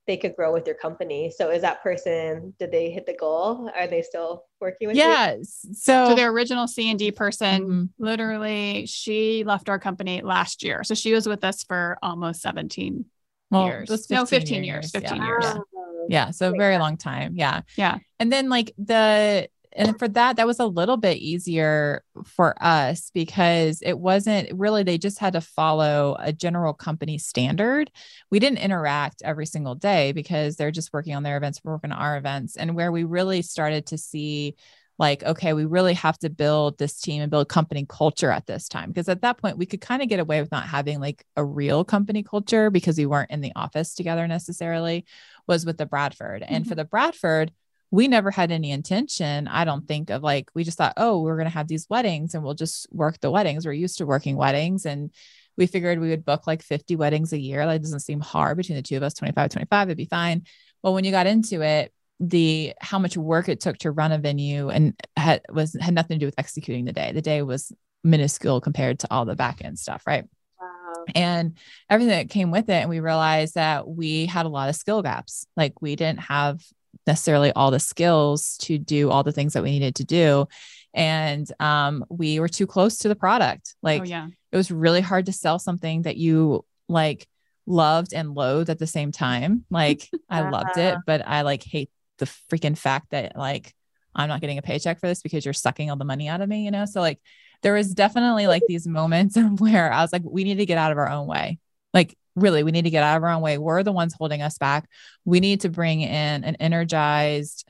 they 0.06 0.17
could 0.17 0.36
grow 0.36 0.54
with 0.54 0.67
your 0.67 0.76
company. 0.76 1.32
So 1.32 1.50
is 1.50 1.63
that 1.63 1.82
person, 1.82 2.54
did 2.60 2.72
they 2.72 2.91
hit 2.91 3.08
the 3.08 3.15
goal? 3.15 3.72
Are 3.76 3.88
they 3.88 4.04
still 4.04 4.45
working 4.60 4.89
with 4.89 4.98
you? 4.98 5.04
Yes. 5.04 5.65
So, 5.74 6.10
So 6.10 6.15
their 6.15 6.30
original 6.30 6.67
C 6.67 6.91
and 6.91 7.00
D 7.00 7.12
person, 7.12 7.65
Mhm. 7.65 7.89
literally, 7.98 8.86
she 8.86 9.43
left 9.43 9.67
our 9.67 9.80
company 9.80 10.22
last 10.22 10.63
year. 10.63 10.84
So 10.84 10.93
she 10.93 11.13
was 11.13 11.28
with 11.28 11.43
us 11.43 11.63
for 11.63 11.98
almost 12.04 12.41
17 12.41 13.06
well, 13.50 13.65
years. 13.65 13.89
it 13.89 13.93
was 13.93 14.10
No, 14.12 14.26
15 14.28 14.63
years, 14.63 14.91
15 14.91 15.17
yeah. 15.17 15.26
years. 15.26 15.43
Yeah. 15.43 15.54
Wow. 15.56 15.65
Yeah. 16.10 16.32
So 16.32 16.50
Like 16.50 16.58
very 16.60 16.76
that. 16.76 16.82
long 16.82 16.98
time. 16.98 17.36
Yeah. 17.36 17.62
Yeah. 17.78 18.00
And 18.19 18.32
then 18.32 18.50
like 18.50 18.74
the 18.78 19.48
and 19.74 20.00
for 20.00 20.08
that 20.08 20.36
that 20.38 20.48
was 20.48 20.60
a 20.60 20.65
little 20.65 20.98
bit 20.98 21.17
easier 21.17 22.04
for 22.26 22.56
us 22.62 23.12
because 23.13 23.82
it 23.84 23.98
wasn't 24.00 24.52
really 24.54 24.82
they 24.84 24.98
just 24.98 25.19
had 25.19 25.34
to 25.34 25.41
follow 25.41 26.17
a 26.19 26.34
general 26.34 26.74
company 26.74 27.19
standard. 27.19 27.91
We 28.32 28.39
didn't 28.39 28.58
interact 28.58 29.22
every 29.24 29.45
single 29.45 29.76
day 29.76 30.12
because 30.12 30.56
they're 30.56 30.72
just 30.72 30.91
working 30.91 31.15
on 31.15 31.22
their 31.24 31.38
events, 31.38 31.62
we're 31.63 31.74
working 31.74 31.91
on 31.91 32.00
our 32.02 32.17
events 32.17 32.58
and 32.58 32.76
where 32.76 32.91
we 32.91 33.04
really 33.04 33.43
started 33.43 33.86
to 33.88 33.98
see 33.98 34.56
like 34.99 35.23
okay 35.23 35.53
we 35.53 35.65
really 35.65 35.93
have 35.93 36.19
to 36.19 36.29
build 36.29 36.77
this 36.77 36.99
team 36.99 37.21
and 37.21 37.31
build 37.31 37.49
company 37.49 37.85
culture 37.88 38.29
at 38.29 38.45
this 38.45 38.67
time. 38.67 38.89
Because 38.89 39.09
at 39.09 39.21
that 39.21 39.38
point 39.38 39.57
we 39.57 39.65
could 39.65 39.81
kind 39.81 40.03
of 40.03 40.09
get 40.09 40.19
away 40.19 40.41
with 40.41 40.51
not 40.51 40.65
having 40.65 40.99
like 40.99 41.25
a 41.35 41.43
real 41.43 41.83
company 41.83 42.21
culture 42.21 42.69
because 42.69 42.97
we 42.97 43.05
weren't 43.05 43.31
in 43.31 43.41
the 43.41 43.53
office 43.55 43.95
together 43.95 44.27
necessarily 44.27 45.05
was 45.47 45.65
with 45.65 45.77
the 45.77 45.85
bradford. 45.85 46.43
And 46.43 46.63
mm-hmm. 46.63 46.69
for 46.69 46.75
the 46.75 46.85
bradford 46.85 47.51
we 47.91 48.07
never 48.07 48.29
had 48.29 48.51
any 48.51 48.69
intention 48.69 49.47
i 49.47 49.65
don't 49.65 49.88
think 49.88 50.12
of 50.12 50.21
like 50.21 50.51
we 50.53 50.63
just 50.63 50.77
thought 50.77 50.93
oh 50.95 51.21
we're 51.21 51.38
going 51.38 51.47
to 51.47 51.53
have 51.53 51.67
these 51.67 51.88
weddings 51.89 52.35
and 52.35 52.43
we'll 52.43 52.53
just 52.53 52.88
work 52.91 53.19
the 53.19 53.31
weddings. 53.31 53.65
We're 53.65 53.73
used 53.73 53.97
to 53.97 54.05
working 54.05 54.35
weddings 54.35 54.85
and 54.85 55.12
we 55.57 55.65
figured 55.65 55.99
we 55.99 56.09
would 56.09 56.23
book 56.23 56.47
like 56.47 56.62
50 56.62 56.95
weddings 56.95 57.33
a 57.33 57.39
year. 57.39 57.65
That 57.65 57.81
doesn't 57.81 57.99
seem 57.99 58.21
hard 58.21 58.57
between 58.57 58.75
the 58.75 58.81
two 58.81 58.97
of 58.97 59.03
us 59.03 59.13
25 59.15 59.49
25 59.49 59.88
it'd 59.88 59.97
be 59.97 60.05
fine. 60.05 60.43
Well 60.83 60.93
when 60.93 61.03
you 61.03 61.12
got 61.12 61.27
into 61.27 61.62
it 61.62 61.91
the 62.19 62.73
how 62.82 62.99
much 62.99 63.15
work 63.15 63.47
it 63.47 63.62
took 63.62 63.77
to 63.79 63.91
run 63.91 64.12
a 64.12 64.17
venue 64.17 64.69
and 64.69 64.93
had 65.15 65.41
was 65.51 65.75
had 65.79 65.93
nothing 65.93 66.15
to 66.15 66.19
do 66.19 66.27
with 66.27 66.38
executing 66.38 66.86
the 66.86 66.93
day. 66.93 67.12
The 67.12 67.21
day 67.21 67.41
was 67.41 67.71
minuscule 68.03 68.62
compared 68.62 68.99
to 68.99 69.08
all 69.12 69.25
the 69.25 69.36
back 69.36 69.63
end 69.63 69.79
stuff, 69.79 70.03
right? 70.05 70.25
Wow. 70.60 71.05
and 71.15 71.58
everything 71.89 72.10
that 72.10 72.29
came 72.29 72.51
with 72.51 72.69
it. 72.69 72.73
And 72.73 72.89
we 72.89 72.99
realized 72.99 73.55
that 73.55 73.88
we 73.88 74.25
had 74.25 74.45
a 74.45 74.49
lot 74.49 74.69
of 74.69 74.75
skill 74.75 75.01
gaps. 75.01 75.45
Like 75.55 75.82
we 75.82 75.95
didn't 75.95 76.19
have 76.19 76.62
necessarily 77.08 77.51
all 77.53 77.71
the 77.71 77.79
skills 77.79 78.58
to 78.62 78.77
do 78.77 79.10
all 79.10 79.23
the 79.23 79.32
things 79.32 79.53
that 79.53 79.63
we 79.63 79.71
needed 79.71 79.95
to 79.95 80.03
do. 80.03 80.47
And 80.93 81.49
um, 81.60 82.03
we 82.10 82.39
were 82.39 82.49
too 82.49 82.67
close 82.67 82.99
to 82.99 83.08
the 83.08 83.15
product. 83.15 83.75
Like 83.82 84.01
oh, 84.01 84.05
yeah. 84.05 84.27
it 84.51 84.58
was 84.58 84.71
really 84.71 85.01
hard 85.01 85.27
to 85.27 85.34
sell 85.34 85.60
something 85.60 86.01
that 86.03 86.17
you 86.17 86.65
like 86.88 87.27
loved 87.65 88.13
and 88.13 88.34
loathed 88.34 88.69
at 88.69 88.79
the 88.79 88.88
same 88.88 89.12
time. 89.12 89.65
Like 89.69 90.10
I 90.29 90.41
loved 90.49 90.77
it, 90.77 90.97
but 91.05 91.25
I 91.25 91.43
like 91.43 91.63
hate 91.63 91.89
the 92.19 92.25
freaking 92.25 92.77
fact 92.77 93.12
that 93.12 93.36
like 93.36 93.73
I'm 94.15 94.29
not 94.29 94.41
getting 94.41 94.58
a 94.58 94.62
paycheck 94.62 94.99
for 94.99 95.08
this 95.08 95.21
because 95.21 95.45
you're 95.45 95.53
sucking 95.53 95.89
all 95.89 95.97
the 95.97 96.05
money 96.05 96.27
out 96.27 96.41
of 96.41 96.49
me, 96.49 96.65
you 96.65 96.71
know? 96.71 96.86
So 96.86 97.01
like 97.01 97.19
there 97.62 97.73
was 97.73 97.93
definitely 97.93 98.47
like 98.47 98.63
these 98.67 98.88
moments 98.88 99.38
where 99.58 99.91
I 99.91 100.01
was 100.01 100.13
like, 100.13 100.23
we 100.25 100.43
need 100.43 100.58
to 100.58 100.65
get 100.65 100.77
out 100.77 100.91
of 100.91 100.97
our 100.97 101.10
own 101.10 101.27
way. 101.27 101.60
Like, 101.93 102.17
really, 102.36 102.63
we 102.63 102.71
need 102.71 102.84
to 102.84 102.89
get 102.89 103.03
out 103.03 103.17
of 103.17 103.23
our 103.23 103.29
own 103.29 103.41
way. 103.41 103.58
We're 103.58 103.84
the 103.84 103.91
ones 103.91 104.13
holding 104.17 104.41
us 104.41 104.58
back. 104.58 104.88
We 105.25 105.39
need 105.39 105.62
to 105.62 105.69
bring 105.69 106.01
in 106.01 106.43
an 106.43 106.55
energized 106.55 107.67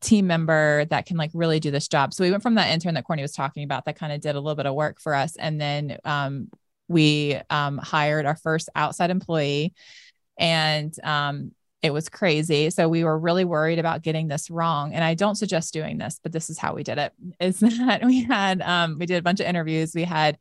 team 0.00 0.26
member 0.26 0.84
that 0.86 1.06
can 1.06 1.16
like 1.16 1.30
really 1.34 1.60
do 1.60 1.70
this 1.70 1.88
job. 1.88 2.14
So 2.14 2.22
we 2.22 2.30
went 2.30 2.42
from 2.42 2.54
that 2.54 2.70
intern 2.70 2.94
that 2.94 3.04
Courtney 3.04 3.22
was 3.22 3.32
talking 3.32 3.64
about 3.64 3.84
that 3.86 3.98
kind 3.98 4.12
of 4.12 4.20
did 4.20 4.36
a 4.36 4.40
little 4.40 4.54
bit 4.54 4.66
of 4.66 4.74
work 4.74 5.00
for 5.00 5.14
us. 5.14 5.36
And 5.36 5.60
then 5.60 5.98
um, 6.04 6.50
we 6.86 7.38
um, 7.50 7.78
hired 7.78 8.26
our 8.26 8.36
first 8.36 8.68
outside 8.74 9.10
employee. 9.10 9.74
And 10.38 10.94
um, 11.02 11.52
it 11.82 11.92
was 11.92 12.08
crazy. 12.08 12.70
So 12.70 12.88
we 12.88 13.04
were 13.04 13.18
really 13.18 13.44
worried 13.44 13.78
about 13.78 14.02
getting 14.02 14.26
this 14.26 14.50
wrong. 14.50 14.94
And 14.94 15.04
I 15.04 15.14
don't 15.14 15.36
suggest 15.36 15.72
doing 15.72 15.98
this, 15.98 16.18
but 16.22 16.32
this 16.32 16.50
is 16.50 16.58
how 16.58 16.74
we 16.74 16.82
did 16.82 16.98
it. 16.98 17.12
Is 17.40 17.60
that 17.60 18.04
we 18.04 18.24
had 18.24 18.60
um, 18.62 18.98
we 18.98 19.06
did 19.06 19.18
a 19.18 19.22
bunch 19.22 19.40
of 19.40 19.46
interviews. 19.46 19.92
We 19.94 20.04
had 20.04 20.38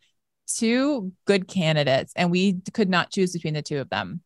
two 0.47 1.11
good 1.25 1.47
candidates 1.47 2.13
and 2.15 2.31
we 2.31 2.61
could 2.73 2.89
not 2.89 3.11
choose 3.11 3.33
between 3.33 3.53
the 3.53 3.61
two 3.61 3.79
of 3.79 3.89
them. 3.89 4.21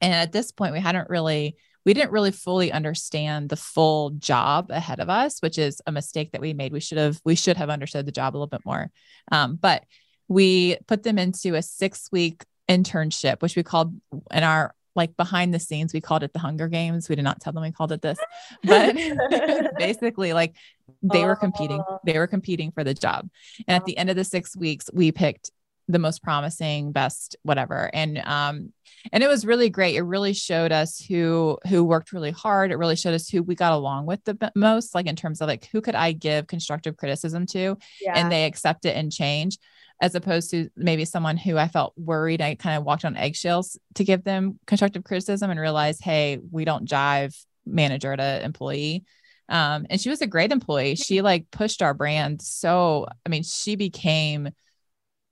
And 0.00 0.14
at 0.14 0.32
this 0.32 0.52
point, 0.52 0.72
we 0.72 0.80
hadn't 0.80 1.10
really 1.10 1.56
we 1.84 1.94
didn't 1.94 2.12
really 2.12 2.30
fully 2.30 2.70
understand 2.70 3.48
the 3.48 3.56
full 3.56 4.10
job 4.10 4.70
ahead 4.70 5.00
of 5.00 5.10
us, 5.10 5.40
which 5.40 5.58
is 5.58 5.82
a 5.86 5.92
mistake 5.92 6.32
that 6.32 6.40
we 6.40 6.54
made. 6.54 6.72
We 6.72 6.80
should 6.80 6.98
have 6.98 7.20
we 7.24 7.34
should 7.34 7.56
have 7.58 7.70
understood 7.70 8.06
the 8.06 8.12
job 8.12 8.34
a 8.34 8.36
little 8.38 8.46
bit 8.46 8.64
more. 8.64 8.90
Um, 9.30 9.56
but 9.56 9.84
we 10.28 10.78
put 10.86 11.02
them 11.02 11.18
into 11.18 11.56
a 11.56 11.62
six 11.62 12.08
week 12.10 12.44
internship, 12.68 13.42
which 13.42 13.56
we 13.56 13.62
called 13.62 13.94
in 14.30 14.44
our 14.44 14.74
like 14.94 15.16
behind 15.16 15.54
the 15.54 15.58
scenes, 15.58 15.92
we 15.92 16.00
called 16.00 16.22
it 16.22 16.32
the 16.32 16.38
Hunger 16.38 16.68
Games. 16.68 17.08
We 17.08 17.16
did 17.16 17.22
not 17.22 17.40
tell 17.40 17.52
them 17.52 17.62
we 17.62 17.72
called 17.72 17.92
it 17.92 18.02
this, 18.02 18.18
but 18.64 18.94
basically 19.78 20.32
like 20.32 20.56
they 21.02 21.24
were 21.24 21.36
competing, 21.36 21.82
they 22.04 22.18
were 22.18 22.26
competing 22.26 22.72
for 22.72 22.84
the 22.84 22.94
job. 22.94 23.28
And 23.66 23.76
at 23.76 23.84
the 23.84 23.96
end 23.96 24.10
of 24.10 24.16
the 24.16 24.24
six 24.24 24.56
weeks, 24.56 24.90
we 24.92 25.12
picked 25.12 25.50
the 25.88 25.98
most 25.98 26.22
promising, 26.22 26.92
best, 26.92 27.36
whatever. 27.42 27.90
And 27.92 28.18
um, 28.18 28.72
and 29.12 29.22
it 29.22 29.26
was 29.26 29.44
really 29.44 29.68
great. 29.68 29.96
It 29.96 30.02
really 30.02 30.32
showed 30.32 30.72
us 30.72 31.00
who 31.00 31.58
who 31.66 31.84
worked 31.84 32.12
really 32.12 32.30
hard. 32.30 32.70
It 32.70 32.76
really 32.76 32.96
showed 32.96 33.14
us 33.14 33.28
who 33.28 33.42
we 33.42 33.54
got 33.54 33.72
along 33.72 34.06
with 34.06 34.22
the 34.24 34.52
most, 34.54 34.94
like 34.94 35.06
in 35.06 35.16
terms 35.16 35.40
of 35.40 35.48
like 35.48 35.66
who 35.72 35.80
could 35.80 35.94
I 35.94 36.12
give 36.12 36.46
constructive 36.46 36.96
criticism 36.96 37.46
to, 37.46 37.76
yeah. 38.00 38.12
and 38.14 38.30
they 38.30 38.44
accept 38.44 38.84
it 38.84 38.96
and 38.96 39.10
change 39.10 39.58
as 40.02 40.16
opposed 40.16 40.50
to 40.50 40.68
maybe 40.76 41.04
someone 41.04 41.36
who 41.36 41.56
I 41.56 41.68
felt 41.68 41.94
worried. 41.96 42.42
I 42.42 42.56
kind 42.56 42.76
of 42.76 42.84
walked 42.84 43.04
on 43.04 43.16
eggshells 43.16 43.78
to 43.94 44.04
give 44.04 44.24
them 44.24 44.58
constructive 44.66 45.04
criticism 45.04 45.48
and 45.48 45.60
realize, 45.60 46.00
hey, 46.00 46.40
we 46.50 46.64
don't 46.64 46.88
jive 46.88 47.34
manager 47.64 48.14
to 48.14 48.44
employee. 48.44 49.04
Um, 49.48 49.86
and 49.88 50.00
she 50.00 50.10
was 50.10 50.20
a 50.20 50.26
great 50.26 50.50
employee. 50.50 50.96
She 50.96 51.22
like 51.22 51.52
pushed 51.52 51.82
our 51.82 51.94
brand. 51.94 52.42
So, 52.42 53.06
I 53.24 53.28
mean, 53.28 53.44
she 53.44 53.76
became 53.76 54.50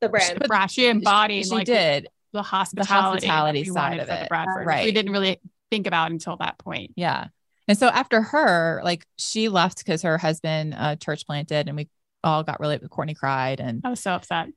the 0.01 0.09
brand. 0.09 0.39
She, 0.71 0.83
she 0.83 0.89
embodied. 0.89 1.47
She 1.47 1.51
like, 1.51 1.67
did 1.67 2.07
the 2.33 2.43
hospitality, 2.43 3.27
the 3.27 3.33
hospitality 3.33 3.65
side 3.65 3.99
of 3.99 4.09
it. 4.09 4.29
Bradford, 4.29 4.67
right? 4.67 4.85
We 4.85 4.93
didn't 4.93 5.11
really 5.11 5.41
think 5.73 5.89
about 5.89 6.13
until 6.13 6.37
that 6.37 6.59
point. 6.59 6.93
Yeah. 6.95 7.27
And 7.67 7.77
so 7.77 7.89
after 7.89 8.23
her, 8.23 8.83
like 8.85 9.05
she 9.17 9.49
left 9.49 9.79
because 9.79 10.03
her 10.03 10.17
husband 10.17 10.75
uh, 10.77 10.95
church 10.95 11.27
planted, 11.27 11.67
and 11.67 11.77
we 11.77 11.89
all 12.23 12.45
got 12.45 12.61
really. 12.61 12.79
Courtney 12.79 13.15
cried, 13.15 13.59
and 13.59 13.81
I 13.85 13.91
was 13.91 14.01
so 14.01 14.13
upset 14.13 14.49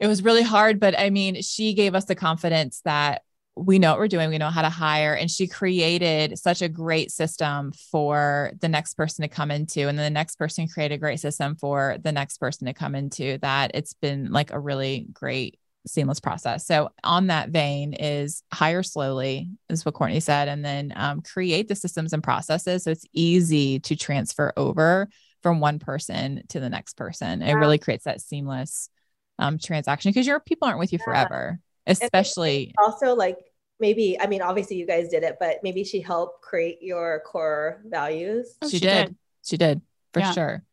it 0.00 0.06
was 0.06 0.22
really 0.22 0.42
hard, 0.42 0.80
but 0.80 0.98
I 0.98 1.10
mean, 1.10 1.42
she 1.42 1.74
gave 1.74 1.94
us 1.94 2.04
the 2.04 2.14
confidence 2.14 2.80
that 2.84 3.22
we 3.56 3.78
know 3.78 3.90
what 3.90 3.98
we're 3.98 4.08
doing, 4.08 4.30
we 4.30 4.38
know 4.38 4.50
how 4.50 4.62
to 4.62 4.68
hire. 4.68 5.14
And 5.14 5.30
she 5.30 5.48
created 5.48 6.38
such 6.38 6.62
a 6.62 6.68
great 6.68 7.10
system 7.10 7.72
for 7.90 8.52
the 8.60 8.68
next 8.68 8.94
person 8.94 9.22
to 9.22 9.28
come 9.28 9.50
into. 9.50 9.88
And 9.88 9.98
then 9.98 10.04
the 10.04 10.10
next 10.10 10.36
person 10.36 10.68
created 10.68 10.94
a 10.94 10.98
great 10.98 11.20
system 11.20 11.56
for 11.56 11.96
the 12.02 12.12
next 12.12 12.38
person 12.38 12.66
to 12.66 12.72
come 12.72 12.94
into 12.94 13.38
that 13.38 13.72
it's 13.74 13.94
been 13.94 14.30
like 14.30 14.52
a 14.52 14.60
really 14.60 15.06
great 15.12 15.58
seamless 15.86 16.20
process. 16.20 16.66
So 16.66 16.90
on 17.02 17.28
that 17.28 17.50
vein 17.50 17.94
is 17.94 18.42
hire 18.52 18.82
slowly 18.82 19.50
is 19.68 19.84
what 19.84 19.94
Courtney 19.94 20.20
said, 20.20 20.48
and 20.48 20.64
then 20.64 20.92
um, 20.94 21.22
create 21.22 21.68
the 21.68 21.74
systems 21.74 22.12
and 22.12 22.22
processes. 22.22 22.84
So 22.84 22.90
it's 22.90 23.06
easy 23.12 23.80
to 23.80 23.96
transfer 23.96 24.52
over 24.56 25.08
from 25.42 25.60
one 25.60 25.78
person 25.78 26.42
to 26.48 26.60
the 26.60 26.68
next 26.68 26.96
person. 26.96 27.42
It 27.42 27.54
really 27.54 27.78
creates 27.78 28.04
that 28.04 28.20
seamless 28.20 28.90
um, 29.38 29.58
transaction 29.58 30.10
because 30.10 30.26
your 30.26 30.40
people 30.40 30.66
aren't 30.68 30.78
with 30.78 30.92
you 30.92 30.98
forever, 30.98 31.60
especially 31.86 32.74
also 32.78 33.14
like 33.14 33.38
maybe 33.80 34.18
I 34.20 34.26
mean 34.26 34.42
obviously 34.42 34.76
you 34.76 34.86
guys 34.86 35.08
did 35.08 35.22
it, 35.22 35.36
but 35.38 35.58
maybe 35.62 35.84
she 35.84 36.00
helped 36.00 36.42
create 36.42 36.82
your 36.82 37.22
core 37.26 37.82
values. 37.86 38.56
Oh, 38.62 38.68
she, 38.68 38.78
she 38.78 38.84
did. 38.84 39.06
did. 39.06 39.16
She 39.44 39.56
did 39.56 39.80
for 40.12 40.20
yeah. 40.20 40.32
sure. 40.32 40.64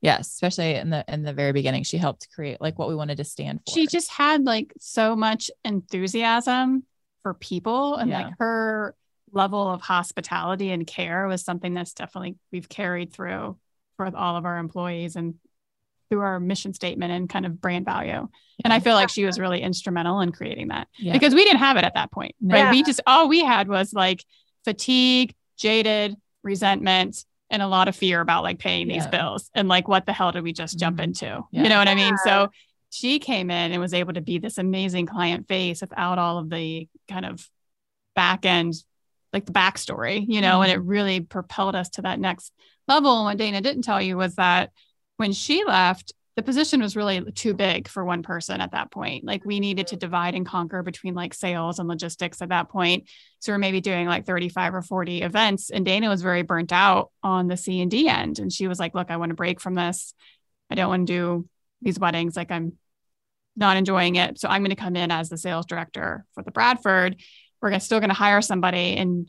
Yes, 0.00 0.28
especially 0.28 0.74
in 0.74 0.90
the 0.90 1.04
in 1.08 1.22
the 1.22 1.32
very 1.32 1.52
beginning, 1.52 1.82
she 1.82 1.96
helped 1.96 2.28
create 2.34 2.60
like 2.60 2.78
what 2.78 2.88
we 2.88 2.94
wanted 2.94 3.16
to 3.16 3.24
stand 3.24 3.60
for. 3.66 3.72
She 3.72 3.86
just 3.86 4.10
had 4.10 4.44
like 4.44 4.72
so 4.78 5.16
much 5.16 5.50
enthusiasm 5.64 6.84
for 7.22 7.34
people, 7.34 7.96
and 7.96 8.10
yeah. 8.10 8.24
like 8.24 8.34
her 8.38 8.94
level 9.32 9.68
of 9.68 9.80
hospitality 9.80 10.70
and 10.70 10.86
care 10.86 11.26
was 11.26 11.42
something 11.42 11.74
that's 11.74 11.92
definitely 11.94 12.36
we've 12.52 12.68
carried 12.68 13.12
through 13.12 13.56
for 13.96 14.14
all 14.14 14.36
of 14.36 14.44
our 14.44 14.58
employees 14.58 15.16
and 15.16 15.34
through 16.08 16.20
our 16.20 16.38
mission 16.38 16.72
statement 16.72 17.12
and 17.12 17.28
kind 17.28 17.46
of 17.46 17.60
brand 17.60 17.84
value. 17.84 18.28
And 18.64 18.72
I 18.72 18.80
feel 18.80 18.94
like 18.94 19.08
she 19.08 19.24
was 19.24 19.38
really 19.38 19.60
instrumental 19.60 20.20
in 20.20 20.32
creating 20.32 20.68
that 20.68 20.88
yeah. 20.98 21.12
because 21.12 21.34
we 21.34 21.44
didn't 21.44 21.58
have 21.58 21.76
it 21.76 21.84
at 21.84 21.94
that 21.94 22.12
point. 22.12 22.34
Right. 22.40 22.58
Yeah. 22.58 22.70
We 22.70 22.82
just, 22.82 23.00
all 23.06 23.28
we 23.28 23.42
had 23.42 23.68
was 23.68 23.92
like 23.92 24.24
fatigue, 24.64 25.34
jaded, 25.56 26.16
resentment, 26.42 27.24
and 27.50 27.62
a 27.62 27.68
lot 27.68 27.88
of 27.88 27.96
fear 27.96 28.20
about 28.20 28.42
like 28.42 28.58
paying 28.58 28.88
these 28.88 29.04
yeah. 29.04 29.10
bills 29.10 29.50
and 29.54 29.68
like, 29.68 29.88
what 29.88 30.06
the 30.06 30.12
hell 30.12 30.32
did 30.32 30.42
we 30.42 30.52
just 30.52 30.78
jump 30.78 30.96
mm-hmm. 30.96 31.04
into? 31.04 31.42
You 31.50 31.68
know 31.68 31.78
what 31.78 31.88
I 31.88 31.94
mean? 31.94 32.16
So 32.24 32.48
she 32.90 33.18
came 33.18 33.50
in 33.50 33.72
and 33.72 33.80
was 33.80 33.94
able 33.94 34.14
to 34.14 34.20
be 34.20 34.38
this 34.38 34.58
amazing 34.58 35.06
client 35.06 35.48
face 35.48 35.80
without 35.80 36.18
all 36.18 36.38
of 36.38 36.50
the 36.50 36.88
kind 37.08 37.26
of 37.26 37.48
back 38.14 38.46
end, 38.46 38.74
like 39.32 39.44
the 39.44 39.52
backstory, 39.52 40.24
you 40.26 40.40
know, 40.40 40.54
mm-hmm. 40.54 40.62
and 40.62 40.72
it 40.72 40.82
really 40.82 41.20
propelled 41.20 41.76
us 41.76 41.90
to 41.90 42.02
that 42.02 42.18
next 42.18 42.52
level. 42.88 43.16
And 43.16 43.24
what 43.24 43.36
Dana 43.36 43.60
didn't 43.60 43.82
tell 43.82 44.00
you 44.00 44.16
was 44.16 44.36
that 44.36 44.70
when 45.16 45.32
she 45.32 45.64
left, 45.64 46.12
the 46.36 46.42
position 46.42 46.82
was 46.82 46.96
really 46.96 47.32
too 47.32 47.54
big 47.54 47.88
for 47.88 48.04
one 48.04 48.22
person 48.22 48.60
at 48.60 48.72
that 48.72 48.90
point. 48.90 49.24
Like 49.24 49.46
we 49.46 49.58
needed 49.58 49.86
to 49.88 49.96
divide 49.96 50.34
and 50.34 50.44
conquer 50.44 50.82
between 50.82 51.14
like 51.14 51.32
sales 51.32 51.78
and 51.78 51.88
logistics 51.88 52.42
at 52.42 52.50
that 52.50 52.68
point. 52.68 53.08
So 53.38 53.52
we're 53.52 53.58
maybe 53.58 53.80
doing 53.80 54.06
like 54.06 54.26
35 54.26 54.74
or 54.74 54.82
40 54.82 55.22
events. 55.22 55.70
And 55.70 55.84
Dana 55.84 56.10
was 56.10 56.20
very 56.20 56.42
burnt 56.42 56.72
out 56.72 57.10
on 57.22 57.46
the 57.46 57.56
C 57.56 57.80
and 57.80 57.90
D 57.90 58.06
end. 58.06 58.38
And 58.38 58.52
she 58.52 58.68
was 58.68 58.78
like, 58.78 58.94
look, 58.94 59.10
I 59.10 59.16
want 59.16 59.30
to 59.30 59.34
break 59.34 59.62
from 59.62 59.74
this. 59.74 60.12
I 60.70 60.74
don't 60.74 60.90
want 60.90 61.06
to 61.06 61.12
do 61.12 61.48
these 61.80 61.98
weddings. 61.98 62.36
Like 62.36 62.50
I'm 62.50 62.74
not 63.56 63.78
enjoying 63.78 64.16
it. 64.16 64.38
So 64.38 64.48
I'm 64.48 64.60
going 64.60 64.70
to 64.70 64.76
come 64.76 64.96
in 64.96 65.10
as 65.10 65.30
the 65.30 65.38
sales 65.38 65.64
director 65.64 66.26
for 66.34 66.42
the 66.42 66.50
Bradford. 66.50 67.16
We're 67.62 67.78
still 67.78 68.00
going 68.00 68.10
to 68.10 68.14
hire 68.14 68.42
somebody 68.42 68.96
and 68.96 69.26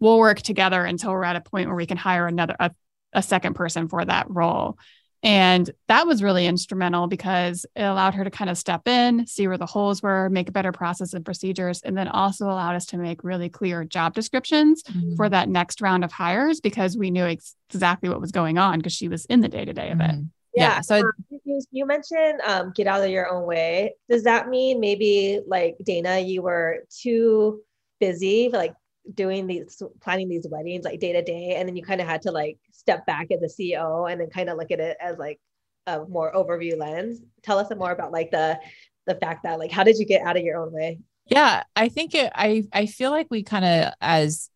we'll 0.00 0.18
work 0.18 0.42
together 0.42 0.84
until 0.84 1.12
we're 1.12 1.22
at 1.22 1.36
a 1.36 1.40
point 1.40 1.68
where 1.68 1.76
we 1.76 1.86
can 1.86 1.96
hire 1.96 2.26
another, 2.26 2.56
a, 2.58 2.72
a 3.12 3.22
second 3.22 3.54
person 3.54 3.88
for 3.88 4.04
that 4.04 4.26
role. 4.28 4.76
And 5.22 5.68
that 5.88 6.06
was 6.06 6.22
really 6.22 6.46
instrumental 6.46 7.08
because 7.08 7.66
it 7.74 7.82
allowed 7.82 8.14
her 8.14 8.22
to 8.22 8.30
kind 8.30 8.48
of 8.48 8.56
step 8.56 8.86
in, 8.86 9.26
see 9.26 9.48
where 9.48 9.58
the 9.58 9.66
holes 9.66 10.00
were, 10.02 10.28
make 10.30 10.48
a 10.48 10.52
better 10.52 10.70
process 10.70 11.12
and 11.12 11.24
procedures, 11.24 11.82
and 11.82 11.98
then 11.98 12.06
also 12.06 12.46
allowed 12.46 12.76
us 12.76 12.86
to 12.86 12.98
make 12.98 13.24
really 13.24 13.48
clear 13.48 13.84
job 13.84 14.14
descriptions 14.14 14.82
mm-hmm. 14.84 15.16
for 15.16 15.28
that 15.28 15.48
next 15.48 15.80
round 15.80 16.04
of 16.04 16.12
hires 16.12 16.60
because 16.60 16.96
we 16.96 17.10
knew 17.10 17.24
ex- 17.24 17.56
exactly 17.68 18.08
what 18.08 18.20
was 18.20 18.30
going 18.30 18.58
on 18.58 18.78
because 18.78 18.92
she 18.92 19.08
was 19.08 19.24
in 19.26 19.40
the 19.40 19.48
day 19.48 19.64
to 19.64 19.72
day 19.72 19.90
of 19.90 20.00
it. 20.00 20.04
Mm-hmm. 20.04 20.22
Yeah. 20.54 20.74
yeah. 20.74 20.80
So 20.82 21.02
you, 21.44 21.60
you 21.72 21.86
mentioned 21.86 22.40
um, 22.46 22.72
get 22.74 22.86
out 22.86 23.02
of 23.02 23.10
your 23.10 23.28
own 23.28 23.44
way. 23.44 23.94
Does 24.08 24.22
that 24.24 24.48
mean 24.48 24.78
maybe 24.78 25.40
like 25.46 25.76
Dana, 25.82 26.18
you 26.18 26.42
were 26.42 26.84
too 26.90 27.60
busy, 27.98 28.50
like 28.52 28.74
doing 29.14 29.46
these 29.46 29.82
planning 30.00 30.28
these 30.28 30.46
weddings 30.50 30.84
like 30.84 31.00
day 31.00 31.12
to 31.12 31.22
day 31.22 31.56
and 31.56 31.68
then 31.68 31.76
you 31.76 31.82
kind 31.82 32.00
of 32.00 32.06
had 32.06 32.22
to 32.22 32.30
like 32.30 32.58
step 32.72 33.06
back 33.06 33.28
as 33.30 33.42
a 33.42 33.62
ceo 33.62 34.10
and 34.10 34.20
then 34.20 34.28
kind 34.30 34.48
of 34.48 34.56
look 34.58 34.70
at 34.70 34.80
it 34.80 34.96
as 35.00 35.16
like 35.18 35.40
a 35.86 36.04
more 36.06 36.32
overview 36.32 36.76
lens 36.76 37.20
tell 37.42 37.58
us 37.58 37.70
more 37.76 37.92
about 37.92 38.12
like 38.12 38.30
the 38.30 38.58
the 39.06 39.14
fact 39.14 39.44
that 39.44 39.58
like 39.58 39.70
how 39.70 39.82
did 39.84 39.98
you 39.98 40.04
get 40.04 40.22
out 40.22 40.36
of 40.36 40.42
your 40.42 40.58
own 40.58 40.72
way 40.72 40.98
yeah 41.26 41.62
i 41.74 41.88
think 41.88 42.14
it 42.14 42.30
i 42.34 42.64
i 42.72 42.86
feel 42.86 43.10
like 43.10 43.26
we 43.30 43.42
kind 43.42 43.64
of 43.64 43.92
as 44.00 44.50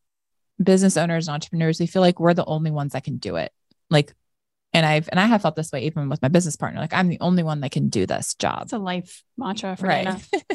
business 0.62 0.96
owners 0.96 1.28
and 1.28 1.34
entrepreneurs 1.34 1.80
we 1.80 1.86
feel 1.86 2.02
like 2.02 2.20
we're 2.20 2.34
the 2.34 2.44
only 2.44 2.70
ones 2.70 2.92
that 2.92 3.04
can 3.04 3.16
do 3.16 3.36
it 3.36 3.52
like 3.90 4.14
And 4.74 4.86
I've 4.86 5.08
and 5.10 5.20
I 5.20 5.26
have 5.26 5.42
felt 5.42 5.54
this 5.56 5.70
way 5.70 5.84
even 5.84 6.08
with 6.08 6.22
my 6.22 6.28
business 6.28 6.56
partner. 6.56 6.80
Like 6.80 6.94
I'm 6.94 7.08
the 7.08 7.20
only 7.20 7.42
one 7.42 7.60
that 7.60 7.72
can 7.72 7.90
do 7.90 8.06
this 8.06 8.34
job. 8.34 8.62
It's 8.62 8.72
a 8.72 8.78
life 8.78 9.22
mantra 9.36 9.76
for 9.76 9.86
right. 9.86 10.08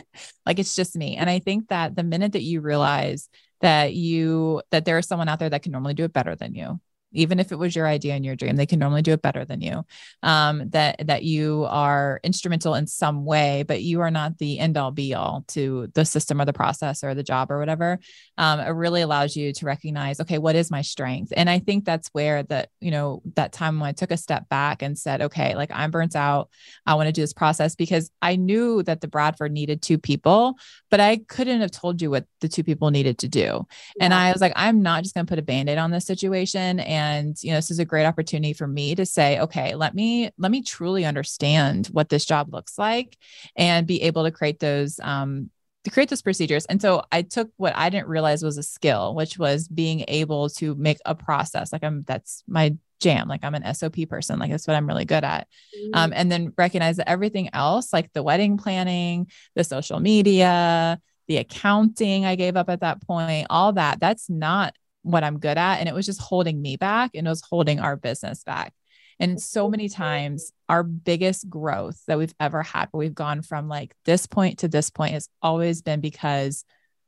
Like 0.45 0.57
it's 0.57 0.75
just 0.75 0.95
me. 0.95 1.17
And 1.17 1.29
I 1.29 1.37
think 1.37 1.67
that 1.69 1.95
the 1.95 2.03
minute 2.03 2.31
that 2.31 2.41
you 2.41 2.61
realize 2.61 3.29
that 3.61 3.93
you 3.93 4.61
that 4.71 4.85
there 4.85 4.97
is 4.97 5.07
someone 5.07 5.29
out 5.29 5.39
there 5.39 5.49
that 5.49 5.63
can 5.63 5.71
normally 5.71 5.93
do 5.93 6.03
it 6.03 6.13
better 6.13 6.35
than 6.35 6.55
you, 6.55 6.79
even 7.17 7.39
if 7.39 7.51
it 7.51 7.57
was 7.57 7.75
your 7.75 7.87
idea 7.87 8.13
and 8.13 8.23
your 8.23 8.35
dream 8.35 8.55
they 8.55 8.65
can 8.65 8.79
normally 8.79 9.01
do 9.01 9.11
it 9.11 9.21
better 9.21 9.43
than 9.43 9.61
you. 9.61 9.83
Um, 10.23 10.69
that 10.69 11.07
that 11.07 11.23
you 11.23 11.65
are 11.69 12.19
instrumental 12.23 12.75
in 12.75 12.87
some 12.87 13.25
way 13.25 13.63
but 13.67 13.81
you 13.81 14.01
are 14.01 14.11
not 14.11 14.37
the 14.37 14.59
end 14.59 14.77
all 14.77 14.91
be 14.91 15.13
all 15.13 15.43
to 15.49 15.87
the 15.95 16.05
system 16.05 16.39
or 16.39 16.45
the 16.45 16.53
process 16.53 17.03
or 17.03 17.13
the 17.15 17.23
job 17.23 17.51
or 17.51 17.59
whatever. 17.59 17.99
Um, 18.37 18.59
it 18.59 18.69
really 18.69 19.01
allows 19.01 19.35
you 19.35 19.51
to 19.53 19.65
recognize 19.65 20.19
okay 20.19 20.37
what 20.37 20.55
is 20.55 20.71
my 20.71 20.81
strength? 20.81 21.33
And 21.35 21.49
i 21.49 21.59
think 21.59 21.85
that's 21.85 22.09
where 22.09 22.43
that 22.43 22.69
you 22.79 22.91
know 22.91 23.21
that 23.35 23.51
time 23.51 23.79
when 23.79 23.89
i 23.89 23.91
took 23.91 24.11
a 24.11 24.17
step 24.17 24.47
back 24.49 24.81
and 24.81 24.97
said 24.97 25.21
okay 25.21 25.55
like 25.55 25.71
i'm 25.73 25.91
burnt 25.91 26.15
out. 26.15 26.49
I 26.85 26.93
want 26.95 27.07
to 27.07 27.13
do 27.13 27.21
this 27.21 27.33
process 27.33 27.75
because 27.75 28.11
i 28.21 28.35
knew 28.35 28.83
that 28.83 29.01
the 29.01 29.07
bradford 29.07 29.51
needed 29.51 29.81
two 29.81 29.97
people 29.97 30.57
but 30.91 30.99
i 30.99 31.17
couldn't 31.27 31.61
have 31.61 31.71
told 31.71 32.01
you 32.01 32.11
what 32.11 32.25
the 32.41 32.47
two 32.47 32.63
people 32.63 32.91
needed 32.91 33.17
to 33.19 33.27
do. 33.27 33.65
And 33.99 34.13
i 34.13 34.31
was 34.31 34.41
like 34.41 34.53
i'm 34.55 34.81
not 34.81 35.03
just 35.03 35.15
going 35.15 35.25
to 35.25 35.29
put 35.29 35.39
a 35.39 35.43
band-aid 35.43 35.77
on 35.77 35.91
this 35.91 36.05
situation 36.05 36.79
and 36.79 37.06
and 37.07 37.41
you 37.43 37.51
know 37.51 37.57
this 37.57 37.71
is 37.71 37.79
a 37.79 37.85
great 37.85 38.05
opportunity 38.05 38.53
for 38.53 38.67
me 38.67 38.95
to 38.95 39.05
say 39.05 39.39
okay 39.39 39.75
let 39.75 39.95
me 39.95 40.29
let 40.37 40.51
me 40.51 40.61
truly 40.61 41.05
understand 41.05 41.87
what 41.87 42.09
this 42.09 42.25
job 42.25 42.53
looks 42.53 42.77
like 42.77 43.17
and 43.55 43.87
be 43.87 44.01
able 44.03 44.23
to 44.23 44.31
create 44.31 44.59
those 44.59 44.99
um, 45.01 45.49
to 45.87 45.93
create 45.93 46.09
those 46.09 46.21
procedures. 46.21 46.65
And 46.65 46.81
so 46.81 47.03
I 47.13 47.21
took 47.21 47.49
what 47.55 47.73
I 47.75 47.89
didn't 47.89 48.09
realize 48.09 48.43
was 48.43 48.57
a 48.57 48.63
skill, 48.63 49.15
which 49.15 49.39
was 49.39 49.69
being 49.69 50.03
able 50.09 50.49
to 50.49 50.75
make 50.75 50.97
a 51.05 51.15
process. 51.15 51.71
Like 51.71 51.83
I'm 51.83 52.03
that's 52.03 52.43
my 52.45 52.75
jam. 52.99 53.29
Like 53.29 53.43
I'm 53.43 53.55
an 53.55 53.73
SOP 53.73 53.95
person. 54.09 54.37
Like 54.37 54.51
that's 54.51 54.67
what 54.67 54.75
I'm 54.75 54.85
really 54.87 55.05
good 55.05 55.23
at. 55.23 55.47
Mm-hmm. 55.77 55.89
Um, 55.93 56.13
and 56.13 56.29
then 56.29 56.53
recognize 56.57 56.97
that 56.97 57.09
everything 57.09 57.49
else, 57.53 57.93
like 57.93 58.11
the 58.11 58.23
wedding 58.23 58.57
planning, 58.57 59.27
the 59.55 59.63
social 59.63 60.01
media, 60.01 60.99
the 61.27 61.37
accounting 61.37 62.25
I 62.25 62.35
gave 62.35 62.57
up 62.57 62.69
at 62.69 62.81
that 62.81 63.01
point, 63.05 63.47
all 63.49 63.71
that, 63.73 64.01
that's 64.01 64.29
not 64.29 64.75
what 65.11 65.23
I'm 65.23 65.39
good 65.39 65.57
at. 65.57 65.79
And 65.79 65.89
it 65.89 65.95
was 65.95 66.05
just 66.05 66.21
holding 66.21 66.61
me 66.61 66.75
back 66.75 67.11
and 67.13 67.25
it 67.25 67.29
was 67.29 67.41
holding 67.41 67.79
our 67.79 67.95
business 67.95 68.43
back. 68.43 68.73
And 69.19 69.41
so 69.41 69.67
many 69.67 69.89
times, 69.89 70.51
our 70.69 70.83
biggest 70.83 71.49
growth 71.49 71.99
that 72.07 72.19
we've 72.19 72.35
ever 72.39 72.61
had, 72.61 72.89
where 72.91 72.99
we've 72.99 73.15
gone 73.15 73.41
from 73.41 73.67
like 73.67 73.95
this 74.05 74.27
point 74.27 74.59
to 74.59 74.67
this 74.67 74.91
point, 74.91 75.13
has 75.13 75.27
always 75.41 75.81
been 75.81 76.01
because 76.01 76.63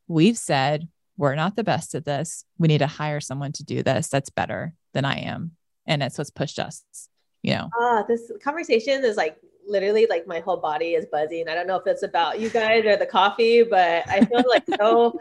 we've 0.07 0.37
said, 0.37 0.87
we're 1.17 1.35
not 1.35 1.55
the 1.55 1.63
best 1.63 1.93
at 1.93 2.05
this. 2.05 2.45
We 2.57 2.67
need 2.67 2.79
to 2.79 2.87
hire 2.87 3.19
someone 3.19 3.51
to 3.53 3.63
do 3.63 3.83
this 3.83 4.07
that's 4.07 4.31
better 4.31 4.73
than 4.93 5.05
I 5.05 5.19
am. 5.19 5.51
And 5.85 6.01
that's 6.01 6.17
what's 6.17 6.31
pushed 6.31 6.57
us, 6.57 6.83
you 7.43 7.53
know. 7.53 7.69
Ah, 7.79 8.03
this 8.07 8.31
conversation 8.43 9.03
is 9.03 9.17
like 9.17 9.37
literally 9.67 10.07
like 10.09 10.25
my 10.25 10.39
whole 10.39 10.57
body 10.57 10.93
is 10.93 11.05
buzzing. 11.11 11.47
I 11.47 11.53
don't 11.53 11.67
know 11.67 11.75
if 11.75 11.85
it's 11.85 12.03
about 12.03 12.39
you 12.39 12.49
guys 12.49 12.85
or 12.85 12.97
the 12.97 13.05
coffee, 13.05 13.63
but 13.63 14.07
I 14.09 14.25
feel 14.25 14.43
like 14.47 14.63
so 14.79 15.19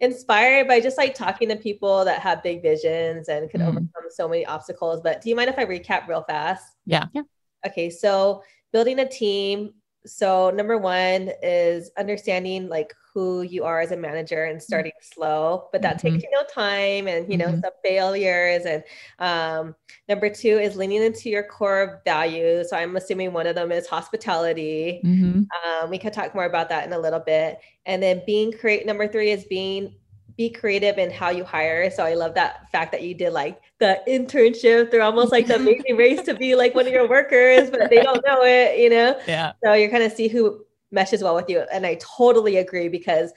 inspired 0.00 0.68
by 0.68 0.80
just 0.80 0.96
like 0.96 1.14
talking 1.14 1.48
to 1.48 1.56
people 1.56 2.04
that 2.04 2.20
have 2.20 2.42
big 2.42 2.62
visions 2.62 3.28
and 3.28 3.50
can 3.50 3.60
mm. 3.60 3.68
overcome 3.68 3.88
so 4.10 4.28
many 4.28 4.46
obstacles. 4.46 5.00
But 5.02 5.20
do 5.20 5.28
you 5.28 5.36
mind 5.36 5.50
if 5.50 5.58
I 5.58 5.64
recap 5.64 6.06
real 6.06 6.22
fast? 6.22 6.76
Yeah. 6.86 7.06
Yeah. 7.12 7.22
Okay. 7.66 7.90
So 7.90 8.42
building 8.72 9.00
a 9.00 9.08
team. 9.08 9.74
So 10.06 10.50
number 10.50 10.78
one 10.78 11.30
is 11.42 11.90
understanding 11.98 12.68
like 12.68 12.94
who 13.12 13.42
you 13.42 13.64
are 13.64 13.80
as 13.80 13.90
a 13.90 13.96
manager 13.96 14.44
and 14.44 14.62
starting 14.62 14.92
mm-hmm. 14.92 15.14
slow, 15.14 15.68
but 15.72 15.82
that 15.82 15.98
mm-hmm. 15.98 16.14
takes 16.14 16.24
you 16.24 16.30
know 16.30 16.44
time 16.52 17.08
and 17.08 17.30
you 17.30 17.36
know 17.36 17.48
mm-hmm. 17.48 17.60
some 17.60 17.72
failures. 17.84 18.64
And 18.64 18.84
um, 19.18 19.74
number 20.08 20.30
two 20.30 20.58
is 20.58 20.76
leaning 20.76 21.02
into 21.02 21.28
your 21.28 21.42
core 21.42 22.00
values. 22.04 22.70
So 22.70 22.76
I'm 22.76 22.96
assuming 22.96 23.32
one 23.32 23.46
of 23.46 23.54
them 23.54 23.72
is 23.72 23.86
hospitality. 23.86 25.00
Mm-hmm. 25.04 25.42
Um, 25.82 25.90
we 25.90 25.98
could 25.98 26.12
talk 26.12 26.34
more 26.34 26.44
about 26.44 26.68
that 26.68 26.86
in 26.86 26.92
a 26.92 26.98
little 26.98 27.20
bit. 27.20 27.58
And 27.86 28.02
then 28.02 28.22
being 28.26 28.52
create. 28.52 28.86
Number 28.86 29.08
three 29.08 29.30
is 29.30 29.44
being 29.44 29.94
be 30.38 30.48
creative 30.48 30.98
in 30.98 31.10
how 31.10 31.30
you 31.30 31.44
hire. 31.44 31.90
So 31.90 32.04
I 32.04 32.14
love 32.14 32.32
that 32.34 32.70
fact 32.70 32.92
that 32.92 33.02
you 33.02 33.12
did 33.12 33.32
like 33.32 33.60
the 33.80 34.00
internship. 34.08 34.90
They're 34.90 35.02
almost 35.02 35.32
like 35.32 35.48
the 35.48 35.56
amazing 35.62 35.96
race 35.96 36.22
to 36.22 36.34
be 36.34 36.54
like 36.54 36.76
one 36.76 36.86
of 36.86 36.92
your 36.92 37.08
workers, 37.08 37.70
but 37.70 37.90
they 37.90 38.00
don't 38.00 38.24
know 38.24 38.44
it, 38.44 38.78
you 38.78 38.88
know? 38.88 39.20
Yeah. 39.26 39.52
So 39.64 39.74
you're 39.74 39.90
kind 39.90 40.04
of 40.04 40.12
see 40.12 40.28
who 40.28 40.64
meshes 40.92 41.24
well 41.24 41.34
with 41.34 41.50
you. 41.50 41.66
And 41.72 41.84
I 41.84 41.98
totally 42.00 42.56
agree 42.56 42.88
because 42.88 43.32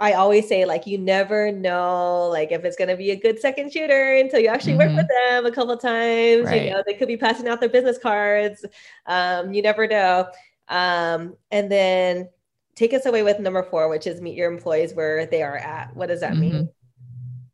I 0.00 0.14
always 0.14 0.48
say 0.48 0.64
like 0.64 0.88
you 0.88 0.98
never 0.98 1.52
know 1.52 2.26
like 2.26 2.50
if 2.50 2.64
it's 2.64 2.76
gonna 2.76 2.96
be 2.96 3.12
a 3.12 3.16
good 3.16 3.38
second 3.38 3.72
shooter 3.72 4.16
until 4.16 4.40
you 4.40 4.48
actually 4.48 4.72
mm-hmm. 4.72 4.96
work 4.96 5.06
with 5.06 5.08
them 5.08 5.46
a 5.46 5.52
couple 5.52 5.76
times. 5.76 6.46
Right. 6.46 6.64
You 6.64 6.70
know, 6.72 6.82
they 6.84 6.94
could 6.94 7.06
be 7.06 7.16
passing 7.16 7.46
out 7.46 7.60
their 7.60 7.68
business 7.68 7.98
cards. 7.98 8.64
Um, 9.06 9.52
you 9.52 9.62
never 9.62 9.86
know. 9.86 10.26
Um, 10.66 11.36
and 11.52 11.70
then 11.70 12.28
take 12.74 12.94
us 12.94 13.06
away 13.06 13.22
with 13.22 13.38
number 13.38 13.62
four, 13.62 13.88
which 13.88 14.06
is 14.06 14.20
meet 14.20 14.36
your 14.36 14.50
employees 14.50 14.94
where 14.94 15.26
they 15.26 15.42
are 15.42 15.56
at. 15.56 15.94
What 15.94 16.06
does 16.06 16.20
that 16.20 16.32
mm-hmm. 16.32 16.40
mean? 16.40 16.68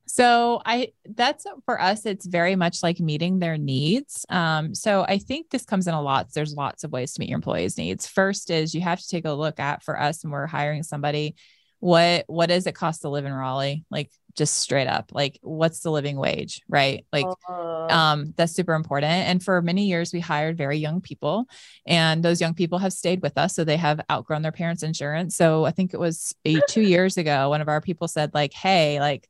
So 0.07 0.61
I 0.65 0.93
that's 1.05 1.47
for 1.67 1.81
us 1.81 2.07
it's 2.07 2.27
very 2.27 2.57
much 2.57 2.83
like 2.83 2.99
meeting 2.99 3.39
their 3.39 3.59
needs. 3.59 4.25
Um, 4.31 4.75
so 4.75 5.05
I 5.07 5.19
think 5.19 5.51
this 5.51 5.65
comes 5.65 5.87
in 5.87 5.95
a 5.95 6.01
lot. 6.03 6.33
There's 6.33 6.55
lots 6.55 6.83
of 6.83 6.93
ways 6.93 7.13
to 7.13 7.21
meet 7.21 7.29
your 7.29 7.37
employees' 7.37 7.77
needs. 7.77 8.07
First 8.07 8.51
is 8.51 8.75
you 8.75 8.81
have 8.81 9.01
to 9.01 9.09
take 9.09 9.27
a 9.27 9.33
look 9.33 9.61
at 9.61 9.83
for 9.83 10.01
us 10.01 10.25
when 10.25 10.33
we're 10.33 10.47
hiring 10.47 10.83
somebody, 10.83 11.37
what 11.81 12.25
what 12.27 12.49
does 12.49 12.67
it 12.67 12.75
cost 12.75 13.03
to 13.03 13.11
live 13.11 13.27
in 13.27 13.33
Raleigh? 13.33 13.85
Like 13.91 14.11
just 14.39 14.61
straight 14.61 14.87
up, 14.87 15.11
like 15.13 15.39
what's 15.43 15.81
the 15.81 15.91
living 15.91 16.17
wage, 16.17 16.63
right? 16.69 17.05
Like 17.13 17.27
uh, 17.49 17.87
um, 17.87 18.33
that's 18.37 18.55
super 18.55 18.75
important. 18.75 19.13
And 19.13 19.43
for 19.43 19.61
many 19.61 19.87
years 19.87 20.13
we 20.13 20.21
hired 20.21 20.57
very 20.57 20.79
young 20.79 21.01
people, 21.03 21.47
and 21.87 22.23
those 22.23 22.41
young 22.41 22.55
people 22.55 22.79
have 22.79 22.93
stayed 22.93 23.21
with 23.21 23.37
us, 23.37 23.55
so 23.55 23.65
they 23.65 23.77
have 23.77 24.01
outgrown 24.11 24.43
their 24.43 24.53
parents' 24.53 24.83
insurance. 24.83 25.37
So 25.37 25.67
I 25.67 25.73
think 25.73 25.93
it 25.93 26.01
was 26.01 26.35
a, 26.47 26.61
two 26.69 26.81
years 26.83 27.19
ago, 27.19 27.51
one 27.51 27.61
of 27.61 27.69
our 27.69 27.83
people 27.83 28.09
said 28.09 28.33
like, 28.33 28.55
"Hey, 28.55 29.01
like." 29.01 29.29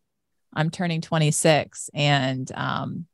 I'm 0.54 0.70
turning 0.70 1.02
26 1.02 1.90
and 1.92 2.50
um, 2.52 3.06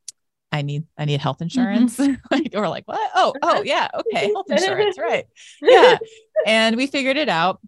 I 0.54 0.62
need 0.62 0.84
I 0.96 1.04
need 1.04 1.20
health 1.20 1.42
insurance. 1.42 1.96
Mm-hmm. 1.96 2.14
like 2.30 2.52
or 2.54 2.68
like 2.68 2.86
what? 2.86 3.10
Oh, 3.16 3.34
oh 3.42 3.62
yeah, 3.62 3.88
okay, 3.92 4.32
health 4.32 4.46
insurance, 4.50 4.96
right. 4.96 5.26
Yeah. 5.60 5.98
And 6.46 6.76
we 6.76 6.86
figured 6.86 7.16
it 7.16 7.28
out. 7.28 7.60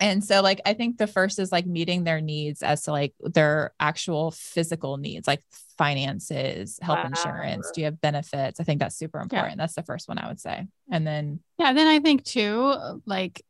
And 0.00 0.24
so 0.24 0.42
like 0.42 0.60
I 0.66 0.74
think 0.74 0.98
the 0.98 1.06
first 1.06 1.38
is 1.38 1.52
like 1.52 1.66
meeting 1.66 2.04
their 2.04 2.20
needs 2.20 2.62
as 2.62 2.82
to 2.82 2.90
like 2.90 3.14
their 3.20 3.72
actual 3.78 4.30
physical 4.32 4.96
needs, 4.96 5.26
like 5.26 5.42
finances, 5.78 6.78
health 6.82 6.98
wow. 6.98 7.06
insurance, 7.06 7.70
do 7.72 7.80
you 7.80 7.84
have 7.86 8.00
benefits? 8.00 8.60
I 8.60 8.64
think 8.64 8.80
that's 8.80 8.96
super 8.96 9.20
important. 9.20 9.52
Yeah. 9.52 9.62
That's 9.62 9.74
the 9.74 9.82
first 9.82 10.08
one 10.08 10.18
I 10.18 10.28
would 10.28 10.40
say. 10.40 10.66
And 10.90 11.06
then 11.06 11.40
Yeah, 11.58 11.72
then 11.72 11.86
I 11.86 12.00
think 12.00 12.24
too, 12.24 12.74
like 13.06 13.42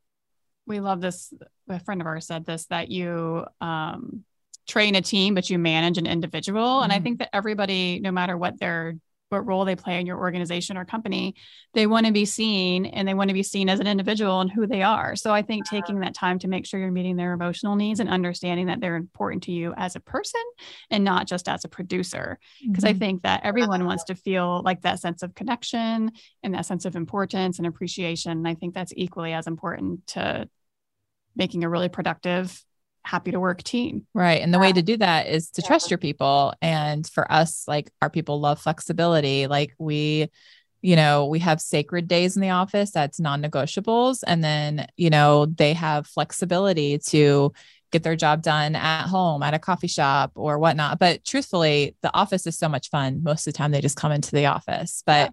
we 0.67 0.81
love 0.81 1.01
this 1.01 1.33
a 1.69 1.81
friend 1.81 2.01
of 2.01 2.07
ours 2.07 2.27
said 2.27 2.45
this 2.45 2.67
that 2.67 2.91
you 2.91 3.45
um 3.61 4.25
train 4.67 4.95
a 4.95 5.03
team, 5.03 5.35
but 5.35 5.51
you 5.51 5.59
manage 5.59 5.99
an 5.99 6.07
individual. 6.07 6.61
Mm-hmm. 6.61 6.85
And 6.85 6.93
I 6.93 6.97
mm-hmm. 6.97 7.05
think 7.05 7.19
that 7.21 7.31
everybody, 7.35 8.01
no 8.01 8.11
matter 8.11 8.37
what 8.37 8.59
their 8.59 8.95
what 9.35 9.47
role 9.47 9.65
they 9.65 9.77
play 9.77 10.01
in 10.01 10.07
your 10.07 10.19
organization 10.19 10.77
or 10.77 10.85
company, 10.85 11.35
they 11.75 11.87
want 11.87 12.07
to 12.07 12.13
be 12.13 12.25
seen 12.25 12.87
and 12.87 13.07
they 13.07 13.15
want 13.15 13.29
to 13.29 13.35
be 13.35 13.43
seen 13.43 13.69
as 13.69 13.81
an 13.81 13.87
individual 13.87 14.41
and 14.41 14.51
who 14.51 14.67
they 14.67 14.83
are. 14.83 15.17
So 15.17 15.33
I 15.33 15.43
think 15.43 15.69
taking 15.69 16.01
that 16.01 16.15
time 16.15 16.39
to 16.41 16.49
make 16.49 16.67
sure 16.67 16.81
you're 16.81 16.91
meeting 16.91 17.17
their 17.17 17.33
emotional 17.33 17.77
needs 17.77 18.01
and 18.01 18.09
understanding 18.09 18.67
that 18.67 18.81
they're 18.81 18.97
important 18.97 19.43
to 19.45 19.53
you 19.53 19.75
as 19.77 19.97
a 19.97 20.01
person 20.01 20.43
and 20.91 21.05
not 21.05 21.27
just 21.27 21.49
as 21.49 21.65
a 21.65 21.69
producer. 21.69 22.39
Because 22.67 22.85
mm-hmm. 22.85 22.97
I 22.97 22.99
think 22.99 23.23
that 23.23 23.43
everyone 23.45 23.85
wants 23.85 24.05
to 24.05 24.15
feel 24.15 24.63
like 24.65 24.83
that 24.83 25.01
sense 25.01 25.23
of 25.23 25.35
connection 25.35 26.13
and 26.43 26.55
that 26.55 26.67
sense 26.67 26.85
of 26.85 26.97
importance 26.97 27.59
and 27.59 27.67
appreciation. 27.67 28.33
And 28.33 28.49
I 28.49 28.55
think 28.55 28.75
that's 28.75 28.93
equally 28.97 29.33
as 29.33 29.47
important 29.47 30.07
to 30.09 30.49
making 31.37 31.65
a 31.65 31.69
really 31.69 31.89
productive 31.89 32.65
happy 33.05 33.31
to 33.31 33.41
work 33.41 33.63
team. 33.63 34.07
Right. 34.15 34.41
And 34.41 34.53
the 34.53 34.59
way 34.59 34.73
to 34.73 34.81
um, 34.81 34.85
do 34.85 34.97
that 34.97 35.29
is 35.29 35.51
to 35.51 35.63
yeah. 35.63 35.69
trust 35.69 35.91
your 35.91 35.99
people. 35.99 36.55
And 36.61 37.07
for 37.07 37.31
us, 37.31 37.65
like 37.69 37.91
our 38.03 38.11
people 38.11 38.41
love 38.41 38.61
flexibility. 38.61 39.47
Like 39.47 39.75
we, 39.79 40.31
you 40.81 40.97
know, 40.97 41.27
we 41.27 41.39
have 41.39 41.61
sacred 41.61 42.09
days 42.09 42.37
in 42.37 42.43
the 42.43 42.51
office 42.51 42.91
that's 42.91 43.21
non 43.21 43.43
negotiables. 43.43 44.23
And 44.27 44.43
then, 44.43 44.87
you 44.97 45.11
know, 45.11 45.47
they 45.47 45.75
have 45.75 46.07
flexibility 46.07 46.99
to 47.09 47.53
get 47.95 48.03
their 48.03 48.17
job 48.17 48.43
done 48.43 48.75
at 48.75 49.07
home, 49.07 49.41
at 49.43 49.55
a 49.55 49.59
coffee 49.59 49.87
shop 49.87 50.33
or 50.35 50.59
whatnot. 50.59 50.99
But 50.99 51.25
truthfully, 51.25 51.95
the 52.03 52.13
office 52.13 52.45
is 52.45 52.59
so 52.59 52.69
much 52.69 52.91
fun. 52.91 53.23
Most 53.23 53.47
of 53.47 53.53
the 53.53 53.57
time 53.57 53.71
they 53.71 53.81
just 53.81 53.97
come 53.97 54.11
into 54.11 54.33
the 54.33 54.47
office, 54.47 55.05
but 55.07 55.33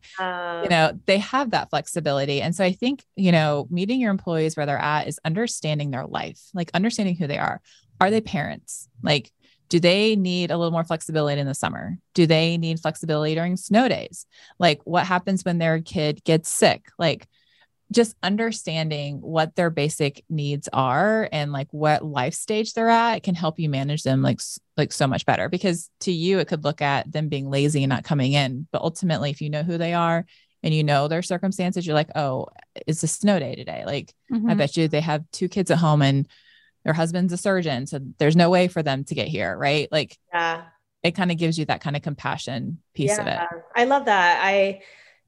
you 0.64 0.70
know, 0.70 0.98
they 1.08 1.18
have 1.18 1.52
that 1.52 1.72
flexibility. 1.72 2.40
And 2.40 2.56
so 2.56 2.64
I 2.64 2.72
think, 2.72 3.04
you 3.16 3.32
know, 3.32 3.68
meeting 3.72 4.00
your 4.00 4.12
employees 4.12 4.56
where 4.56 4.68
they're 4.68 4.78
at 4.78 5.08
is 5.08 5.20
understanding 5.26 5.90
their 5.90 6.06
life, 6.06 6.40
like 6.54 6.70
understanding 6.76 7.16
who 7.16 7.26
they 7.26 7.40
are. 7.40 7.62
Are 8.00 8.12
they 8.12 8.22
parents? 8.22 8.88
Like, 9.02 9.32
do 9.70 9.80
they 9.80 10.16
need 10.16 10.52
a 10.52 10.58
little 10.58 10.72
more 10.72 10.84
flexibility 10.84 11.42
in 11.42 11.48
the 11.48 11.56
summer? 11.56 11.98
Do 12.14 12.28
they 12.28 12.58
need 12.58 12.80
flexibility 12.80 13.34
during 13.34 13.58
snow 13.58 13.88
days? 13.88 14.28
Like, 14.60 14.82
what 14.84 15.08
happens 15.08 15.44
when 15.44 15.58
their 15.58 15.82
kid 15.82 16.24
gets 16.24 16.50
sick? 16.50 16.90
Like, 17.00 17.28
just 17.92 18.16
understanding 18.24 19.20
what 19.20 19.56
their 19.56 19.70
basic 19.70 20.24
needs 20.30 20.70
are 20.72 21.28
and 21.32 21.52
like 21.52 21.68
what 21.72 22.04
life 22.06 22.34
stage 22.34 22.74
they're 22.74 22.90
at 22.90 23.22
can 23.22 23.36
help 23.36 23.60
you 23.60 23.70
manage 23.70 24.04
them 24.04 24.22
like 24.22 24.40
like 24.78 24.94
so 24.94 25.08
much 25.08 25.26
better. 25.26 25.50
Because 25.50 25.90
to 26.02 26.12
you 26.12 26.40
it 26.40 26.48
could 26.48 26.64
look 26.64 26.82
at 26.82 27.12
them 27.12 27.28
being 27.28 27.50
lazy 27.50 27.84
and 27.84 27.90
not 27.90 28.06
coming 28.06 28.32
in. 28.32 28.68
But 28.72 28.82
ultimately 28.82 29.30
if 29.30 29.42
you 29.42 29.50
know 29.50 29.64
who 29.64 29.78
they 29.78 29.94
are 29.94 30.26
and 30.64 30.74
you 30.74 30.84
know 30.84 31.08
their 31.08 31.22
circumstances 31.22 31.86
you're 31.86 31.96
like 31.96 32.12
oh 32.16 32.48
it's 32.88 33.04
a 33.04 33.08
snow 33.08 33.40
day 33.40 33.56
today. 33.56 33.84
Like 33.86 34.14
mm-hmm. 34.32 34.50
i 34.50 34.54
bet 34.54 34.78
you 34.78 34.88
they 34.88 35.02
have 35.02 35.30
two 35.32 35.50
kids 35.50 35.70
at 35.70 35.78
home 35.78 36.02
and 36.02 36.28
their 36.86 36.94
husband's 36.94 37.34
a 37.34 37.38
surgeon 37.38 37.86
so 37.86 38.00
there's 38.18 38.36
no 38.36 38.50
way 38.50 38.68
for 38.68 38.82
them 38.82 39.04
to 39.04 39.16
get 39.16 39.28
here 39.28 39.56
right? 39.58 39.92
Like 39.92 40.18
yeah. 40.34 40.64
it 41.04 41.12
kind 41.12 41.32
of 41.32 41.38
gives 41.38 41.60
you 41.60 41.66
that 41.66 41.82
kind 41.82 41.98
of 41.98 42.02
compassion 42.02 42.80
piece 42.94 43.18
yeah, 43.18 43.22
of 43.22 43.28
it. 43.28 43.64
I 43.76 43.84
love 43.84 44.06
that. 44.06 44.40
I 44.42 44.82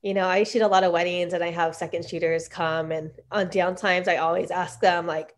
you 0.04 0.14
know, 0.14 0.28
I 0.28 0.44
shoot 0.44 0.62
a 0.62 0.68
lot 0.68 0.84
of 0.84 0.92
weddings 0.92 1.32
and 1.32 1.42
I 1.42 1.50
have 1.50 1.76
second 1.76 2.06
shooters 2.08 2.50
come 2.50 2.92
and 2.92 3.10
on 3.32 3.48
downtimes 3.48 4.10
I 4.10 4.18
always 4.18 4.52
ask 4.52 4.82
them 4.82 5.08
like, 5.08 5.34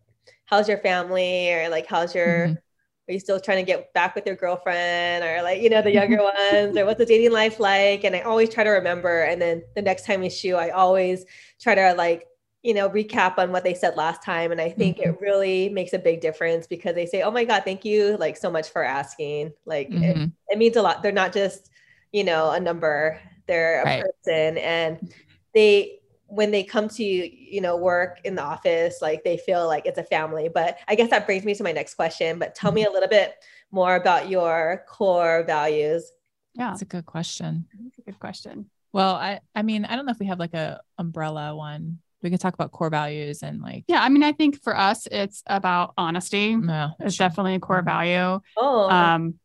how's 0.46 0.68
your 0.68 0.80
family? 0.80 1.54
Or 1.54 1.70
like, 1.70 1.86
how's 1.86 2.16
your, 2.16 2.48
mm-hmm. 2.48 2.54
are 2.54 3.14
you 3.14 3.20
still 3.20 3.40
trying 3.40 3.64
to 3.64 3.72
get 3.72 3.94
back 3.94 4.16
with 4.16 4.26
your 4.26 4.36
girlfriend? 4.36 5.24
Or 5.24 5.44
like, 5.44 5.62
you 5.62 5.70
know, 5.70 5.84
the 5.84 5.94
younger 5.94 6.18
ones 6.52 6.76
or 6.76 6.84
what's 6.84 6.98
the 6.98 7.06
dating 7.06 7.32
life 7.32 7.60
like? 7.60 8.04
And 8.04 8.16
I 8.16 8.22
always 8.22 8.50
try 8.50 8.64
to 8.64 8.72
remember. 8.72 9.22
And 9.22 9.40
then 9.40 9.62
the 9.76 9.84
next 9.84 10.04
time 10.04 10.22
we 10.22 10.32
shoot, 10.32 10.56
I 10.56 10.72
always 10.72 11.26
try 11.62 11.76
to 11.76 11.94
like, 11.94 12.26
you 12.64 12.74
know, 12.74 12.90
recap 12.90 13.38
on 13.38 13.52
what 13.52 13.64
they 13.64 13.76
said 13.76 13.96
last 13.96 14.24
time. 14.24 14.52
And 14.52 14.60
I 14.60 14.72
think 14.72 14.98
mm-hmm. 14.98 15.12
it 15.12 15.22
really 15.22 15.70
makes 15.70 15.94
a 15.94 16.00
big 16.00 16.22
difference 16.22 16.66
because 16.66 16.96
they 16.96 17.06
say, 17.06 17.22
oh 17.22 17.30
my 17.30 17.44
God, 17.44 17.62
thank 17.64 17.86
you 17.86 18.18
like 18.18 18.36
so 18.36 18.50
much 18.50 18.70
for 18.70 18.84
asking. 18.84 19.54
Like 19.68 19.92
mm-hmm. 19.92 20.24
it, 20.24 20.32
it 20.50 20.58
means 20.58 20.76
a 20.76 20.82
lot. 20.82 21.04
They're 21.04 21.12
not 21.12 21.34
just, 21.34 21.70
you 22.12 22.24
know, 22.24 22.50
a 22.50 22.60
number 22.60 23.22
they're 23.48 23.82
a 23.82 23.86
right. 23.86 24.04
person 24.04 24.58
and 24.58 25.14
they 25.54 26.00
when 26.28 26.52
they 26.52 26.64
come 26.64 26.88
to 26.90 27.04
you 27.04 27.62
know 27.62 27.78
work 27.78 28.20
in 28.24 28.36
the 28.36 28.42
office 28.42 29.02
like 29.02 29.24
they 29.24 29.38
feel 29.38 29.68
like 29.68 29.86
it's 29.86 29.98
a 29.98 30.04
family 30.04 30.50
but 30.50 30.78
i 30.88 30.96
guess 30.96 31.10
that 31.10 31.26
brings 31.26 31.46
me 31.46 31.54
to 31.54 31.64
my 31.64 31.72
next 31.72 31.96
question 31.96 32.40
but 32.40 32.56
tell 32.56 32.72
me 32.72 32.82
mm-hmm. 32.82 32.92
a 32.92 32.94
little 32.94 33.10
bit 33.10 33.36
more 33.72 33.96
about 33.96 34.30
your 34.30 34.84
core 34.88 35.44
values 35.46 36.12
yeah 36.56 36.70
that's 36.70 36.82
a 36.82 36.86
good 36.86 37.06
question 37.06 37.66
that's 37.84 37.98
a 38.00 38.02
good 38.02 38.20
question 38.20 38.70
well 38.92 39.16
i 39.16 39.40
i 39.54 39.62
mean 39.62 39.86
i 39.86 39.96
don't 39.96 40.06
know 40.06 40.12
if 40.12 40.20
we 40.20 40.26
have 40.26 40.40
like 40.40 40.54
a 40.54 40.82
umbrella 40.98 41.56
one 41.56 42.00
we 42.22 42.30
can 42.30 42.40
talk 42.40 42.56
about 42.56 42.72
core 42.72 42.90
values 42.90 43.44
and 43.44 43.62
like 43.62 43.84
yeah 43.88 44.02
i 44.02 44.10
mean 44.10 44.24
i 44.24 44.32
think 44.32 44.62
for 44.62 44.76
us 44.76 45.08
it's 45.12 45.44
about 45.46 45.94
honesty 45.98 46.56
no, 46.56 46.92
it's 47.00 47.16
sure. 47.16 47.28
definitely 47.28 47.56
a 47.56 47.60
core 47.60 47.78
mm-hmm. 47.78 47.86
value 47.86 48.40
oh 48.58 48.90
um 48.90 49.36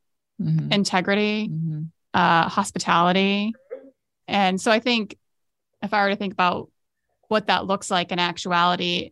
mm-hmm. 0.41 0.73
integrity 0.73 1.49
mm-hmm. 1.49 1.83
uh 2.15 2.49
hospitality 2.49 3.53
and 4.31 4.61
so 4.61 4.71
I 4.71 4.79
think 4.79 5.17
if 5.83 5.93
I 5.93 6.03
were 6.03 6.11
to 6.11 6.17
think 6.17 6.33
about 6.33 6.71
what 7.29 7.49
that 7.49 7.67
looks 7.67 7.91
like 7.91 8.13
in 8.13 8.19
actuality, 8.19 9.11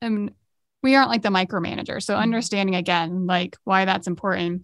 I 0.00 0.08
mean, 0.08 0.32
we 0.82 0.94
aren't 0.94 1.10
like 1.10 1.22
the 1.22 1.28
micromanager. 1.28 2.02
So 2.02 2.14
mm-hmm. 2.14 2.22
understanding 2.22 2.74
again, 2.74 3.26
like 3.26 3.56
why 3.64 3.84
that's 3.84 4.06
important. 4.06 4.62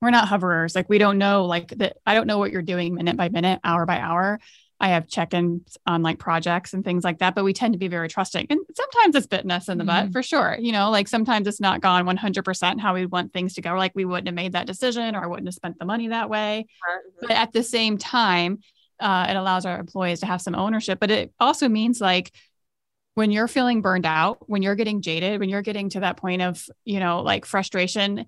We're 0.00 0.10
not 0.10 0.28
hoverers. 0.28 0.74
Like 0.74 0.88
we 0.88 0.98
don't 0.98 1.18
know, 1.18 1.46
like 1.46 1.68
that. 1.78 1.96
I 2.06 2.14
don't 2.14 2.26
know 2.26 2.38
what 2.38 2.52
you're 2.52 2.62
doing 2.62 2.94
minute 2.94 3.16
by 3.16 3.28
minute, 3.28 3.60
hour 3.64 3.86
by 3.86 3.98
hour. 3.98 4.38
I 4.78 4.88
have 4.88 5.08
check-ins 5.08 5.78
on 5.86 6.02
like 6.02 6.18
projects 6.18 6.74
and 6.74 6.84
things 6.84 7.02
like 7.02 7.20
that, 7.20 7.34
but 7.34 7.44
we 7.44 7.54
tend 7.54 7.72
to 7.72 7.78
be 7.78 7.88
very 7.88 8.08
trusting. 8.08 8.46
And 8.50 8.60
sometimes 8.74 9.14
it's 9.14 9.26
bitten 9.26 9.50
us 9.50 9.70
in 9.70 9.78
the 9.78 9.84
mm-hmm. 9.84 10.06
butt 10.06 10.12
for 10.12 10.22
sure. 10.22 10.56
You 10.60 10.72
know, 10.72 10.90
like 10.90 11.08
sometimes 11.08 11.48
it's 11.48 11.60
not 11.60 11.80
gone 11.80 12.04
100% 12.06 12.80
how 12.80 12.94
we 12.94 13.06
want 13.06 13.32
things 13.32 13.54
to 13.54 13.62
go. 13.62 13.74
Like 13.74 13.92
we 13.94 14.04
wouldn't 14.04 14.28
have 14.28 14.34
made 14.34 14.52
that 14.52 14.66
decision 14.66 15.16
or 15.16 15.24
I 15.24 15.26
wouldn't 15.28 15.48
have 15.48 15.54
spent 15.54 15.78
the 15.78 15.86
money 15.86 16.08
that 16.08 16.28
way. 16.28 16.66
Mm-hmm. 16.68 17.26
But 17.26 17.36
at 17.36 17.52
the 17.52 17.62
same 17.62 17.96
time, 17.96 18.58
uh, 19.00 19.26
it 19.28 19.36
allows 19.36 19.66
our 19.66 19.78
employees 19.78 20.20
to 20.20 20.26
have 20.26 20.40
some 20.40 20.54
ownership, 20.54 20.98
but 21.00 21.10
it 21.10 21.32
also 21.38 21.68
means 21.68 22.00
like 22.00 22.32
when 23.14 23.30
you're 23.30 23.48
feeling 23.48 23.80
burned 23.80 24.06
out, 24.06 24.48
when 24.48 24.62
you're 24.62 24.74
getting 24.74 25.00
jaded, 25.00 25.40
when 25.40 25.48
you're 25.48 25.62
getting 25.62 25.88
to 25.90 26.00
that 26.00 26.18
point 26.18 26.42
of, 26.42 26.62
you 26.84 27.00
know, 27.00 27.22
like 27.22 27.46
frustration, 27.46 28.26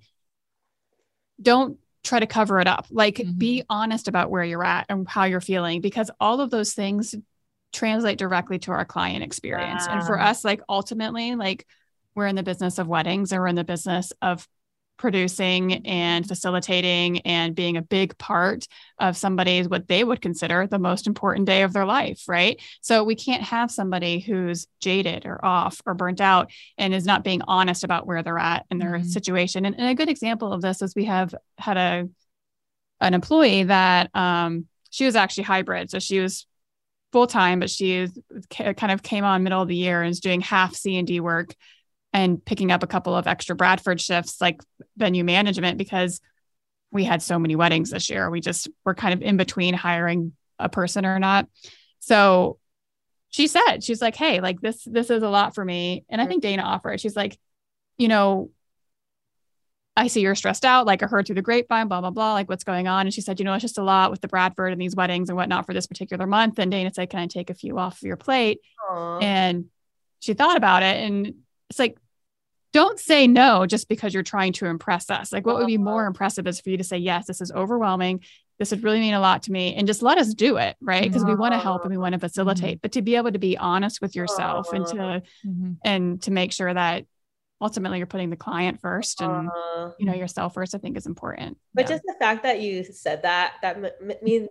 don't 1.40 1.78
try 2.02 2.20
to 2.20 2.26
cover 2.26 2.58
it 2.58 2.66
up. 2.66 2.86
Like 2.90 3.16
mm-hmm. 3.16 3.38
be 3.38 3.64
honest 3.68 4.08
about 4.08 4.30
where 4.30 4.44
you're 4.44 4.64
at 4.64 4.86
and 4.88 5.06
how 5.08 5.24
you're 5.24 5.40
feeling 5.40 5.80
because 5.80 6.10
all 6.18 6.40
of 6.40 6.50
those 6.50 6.72
things 6.72 7.14
translate 7.72 8.18
directly 8.18 8.58
to 8.60 8.72
our 8.72 8.84
client 8.84 9.22
experience. 9.22 9.86
And 9.86 10.04
for 10.04 10.18
us, 10.18 10.44
like 10.44 10.62
ultimately, 10.68 11.34
like 11.34 11.66
we're 12.14 12.26
in 12.26 12.36
the 12.36 12.42
business 12.42 12.78
of 12.78 12.88
weddings 12.88 13.30
and 13.30 13.40
we're 13.40 13.48
in 13.48 13.56
the 13.56 13.64
business 13.64 14.12
of 14.22 14.48
producing 14.98 15.86
and 15.86 16.26
facilitating 16.26 17.20
and 17.20 17.54
being 17.54 17.76
a 17.76 17.82
big 17.82 18.18
part 18.18 18.66
of 18.98 19.16
somebody's 19.16 19.68
what 19.68 19.88
they 19.88 20.04
would 20.04 20.20
consider 20.20 20.66
the 20.66 20.78
most 20.78 21.06
important 21.06 21.46
day 21.46 21.62
of 21.62 21.72
their 21.72 21.86
life, 21.86 22.24
right? 22.28 22.60
So 22.82 23.04
we 23.04 23.14
can't 23.14 23.42
have 23.44 23.70
somebody 23.70 24.18
who's 24.18 24.66
jaded 24.80 25.24
or 25.24 25.42
off 25.44 25.80
or 25.86 25.94
burnt 25.94 26.20
out 26.20 26.50
and 26.76 26.92
is 26.92 27.06
not 27.06 27.24
being 27.24 27.42
honest 27.46 27.84
about 27.84 28.06
where 28.06 28.22
they're 28.22 28.38
at 28.38 28.66
in 28.70 28.78
their 28.78 28.98
mm-hmm. 28.98 29.08
situation. 29.08 29.64
And, 29.64 29.78
and, 29.78 29.88
a 29.88 29.94
good 29.94 30.08
example 30.08 30.52
of 30.52 30.60
this 30.60 30.82
is 30.82 30.94
we 30.94 31.06
have 31.06 31.34
had 31.56 31.76
a 31.76 32.08
an 33.00 33.14
employee 33.14 33.62
that 33.62 34.14
um, 34.14 34.66
she 34.90 35.06
was 35.06 35.14
actually 35.14 35.44
hybrid, 35.44 35.88
so 35.88 36.00
she 36.00 36.18
was 36.18 36.46
full 37.12 37.28
time, 37.28 37.60
but 37.60 37.70
she 37.70 37.94
is, 37.94 38.18
kind 38.50 38.90
of 38.90 39.02
came 39.02 39.24
on 39.24 39.44
middle 39.44 39.62
of 39.62 39.68
the 39.68 39.76
year 39.76 40.02
and 40.02 40.10
is 40.10 40.20
doing 40.20 40.40
half 40.40 40.74
C 40.74 40.96
and 40.96 41.06
D 41.06 41.20
work 41.20 41.54
and 42.12 42.44
picking 42.44 42.70
up 42.70 42.82
a 42.82 42.86
couple 42.86 43.14
of 43.14 43.26
extra 43.26 43.54
Bradford 43.54 44.00
shifts 44.00 44.40
like 44.40 44.60
venue 44.96 45.24
management 45.24 45.78
because 45.78 46.20
we 46.90 47.04
had 47.04 47.22
so 47.22 47.38
many 47.38 47.54
weddings 47.54 47.90
this 47.90 48.08
year. 48.08 48.30
We 48.30 48.40
just 48.40 48.68
were 48.84 48.94
kind 48.94 49.14
of 49.14 49.22
in 49.22 49.36
between 49.36 49.74
hiring 49.74 50.32
a 50.58 50.68
person 50.68 51.04
or 51.04 51.18
not. 51.18 51.48
So 52.00 52.58
she 53.28 53.46
said, 53.46 53.78
she's 53.82 54.00
like, 54.00 54.16
Hey, 54.16 54.40
like 54.40 54.60
this, 54.60 54.82
this 54.84 55.10
is 55.10 55.22
a 55.22 55.28
lot 55.28 55.54
for 55.54 55.64
me. 55.64 56.04
And 56.08 56.20
I 56.20 56.26
think 56.26 56.42
Dana 56.42 56.62
offered, 56.62 57.00
she's 57.00 57.16
like, 57.16 57.38
you 57.98 58.08
know, 58.08 58.50
I 59.96 60.06
see 60.06 60.20
you're 60.20 60.36
stressed 60.36 60.64
out. 60.64 60.86
Like 60.86 61.02
I 61.02 61.06
heard 61.06 61.26
through 61.26 61.34
the 61.34 61.42
grapevine, 61.42 61.88
blah, 61.88 62.00
blah, 62.00 62.10
blah. 62.10 62.32
Like 62.32 62.48
what's 62.48 62.62
going 62.62 62.86
on? 62.86 63.06
And 63.06 63.12
she 63.12 63.20
said, 63.20 63.40
you 63.40 63.44
know, 63.44 63.52
it's 63.54 63.62
just 63.62 63.78
a 63.78 63.82
lot 63.82 64.12
with 64.12 64.20
the 64.20 64.28
Bradford 64.28 64.72
and 64.72 64.80
these 64.80 64.94
weddings 64.94 65.28
and 65.28 65.36
whatnot 65.36 65.66
for 65.66 65.74
this 65.74 65.88
particular 65.88 66.26
month. 66.26 66.58
And 66.60 66.70
Dana 66.70 66.92
said, 66.94 67.10
can 67.10 67.18
I 67.18 67.26
take 67.26 67.50
a 67.50 67.54
few 67.54 67.78
off 67.78 67.98
of 67.98 68.02
your 68.04 68.16
plate? 68.16 68.60
Aww. 68.88 69.22
And 69.22 69.64
she 70.20 70.34
thought 70.34 70.56
about 70.56 70.84
it 70.84 71.02
and 71.04 71.34
it's 71.70 71.78
like 71.78 71.98
don't 72.72 72.98
say 72.98 73.26
no 73.26 73.66
just 73.66 73.88
because 73.88 74.12
you're 74.12 74.22
trying 74.22 74.52
to 74.54 74.66
impress 74.66 75.10
us. 75.10 75.32
Like, 75.32 75.46
what 75.46 75.56
would 75.56 75.66
be 75.66 75.78
more 75.78 76.02
uh-huh. 76.02 76.08
impressive 76.08 76.46
is 76.46 76.60
for 76.60 76.70
you 76.70 76.76
to 76.76 76.84
say, 76.84 76.98
yes, 76.98 77.26
this 77.26 77.40
is 77.40 77.50
overwhelming. 77.50 78.22
This 78.58 78.72
would 78.72 78.82
really 78.82 79.00
mean 79.00 79.14
a 79.14 79.20
lot 79.20 79.44
to 79.44 79.52
me. 79.52 79.74
And 79.74 79.86
just 79.86 80.02
let 80.02 80.18
us 80.18 80.34
do 80.34 80.56
it. 80.56 80.76
Right. 80.80 81.02
Because 81.02 81.24
we 81.24 81.34
want 81.34 81.54
to 81.54 81.58
help 81.58 81.82
and 81.82 81.90
we 81.90 81.96
want 81.96 82.12
to 82.12 82.18
facilitate, 82.18 82.76
mm-hmm. 82.76 82.82
but 82.82 82.92
to 82.92 83.02
be 83.02 83.16
able 83.16 83.32
to 83.32 83.38
be 83.38 83.56
honest 83.56 84.00
with 84.00 84.14
yourself 84.14 84.72
and 84.72 84.86
to, 84.86 85.22
mm-hmm. 85.46 85.72
and 85.84 86.20
to 86.22 86.30
make 86.30 86.52
sure 86.52 86.72
that 86.72 87.06
ultimately 87.60 87.98
you're 87.98 88.06
putting 88.06 88.30
the 88.30 88.36
client 88.36 88.80
first 88.80 89.20
and, 89.22 89.48
uh, 89.48 89.90
you 89.98 90.06
know, 90.06 90.14
yourself 90.14 90.54
first, 90.54 90.74
I 90.74 90.78
think 90.78 90.96
is 90.96 91.06
important. 91.06 91.56
But 91.72 91.82
yeah. 91.86 91.96
just 91.96 92.02
the 92.04 92.16
fact 92.18 92.42
that 92.42 92.60
you 92.60 92.84
said 92.84 93.22
that, 93.22 93.54
that 93.62 93.76
m- 93.76 94.12
means 94.22 94.48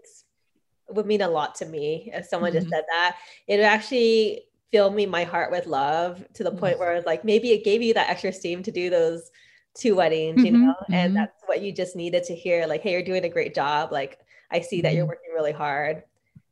would 0.90 1.06
mean 1.06 1.22
a 1.22 1.30
lot 1.30 1.56
to 1.56 1.66
me 1.66 2.12
if 2.14 2.26
someone 2.26 2.52
mm-hmm. 2.52 2.60
just 2.60 2.70
said 2.70 2.86
that. 2.90 3.18
It 3.46 3.60
actually 3.60 4.44
fill 4.72 4.92
me 4.92 5.06
my 5.06 5.24
heart 5.24 5.52
with 5.52 5.66
love 5.66 6.24
to 6.34 6.44
the 6.44 6.52
point 6.52 6.80
where 6.80 6.96
it's 6.96 7.06
like 7.06 7.24
maybe 7.24 7.52
it 7.52 7.64
gave 7.64 7.82
you 7.82 7.94
that 7.94 8.10
extra 8.10 8.34
steam 8.34 8.64
to 8.64 8.72
do 8.72 8.90
those 8.90 9.32
two 9.76 9.96
weddings, 9.96 10.44
you 10.44 10.52
mm-hmm, 10.52 10.68
know, 10.68 10.74
mm-hmm. 10.74 10.94
and 10.94 11.16
that's 11.16 11.42
what 11.46 11.62
you 11.62 11.72
just 11.72 11.96
needed 11.96 12.24
to 12.26 12.36
hear. 12.36 12.66
Like, 12.68 12.82
hey, 12.82 12.92
you're 12.92 13.04
doing 13.04 13.24
a 13.24 13.30
great 13.30 13.54
job. 13.54 13.92
Like, 13.92 14.20
I 14.52 14.62
see 14.62 14.82
that 14.82 14.90
mm-hmm. 14.90 14.98
you're 14.98 15.06
working 15.06 15.32
really 15.34 15.52
hard. 15.52 16.04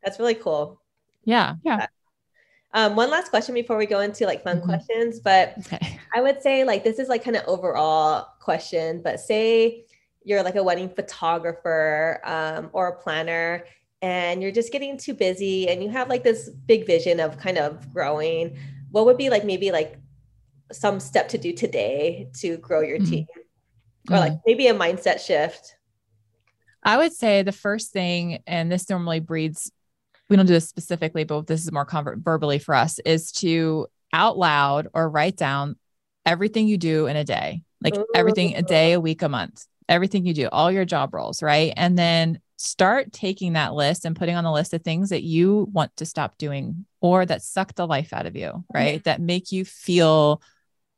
That's 0.03 0.19
really 0.19 0.35
cool. 0.35 0.79
Yeah. 1.23 1.55
Yeah. 1.63 1.87
Um, 2.73 2.95
one 2.95 3.09
last 3.09 3.29
question 3.29 3.55
before 3.55 3.77
we 3.77 3.85
go 3.85 4.01
into 4.01 4.25
like 4.25 4.43
fun 4.43 4.57
mm-hmm. 4.57 4.67
questions, 4.67 5.19
but 5.19 5.55
okay. 5.59 5.99
I 6.15 6.21
would 6.21 6.41
say 6.41 6.63
like 6.63 6.83
this 6.83 6.99
is 6.99 7.07
like 7.09 7.23
kind 7.23 7.37
of 7.37 7.43
overall 7.47 8.27
question, 8.39 9.01
but 9.01 9.19
say 9.19 9.85
you're 10.23 10.43
like 10.43 10.55
a 10.55 10.63
wedding 10.63 10.89
photographer 10.89 12.19
um, 12.23 12.69
or 12.73 12.89
a 12.89 12.95
planner 13.01 13.65
and 14.05 14.43
you're 14.43 14.51
just 14.51 14.71
getting 14.71 14.99
too 14.99 15.15
busy 15.15 15.67
and 15.67 15.81
you 15.81 15.89
have 15.89 16.09
like 16.09 16.23
this 16.23 16.47
big 16.47 16.85
vision 16.85 17.19
of 17.19 17.39
kind 17.39 17.57
of 17.57 17.91
growing, 17.91 18.55
what 18.91 19.07
would 19.07 19.17
be 19.17 19.31
like 19.31 19.43
maybe 19.43 19.71
like 19.71 19.97
some 20.71 20.99
step 20.99 21.27
to 21.29 21.39
do 21.39 21.51
today 21.51 22.29
to 22.35 22.57
grow 22.57 22.81
your 22.81 22.99
mm-hmm. 22.99 23.09
team? 23.09 23.27
Or 24.11 24.19
like 24.19 24.33
mm-hmm. 24.33 24.41
maybe 24.45 24.67
a 24.67 24.75
mindset 24.75 25.25
shift? 25.25 25.75
I 26.83 26.97
would 26.97 27.13
say 27.13 27.41
the 27.41 27.51
first 27.51 27.93
thing, 27.93 28.43
and 28.45 28.71
this 28.71 28.87
normally 28.91 29.21
breeds, 29.21 29.71
we 30.29 30.35
don't 30.35 30.45
do 30.45 30.53
this 30.53 30.69
specifically, 30.69 31.23
but 31.23 31.47
this 31.47 31.63
is 31.63 31.71
more 31.71 31.83
convert 31.83 32.19
verbally 32.19 32.59
for 32.59 32.75
us, 32.75 32.99
is 32.99 33.31
to 33.31 33.87
out 34.13 34.37
loud 34.37 34.87
or 34.93 35.09
write 35.09 35.35
down 35.35 35.77
everything 36.27 36.67
you 36.67 36.77
do 36.77 37.07
in 37.07 37.15
a 37.15 37.23
day, 37.23 37.63
like 37.81 37.97
Ooh. 37.97 38.05
everything 38.13 38.55
a 38.55 38.61
day, 38.61 38.93
a 38.93 39.01
week, 39.01 39.23
a 39.23 39.29
month, 39.29 39.65
everything 39.87 40.25
you 40.25 40.33
do, 40.33 40.49
all 40.51 40.71
your 40.71 40.85
job 40.85 41.13
roles, 41.13 41.41
right? 41.41 41.73
And 41.75 41.97
then 41.97 42.39
start 42.57 43.11
taking 43.11 43.53
that 43.53 43.73
list 43.73 44.05
and 44.05 44.15
putting 44.15 44.35
on 44.35 44.43
the 44.43 44.51
list 44.51 44.73
of 44.73 44.81
things 44.81 45.09
that 45.09 45.23
you 45.23 45.67
want 45.71 45.95
to 45.97 46.05
stop 46.05 46.37
doing 46.37 46.85
or 47.01 47.25
that 47.25 47.41
suck 47.41 47.73
the 47.75 47.85
life 47.85 48.13
out 48.13 48.25
of 48.25 48.35
you, 48.35 48.63
right? 48.73 48.99
Mm-hmm. 48.99 49.03
That 49.03 49.21
make 49.21 49.51
you 49.51 49.65
feel 49.65 50.41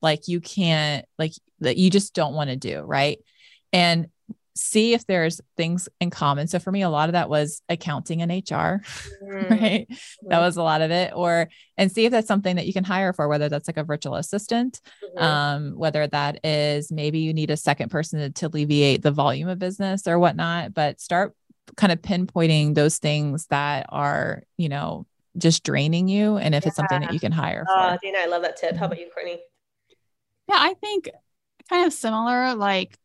like 0.02 0.28
you 0.28 0.40
can't, 0.40 1.06
like 1.18 1.34
that 1.60 1.78
you 1.78 1.90
just 1.90 2.14
don't 2.14 2.36
want 2.36 2.50
to 2.50 2.56
do, 2.56 2.82
right? 2.82 3.18
And 3.74 4.08
see 4.58 4.94
if 4.94 5.06
there's 5.06 5.40
things 5.56 5.88
in 6.02 6.10
common. 6.10 6.48
So 6.48 6.60
for 6.60 6.72
me, 6.72 6.82
a 6.82 6.90
lot 6.90 7.10
of 7.10 7.14
that 7.14 7.30
was 7.30 7.62
accounting 7.70 8.22
and 8.22 8.32
HR, 8.32 8.82
Mm, 9.24 9.50
right? 9.50 9.88
That 10.30 10.40
mhm, 10.40 10.42
was 10.42 10.58
a 10.58 10.64
lot 10.64 10.82
of 10.82 10.92
it. 10.92 11.12
Or, 11.16 11.50
and 11.78 11.92
see 11.92 12.06
if 12.06 12.12
that's 12.12 12.28
something 12.28 12.56
that 12.56 12.68
you 12.68 12.74
can 12.74 12.84
hire 12.84 13.14
for, 13.14 13.28
whether 13.28 13.50
that's 13.50 13.68
like 13.68 13.78
a 13.78 13.84
virtual 13.84 14.16
assistant, 14.16 14.82
mhm. 15.18 15.22
um, 15.22 15.72
whether 15.78 16.08
that 16.08 16.46
is 16.46 16.92
maybe 16.92 17.20
you 17.20 17.34
need 17.34 17.52
a 17.52 17.58
second 17.58 17.90
person 17.90 18.20
to, 18.20 18.30
to 18.32 18.48
alleviate 18.48 19.02
the 19.02 19.12
volume 19.12 19.50
of 19.50 19.60
business 19.60 20.08
or 20.08 20.20
whatnot, 20.20 20.74
but 20.74 21.00
start 21.02 21.36
kind 21.76 21.92
of 21.92 22.02
pinpointing 22.02 22.76
those 22.76 22.98
things 22.98 23.48
that 23.48 23.86
are, 23.90 24.44
you 24.58 24.70
know, 24.70 25.06
just 25.38 25.64
draining 25.64 26.08
you. 26.08 26.38
And 26.38 26.56
if 26.56 26.66
it's 26.66 26.76
something 26.76 27.02
that 27.02 27.14
you 27.14 27.20
can 27.20 27.32
hire 27.32 27.66
for. 27.66 27.74
Oh, 27.74 27.98
Dana, 28.02 28.20
I 28.22 28.26
love 28.28 28.42
that 28.44 28.58
tip. 28.58 28.76
How 28.76 28.86
about 28.86 29.00
you, 29.00 29.10
Courtney? 29.14 29.40
Yeah, 30.48 30.56
I 30.58 30.74
think 30.76 31.10
kind 31.70 31.86
of 31.86 31.94
similar. 31.94 32.56
Like, 32.56 32.98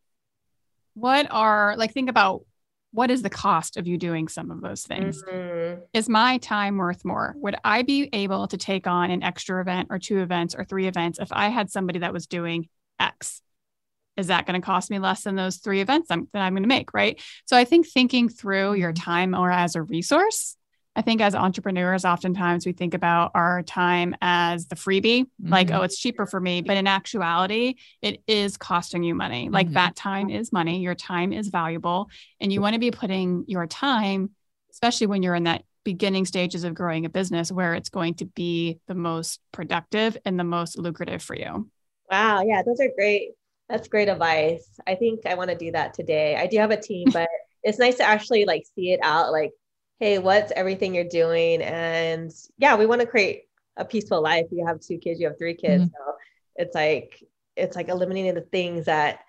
what 0.93 1.27
are, 1.31 1.75
like, 1.77 1.93
think 1.93 2.09
about 2.09 2.45
what 2.91 3.09
is 3.09 3.23
the 3.23 3.29
cost 3.29 3.77
of 3.77 3.87
you 3.87 3.97
doing 3.97 4.27
some 4.27 4.51
of 4.51 4.61
those 4.61 4.83
things? 4.83 5.23
Mhm. 5.23 5.81
Is 5.93 6.07
my 6.07 6.37
time 6.37 6.77
worth 6.77 7.03
more? 7.03 7.33
Would 7.37 7.55
I 7.63 7.81
be 7.81 8.07
able 8.13 8.47
to 8.47 8.57
take 8.57 8.85
on 8.85 9.09
an 9.09 9.23
extra 9.23 9.59
event 9.59 9.87
or 9.89 9.97
two 9.97 10.19
events 10.19 10.53
or 10.55 10.63
three 10.63 10.87
events 10.87 11.17
if 11.19 11.31
I 11.31 11.49
had 11.49 11.71
somebody 11.71 11.99
that 11.99 12.13
was 12.13 12.27
doing 12.27 12.69
X? 12.99 13.41
Is 14.15 14.27
that 14.27 14.45
going 14.45 14.61
to 14.61 14.65
cost 14.65 14.91
me 14.91 14.99
less 14.99 15.23
than 15.23 15.35
those 15.35 15.57
three 15.57 15.81
events 15.81 16.11
I'm, 16.11 16.27
that 16.33 16.41
I'm 16.43 16.53
going 16.53 16.61
to 16.63 16.69
make? 16.69 16.93
Right. 16.93 17.19
So 17.45 17.57
I 17.57 17.65
think 17.65 17.87
thinking 17.87 18.29
through 18.29 18.75
your 18.75 18.93
time 18.93 19.33
or 19.33 19.51
as 19.51 19.75
a 19.75 19.81
resource, 19.81 20.55
I 20.95 21.01
think 21.01 21.21
as 21.21 21.33
entrepreneurs, 21.33 22.05
oftentimes 22.05 22.65
we 22.65 22.71
think 22.71 22.93
about 22.93 23.31
our 23.33 23.63
time 23.63 24.15
as 24.21 24.67
the 24.67 24.75
freebie, 24.75 25.25
like, 25.41 25.69
Mhm. 25.69 25.79
oh, 25.79 25.81
it's 25.81 25.97
cheaper 25.97 26.27
for 26.27 26.39
me. 26.39 26.61
But 26.61 26.77
in 26.77 26.85
actuality, 26.85 27.75
it 28.01 28.21
is 28.27 28.57
costing 28.57 29.01
you 29.01 29.15
money. 29.15 29.49
Like 29.49 29.69
Mhm. 29.69 29.73
that 29.73 29.95
time 29.95 30.29
is 30.29 30.53
money. 30.53 30.81
Your 30.81 30.93
time 30.93 31.33
is 31.33 31.47
valuable. 31.47 32.09
And 32.39 32.53
you 32.53 32.61
want 32.61 32.73
to 32.73 32.79
be 32.79 32.91
putting 32.91 33.43
your 33.47 33.65
time, 33.65 34.29
especially 34.71 35.07
when 35.07 35.23
you're 35.23 35.33
in 35.33 35.45
that 35.45 35.63
beginning 35.83 36.25
stages 36.25 36.63
of 36.63 36.75
growing 36.75 37.05
a 37.05 37.09
business 37.09 37.51
where 37.51 37.73
it's 37.73 37.89
going 37.89 38.13
to 38.15 38.25
be 38.25 38.79
the 38.87 38.95
most 38.95 39.41
productive 39.51 40.15
and 40.25 40.39
the 40.39 40.43
most 40.43 40.77
lucrative 40.77 41.23
for 41.23 41.35
you. 41.35 41.69
Wow. 42.11 42.43
Yeah, 42.43 42.61
those 42.61 42.79
are 42.79 42.89
great. 42.95 43.31
That's 43.67 43.87
great 43.87 44.09
advice. 44.09 44.79
I 44.85 44.93
think 44.93 45.25
I 45.25 45.33
want 45.33 45.49
to 45.49 45.57
do 45.57 45.71
that 45.71 45.95
today. 45.95 46.35
I 46.35 46.45
do 46.45 46.57
have 46.59 46.69
a 46.71 46.79
team, 46.79 47.05
but 47.11 47.29
it's 47.63 47.79
nice 47.79 47.95
to 47.95 48.03
actually 48.03 48.45
like 48.45 48.63
see 48.75 48.91
it 48.91 48.99
out 49.01 49.31
like, 49.31 49.51
hey, 49.99 50.19
what's 50.19 50.51
everything 50.55 50.93
you're 50.93 51.03
doing? 51.03 51.61
And 51.61 52.31
yeah, 52.57 52.75
we 52.75 52.85
want 52.85 53.01
to 53.01 53.07
create 53.07 53.43
a 53.77 53.85
peaceful 53.85 54.21
life. 54.21 54.45
You 54.51 54.65
have 54.65 54.79
two 54.79 54.97
kids, 54.97 55.19
you 55.19 55.27
have 55.27 55.37
three 55.37 55.55
kids. 55.55 55.85
So 55.85 56.15
it's 56.55 56.75
like, 56.75 57.23
it's 57.55 57.75
like 57.75 57.89
eliminating 57.89 58.35
the 58.35 58.41
things 58.41 58.85
that 58.85 59.19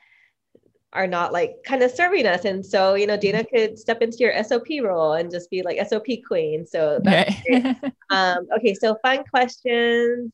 are 0.93 1.07
not 1.07 1.33
like 1.33 1.57
kind 1.65 1.83
of 1.83 1.91
serving 1.91 2.27
us. 2.27 2.45
And 2.45 2.65
so, 2.65 2.95
you 2.95 3.07
know, 3.07 3.17
Dana 3.17 3.45
could 3.45 3.79
step 3.79 4.01
into 4.01 4.19
your 4.19 4.45
SOP 4.45 4.67
role 4.83 5.15
and 5.15 5.31
just 5.31 5.51
be 5.51 5.63
like 5.63 5.79
SOP 5.87 6.07
queen. 6.27 6.67
So 6.67 7.01
that's. 7.03 7.35
Right. 7.49 7.77
Um, 8.11 8.47
okay, 8.59 8.75
so 8.75 8.97
fun 9.03 9.25
questions. 9.25 10.31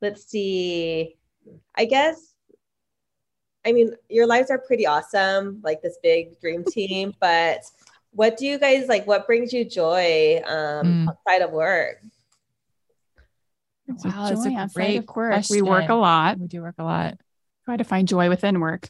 Let's 0.00 0.24
see. 0.26 1.16
I 1.74 1.84
guess, 1.84 2.34
I 3.66 3.72
mean, 3.72 3.94
your 4.08 4.26
lives 4.26 4.48
are 4.50 4.58
pretty 4.58 4.86
awesome, 4.86 5.60
like 5.64 5.82
this 5.82 5.98
big 6.04 6.40
dream 6.40 6.62
team, 6.62 7.12
but 7.20 7.62
what 8.12 8.36
do 8.36 8.46
you 8.46 8.58
guys 8.58 8.88
like? 8.88 9.06
What 9.06 9.26
brings 9.26 9.52
you 9.52 9.64
joy 9.64 10.40
um, 10.46 10.86
Mm. 10.86 11.08
outside 11.08 11.42
of 11.42 11.50
work? 11.52 12.02
Wow, 14.04 14.28
that's 14.28 14.46
a 14.46 14.68
great 14.74 14.98
of 14.98 15.16
work. 15.16 15.44
We 15.50 15.62
work 15.62 15.88
a 15.88 15.94
lot. 15.94 16.38
we 16.38 16.46
do 16.46 16.62
work 16.62 16.76
a 16.78 16.84
lot. 16.84 17.18
Try 17.64 17.76
to 17.76 17.84
find 17.84 18.06
joy 18.06 18.28
within 18.28 18.60
work. 18.60 18.88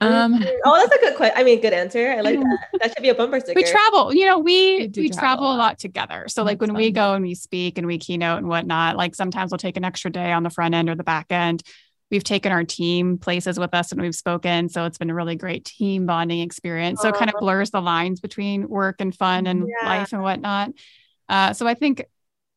Um, 0.00 0.34
oh, 0.66 0.76
that's 0.86 0.94
a 0.94 1.06
good 1.06 1.16
question. 1.16 1.34
I 1.38 1.44
mean, 1.44 1.62
good 1.62 1.72
answer. 1.72 2.12
I 2.12 2.20
like 2.20 2.38
that. 2.40 2.58
That 2.80 2.92
should 2.94 3.02
be 3.02 3.08
a 3.08 3.14
bumper 3.14 3.40
sticker. 3.40 3.58
we 3.58 3.64
travel 3.64 4.12
you 4.14 4.26
know 4.26 4.38
we 4.38 4.76
We 4.76 5.02
we 5.02 5.08
travel 5.08 5.14
travel, 5.18 5.46
a 5.46 5.48
a 5.48 5.50
lot. 5.50 5.58
lot 5.58 5.78
together 5.78 6.24
so 6.28 6.42
like 6.42 6.58
That's 6.58 6.68
when 6.72 6.76
we 6.76 6.90
go 6.90 7.14
and 7.14 7.24
we 7.24 7.34
speak 7.34 7.78
and 7.78 7.86
we 7.86 7.96
keynote 7.98 8.38
and 8.38 8.48
whatnot 8.48 8.96
like 8.96 9.14
sometimes 9.14 9.50
we'll 9.50 9.58
take 9.58 9.76
an 9.78 9.84
extra 9.84 10.10
day 10.10 10.32
on 10.32 10.42
the 10.42 10.50
front 10.50 10.74
end 10.74 10.90
or 10.90 10.94
the 10.94 11.04
back 11.04 11.26
end 11.30 11.62
we've 12.10 12.24
taken 12.24 12.52
our 12.52 12.64
team 12.64 13.18
places 13.18 13.58
with 13.58 13.74
us 13.74 13.90
and 13.92 14.00
we've 14.00 14.14
spoken 14.14 14.68
so 14.68 14.84
it's 14.84 14.98
been 14.98 15.10
a 15.10 15.14
really 15.14 15.36
great 15.36 15.64
team 15.64 16.06
bonding 16.06 16.40
experience 16.40 17.00
so 17.00 17.08
it 17.08 17.14
kind 17.14 17.30
of 17.30 17.40
blurs 17.40 17.70
the 17.70 17.80
lines 17.80 18.20
between 18.20 18.68
work 18.68 18.96
and 19.00 19.14
fun 19.16 19.46
and 19.46 19.66
Yeah. 19.68 19.88
life 19.88 20.12
and 20.12 20.22
whatnot 20.22 20.70
uh, 21.28 21.52
so 21.54 21.66
i 21.66 21.74
think 21.74 22.04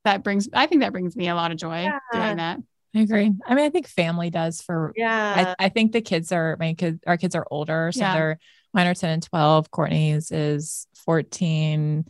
that 0.03 0.23
brings 0.23 0.47
i 0.53 0.65
think 0.67 0.81
that 0.81 0.91
brings 0.91 1.15
me 1.15 1.27
a 1.29 1.35
lot 1.35 1.51
of 1.51 1.57
joy 1.57 1.83
Yeah. 1.83 1.99
doing 2.13 2.37
that 2.37 2.59
I 2.95 3.01
agree. 3.01 3.31
I 3.45 3.53
mean, 3.53 3.65
I 3.65 3.69
think 3.69 3.87
family 3.87 4.31
does 4.31 4.61
for 4.61 4.91
yeah. 4.95 5.53
I, 5.59 5.65
I 5.65 5.69
think 5.69 5.91
the 5.91 6.01
kids 6.01 6.31
are 6.31 6.55
my 6.59 6.73
kids 6.73 6.99
our 7.05 7.17
kids 7.17 7.35
are 7.35 7.45
older 7.51 7.91
so 7.91 7.99
Yeah. 7.99 8.13
they're 8.13 8.39
mine 8.73 8.87
are 8.87 8.95
10 8.95 9.09
and 9.09 9.21
12 9.21 9.69
courtney's 9.69 10.31
is 10.31 10.87
14 11.05 12.05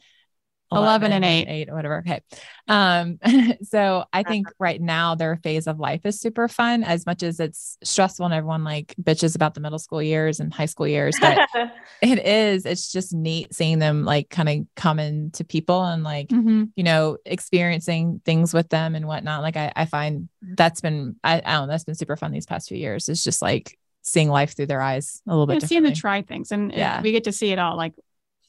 11 0.71 1.11
and 1.13 1.23
eight. 1.23 1.47
eight 1.47 1.69
or 1.69 1.75
whatever 1.75 1.99
okay 1.99 2.21
um 2.67 3.17
so 3.63 4.03
i 4.11 4.21
think 4.23 4.47
right 4.59 4.81
now 4.81 5.15
their 5.15 5.37
phase 5.37 5.65
of 5.67 5.79
life 5.79 6.01
is 6.05 6.19
super 6.19 6.47
fun 6.47 6.83
as 6.83 7.05
much 7.05 7.23
as 7.23 7.39
it's 7.39 7.77
stressful 7.83 8.25
and 8.25 8.33
everyone 8.33 8.63
like 8.63 8.93
bitches 9.01 9.35
about 9.35 9.53
the 9.53 9.59
middle 9.61 9.79
school 9.79 10.01
years 10.03 10.39
and 10.41 10.53
high 10.53 10.65
school 10.65 10.87
years 10.87 11.15
but 11.21 11.47
it 12.01 12.25
is 12.25 12.65
it's 12.65 12.91
just 12.91 13.13
neat 13.13 13.53
seeing 13.53 13.79
them 13.79 14.03
like 14.03 14.29
kind 14.29 14.49
of 14.49 14.57
come 14.75 14.99
into 14.99 15.43
people 15.45 15.83
and 15.83 16.03
like 16.03 16.27
Mhm. 16.27 16.69
you 16.75 16.83
know, 16.83 17.17
experiencing 17.25 18.21
things 18.25 18.53
with 18.53 18.69
them 18.69 18.93
and 18.95 19.07
whatnot. 19.07 19.41
Like 19.41 19.55
I, 19.57 19.71
I 19.75 19.85
find 19.85 20.29
that's 20.41 20.81
been, 20.81 21.15
I, 21.23 21.35
I 21.43 21.53
don't 21.53 21.67
know, 21.67 21.73
that's 21.73 21.83
been 21.85 21.95
super 21.95 22.15
fun 22.17 22.31
these 22.31 22.45
past 22.45 22.67
few 22.69 22.77
years. 22.77 23.09
It's 23.09 23.23
just 23.23 23.41
like 23.41 23.77
seeing 24.03 24.29
life 24.29 24.55
through 24.55 24.67
their 24.67 24.81
eyes 24.81 25.21
a 25.27 25.31
little 25.31 25.47
bit. 25.47 25.63
seeing 25.63 25.83
them 25.83 25.93
try 25.93 26.21
things 26.21 26.51
and 26.51 26.71
and 26.71 26.77
Yeah. 26.79 27.01
we 27.01 27.11
get 27.11 27.23
to 27.25 27.31
see 27.31 27.51
it 27.51 27.59
all 27.59 27.75
like 27.77 27.93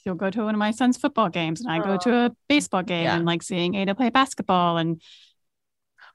she'll 0.02 0.14
go 0.14 0.30
to 0.30 0.44
one 0.44 0.54
of 0.54 0.58
my 0.58 0.70
son's 0.70 0.96
football 0.96 1.28
games 1.28 1.60
and 1.60 1.70
I 1.70 1.78
go 1.80 1.96
to 1.98 2.14
a 2.26 2.30
baseball 2.48 2.82
game 2.82 3.04
Yeah. 3.04 3.16
and 3.16 3.24
like 3.26 3.42
seeing 3.42 3.74
Ada 3.74 3.94
play 3.94 4.10
basketball 4.10 4.76
and 4.78 5.00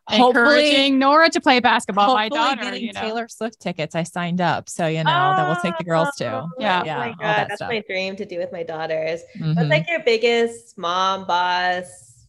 Hopefully- 0.09 0.27
encouraging 0.67 0.99
Nora 0.99 1.29
to 1.29 1.39
play 1.39 1.59
basketball, 1.61 2.13
my 2.13 2.27
daughter. 2.27 2.61
getting 2.61 2.83
You 2.83 2.91
know? 2.93 2.99
Taylor 3.01 3.27
Swift 3.29 3.61
tickets. 3.61 3.95
I 3.95 4.03
signed 4.03 4.41
up. 4.41 4.67
So, 4.69 4.85
you 4.87 4.97
know, 5.03 5.05
that 5.35 5.47
will 5.47 5.55
take 5.61 5.77
the 5.77 5.85
girls 5.85 6.09
too. 6.17 6.25
Oh, 6.25 6.49
Yeah. 6.59 6.83
Yeah, 6.83 6.95
Oh 6.95 6.99
my 6.99 7.07
all 7.07 7.13
God. 7.13 7.19
that 7.21 7.47
That's 7.47 7.55
stuff. 7.59 7.69
my 7.69 7.81
dream 7.87 8.15
to 8.17 8.25
do 8.25 8.37
with 8.37 8.51
my 8.51 8.63
daughters. 8.63 9.21
Mhm. 9.37 9.55
What's 9.55 9.69
like 9.69 9.87
your 9.89 10.03
biggest 10.03 10.77
mom 10.77 11.25
boss 11.25 12.25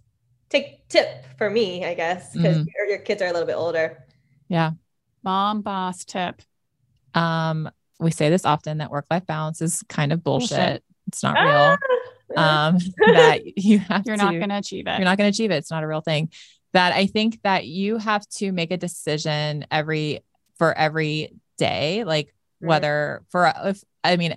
take 0.50 0.86
tip 0.88 1.24
for 1.36 1.50
me, 1.50 1.84
I 1.84 1.94
guess, 1.94 2.32
because 2.32 2.59
Mhm. 2.59 2.66
your, 2.76 2.86
your 2.90 2.98
kids 2.98 3.20
are 3.22 3.26
a 3.26 3.32
little 3.32 3.46
bit 3.46 3.57
older. 3.57 4.05
Yeah, 4.48 4.72
mom 5.24 5.62
boss 5.62 6.05
tip. 6.05 6.42
um, 7.14 7.70
we 8.00 8.11
say 8.11 8.28
this 8.28 8.44
often 8.44 8.78
that 8.78 8.90
work 8.90 9.07
life 9.11 9.24
balance 9.26 9.62
is 9.62 9.82
kind 9.88 10.12
of 10.12 10.22
bullshit. 10.24 10.59
Bullshit. 10.59 10.84
It's 11.14 11.22
not 11.22 11.36
Ah! 11.38 11.44
real. 11.44 11.78
Um, 12.36 12.78
that 13.12 13.42
you 13.56 13.78
have 13.78 14.02
You're 14.04 14.16
to, 14.16 14.22
not 14.24 14.32
going 14.32 14.48
to 14.48 14.56
achieve 14.58 14.88
it. 14.88 14.98
you're 14.98 15.04
not 15.04 15.18
going 15.18 15.30
to 15.30 15.36
achieve 15.36 15.52
it. 15.52 15.56
It's 15.56 15.70
not 15.70 15.84
a 15.84 15.86
real 15.86 16.00
thing. 16.00 16.30
That 16.72 16.92
I 16.92 17.06
think 17.06 17.40
that 17.44 17.64
you 17.66 17.96
have 17.98 18.26
to 18.38 18.50
make 18.50 18.72
a 18.72 18.76
decision 18.76 19.64
every 19.70 20.24
for 20.58 20.76
every 20.76 21.34
day, 21.58 22.02
like 22.02 22.28
Mhm. 22.60 22.66
whether 22.68 23.22
for 23.30 23.52
if 23.64 23.84
I 24.02 24.16
mean 24.16 24.36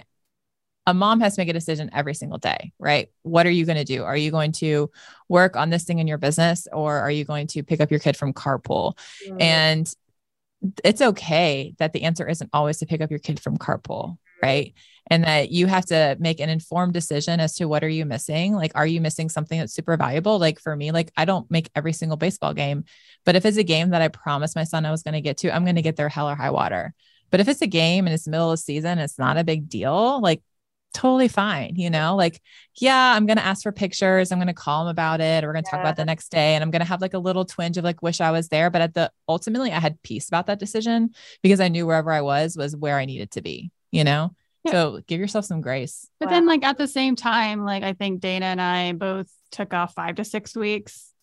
a 0.85 0.93
mom 0.93 1.21
has 1.21 1.35
to 1.35 1.41
make 1.41 1.49
a 1.49 1.53
decision 1.53 1.89
every 1.91 2.13
single 2.13 2.37
day, 2.37 2.71
right? 2.77 3.09
What 3.23 3.47
are 3.47 3.51
you 3.51 3.65
going 3.65 3.77
to 3.79 3.83
do? 3.83 4.03
Are 4.03 4.15
you 4.15 4.29
going 4.29 4.51
to 4.53 4.91
work 5.27 5.55
on 5.55 5.71
this 5.71 5.83
thing 5.83 5.97
in 5.97 6.05
your 6.07 6.19
business 6.19 6.67
or 6.71 6.99
are 6.99 7.09
you 7.11 7.25
going 7.25 7.47
to 7.47 7.63
pick 7.63 7.81
up 7.81 7.89
your 7.89 7.99
kid 7.99 8.15
from 8.15 8.31
carpool? 8.31 8.95
And 9.39 9.91
it's 10.83 11.01
okay 11.01 11.73
that 11.79 11.93
the 11.93 12.03
answer 12.03 12.27
isn't 12.27 12.49
always 12.53 12.77
to 12.77 12.85
pick 12.85 13.01
up 13.01 13.09
your 13.09 13.19
kid 13.19 13.39
from 13.39 13.57
carpool, 13.57 14.17
right? 14.41 14.73
And 15.09 15.23
that 15.23 15.51
you 15.51 15.67
have 15.67 15.85
to 15.85 16.17
make 16.19 16.39
an 16.39 16.49
informed 16.49 16.93
decision 16.93 17.39
as 17.39 17.55
to 17.55 17.65
what 17.65 17.83
are 17.83 17.89
you 17.89 18.05
missing? 18.05 18.53
Like, 18.53 18.73
are 18.75 18.85
you 18.85 18.99
missing 18.99 19.29
something 19.29 19.57
that's 19.57 19.73
super 19.73 19.95
valuable? 19.95 20.37
Like 20.37 20.59
for 20.59 20.75
me, 20.75 20.91
like 20.91 21.11
I 21.15 21.25
don't 21.25 21.49
make 21.49 21.69
every 21.75 21.93
single 21.93 22.17
baseball 22.17 22.53
game, 22.53 22.83
but 23.25 23.35
if 23.35 23.45
it's 23.45 23.57
a 23.57 23.63
game 23.63 23.91
that 23.91 24.01
I 24.01 24.09
promised 24.09 24.55
my 24.55 24.65
son 24.65 24.85
I 24.85 24.91
was 24.91 25.03
going 25.03 25.13
to 25.13 25.21
get 25.21 25.37
to, 25.37 25.55
I'm 25.55 25.63
going 25.63 25.75
to 25.75 25.81
get 25.81 25.95
there 25.95 26.09
hell 26.09 26.29
or 26.29 26.35
high 26.35 26.51
water. 26.51 26.93
But 27.29 27.39
if 27.39 27.47
it's 27.47 27.61
a 27.61 27.67
game 27.67 28.05
and 28.05 28.13
it's 28.13 28.27
middle 28.27 28.51
of 28.51 28.57
the 28.57 28.63
season, 28.63 28.99
it's 28.99 29.19
not 29.19 29.37
a 29.37 29.43
big 29.43 29.69
deal. 29.69 30.21
Like 30.21 30.41
totally 30.93 31.27
fine, 31.27 31.75
you 31.75 31.89
know, 31.89 32.15
like, 32.15 32.41
yeah, 32.75 33.13
I'm 33.13 33.25
going 33.25 33.37
to 33.37 33.45
ask 33.45 33.63
for 33.63 33.71
pictures. 33.71 34.31
I'm 34.31 34.39
going 34.39 34.47
to 34.47 34.53
call 34.53 34.83
him 34.83 34.87
about 34.87 35.21
it. 35.21 35.43
We're 35.43 35.53
going 35.53 35.63
to 35.63 35.69
talk 35.69 35.79
about 35.79 35.95
the 35.95 36.05
next 36.05 36.29
day. 36.29 36.55
And 36.55 36.63
I'm 36.63 36.71
going 36.71 36.81
to 36.81 36.87
have 36.87 37.01
like 37.01 37.13
a 37.13 37.19
little 37.19 37.45
twinge 37.45 37.77
of 37.77 37.83
like, 37.83 38.01
wish 38.01 38.19
I 38.19 38.31
was 38.31 38.47
there. 38.49 38.69
But 38.69 38.81
at 38.81 38.93
the 38.93 39.11
ultimately, 39.29 39.71
I 39.71 39.79
had 39.79 40.01
peace 40.01 40.27
about 40.27 40.47
that 40.47 40.59
decision 40.59 41.11
because 41.43 41.59
I 41.59 41.67
knew 41.67 41.85
wherever 41.85 42.11
I 42.11 42.21
was 42.21 42.57
was 42.57 42.75
where 42.75 42.97
I 42.97 43.05
needed 43.05 43.31
to 43.31 43.41
be, 43.41 43.71
you 43.91 44.03
know? 44.03 44.31
Yeah. 44.63 44.71
So 44.71 45.01
give 45.07 45.19
yourself 45.19 45.45
some 45.45 45.61
grace. 45.61 46.07
But 46.19 46.27
Wow. 46.27 46.35
then, 46.35 46.45
like 46.47 46.63
at 46.63 46.77
the 46.77 46.87
same 46.87 47.15
time, 47.15 47.63
like 47.63 47.83
I 47.83 47.93
think 47.93 48.21
Dana 48.21 48.47
and 48.47 48.61
I 48.61 48.91
both 48.93 49.27
took 49.51 49.73
off 49.73 49.93
five 49.93 50.15
to 50.15 50.23
six 50.25 50.55
weeks 50.55 51.13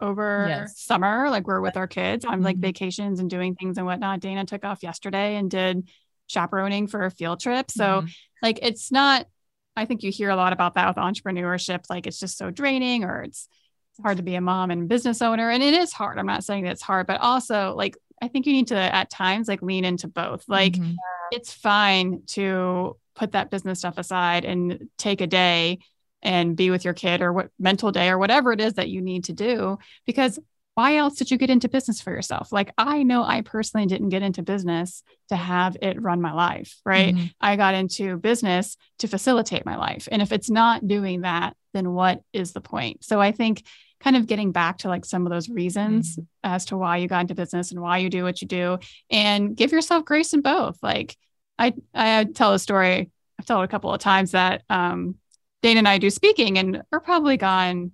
over 0.00 0.46
Yes. 0.48 0.80
summer. 0.80 1.30
Like 1.30 1.46
we're 1.46 1.60
with 1.60 1.76
our 1.76 1.86
kids 1.86 2.24
on 2.24 2.42
like 2.42 2.56
Mhm. 2.56 2.62
vacations 2.62 3.20
and 3.20 3.30
doing 3.30 3.54
things 3.54 3.78
and 3.78 3.86
whatnot. 3.86 4.20
Dana 4.20 4.44
took 4.44 4.64
off 4.64 4.82
yesterday 4.82 5.36
and 5.36 5.50
did 5.50 5.88
chaperoning 6.28 6.86
for 6.86 7.04
a 7.04 7.10
field 7.10 7.40
trip. 7.40 7.70
So 7.70 8.02
Mhm. 8.02 8.10
like 8.42 8.58
it's 8.62 8.90
not. 8.92 9.26
I 9.74 9.86
think 9.86 10.02
you 10.02 10.10
hear 10.12 10.28
a 10.28 10.36
lot 10.36 10.52
about 10.52 10.74
that 10.74 10.86
with 10.88 10.96
entrepreneurship. 10.96 11.84
Like 11.88 12.06
it's 12.06 12.20
just 12.20 12.36
so 12.36 12.50
draining, 12.50 13.04
or 13.04 13.22
it's 13.22 13.48
it's 13.90 14.02
hard 14.02 14.16
to 14.16 14.22
be 14.22 14.34
a 14.36 14.40
mom 14.40 14.70
and 14.70 14.88
business 14.88 15.20
owner, 15.22 15.50
and 15.50 15.62
it 15.62 15.74
is 15.74 15.92
hard. 15.92 16.18
I'm 16.18 16.26
not 16.26 16.44
saying 16.44 16.64
that 16.64 16.72
it's 16.72 16.82
hard, 16.82 17.06
but 17.06 17.20
also 17.20 17.74
like 17.76 17.96
I 18.22 18.28
think 18.28 18.46
you 18.46 18.52
need 18.52 18.68
to 18.68 18.76
at 18.76 19.10
times 19.10 19.48
like 19.48 19.60
lean 19.62 19.84
into 19.84 20.08
both. 20.08 20.44
Like 20.48 20.74
Mhm. 20.74 20.94
it's 21.32 21.52
fine 21.52 22.22
to 22.28 22.96
put 23.14 23.32
that 23.32 23.50
business 23.50 23.80
stuff 23.80 23.98
aside 23.98 24.44
and 24.44 24.88
take 24.96 25.20
a 25.20 25.26
day 25.26 25.80
and 26.22 26.56
be 26.56 26.70
with 26.70 26.84
your 26.84 26.94
kid 26.94 27.20
or 27.20 27.32
what 27.32 27.50
mental 27.58 27.90
day 27.90 28.08
or 28.08 28.16
whatever 28.16 28.52
it 28.52 28.60
is 28.60 28.74
that 28.74 28.88
you 28.88 29.02
need 29.02 29.24
to 29.24 29.32
do 29.32 29.76
because 30.06 30.38
why 30.74 30.96
else 30.96 31.16
did 31.16 31.30
you 31.30 31.36
get 31.36 31.50
into 31.50 31.68
business 31.68 32.00
for 32.00 32.10
yourself? 32.12 32.50
Like, 32.50 32.72
I 32.78 33.02
know 33.02 33.22
I 33.22 33.42
personally 33.42 33.86
didn't 33.86 34.08
get 34.08 34.22
into 34.22 34.42
business 34.42 35.02
to 35.28 35.36
have 35.36 35.76
it 35.82 36.00
run 36.00 36.22
my 36.22 36.32
life, 36.32 36.80
right? 36.86 37.14
Mm-hmm. 37.14 37.26
I 37.42 37.56
got 37.56 37.74
into 37.74 38.16
business 38.16 38.78
to 39.00 39.06
facilitate 39.06 39.66
my 39.66 39.76
life. 39.76 40.08
And 40.10 40.22
if 40.22 40.32
it's 40.32 40.48
not 40.48 40.88
doing 40.88 41.22
that, 41.22 41.56
then 41.74 41.92
what 41.92 42.22
is 42.32 42.52
the 42.52 42.62
point? 42.62 43.04
So 43.04 43.20
I 43.20 43.32
think 43.32 43.64
kind 44.02 44.16
of 44.16 44.26
getting 44.26 44.52
back 44.52 44.78
to 44.78 44.88
like 44.88 45.04
some 45.04 45.26
of 45.26 45.30
those 45.30 45.48
reasons 45.48 46.16
mm-hmm. 46.16 46.24
as 46.42 46.64
to 46.66 46.76
why 46.76 46.96
you 46.96 47.08
got 47.08 47.20
into 47.20 47.34
business 47.34 47.70
and 47.70 47.80
why 47.80 47.98
you 47.98 48.10
do 48.10 48.24
what 48.24 48.42
you 48.42 48.48
do 48.48 48.78
and 49.10 49.56
give 49.56 49.72
yourself 49.72 50.04
grace 50.04 50.32
in 50.32 50.40
both. 50.40 50.76
Like, 50.82 51.16
I, 51.58 51.74
I 51.94 52.24
tell 52.24 52.52
a 52.52 52.58
story, 52.58 53.10
I've 53.38 53.46
told 53.46 53.64
a 53.64 53.68
couple 53.68 53.92
of 53.92 54.00
times 54.00 54.32
that 54.32 54.62
um, 54.68 55.16
Dana 55.62 55.78
and 55.78 55.88
I 55.88 55.98
do 55.98 56.10
speaking 56.10 56.58
and 56.58 56.82
we're 56.90 57.00
probably 57.00 57.36
gone 57.36 57.92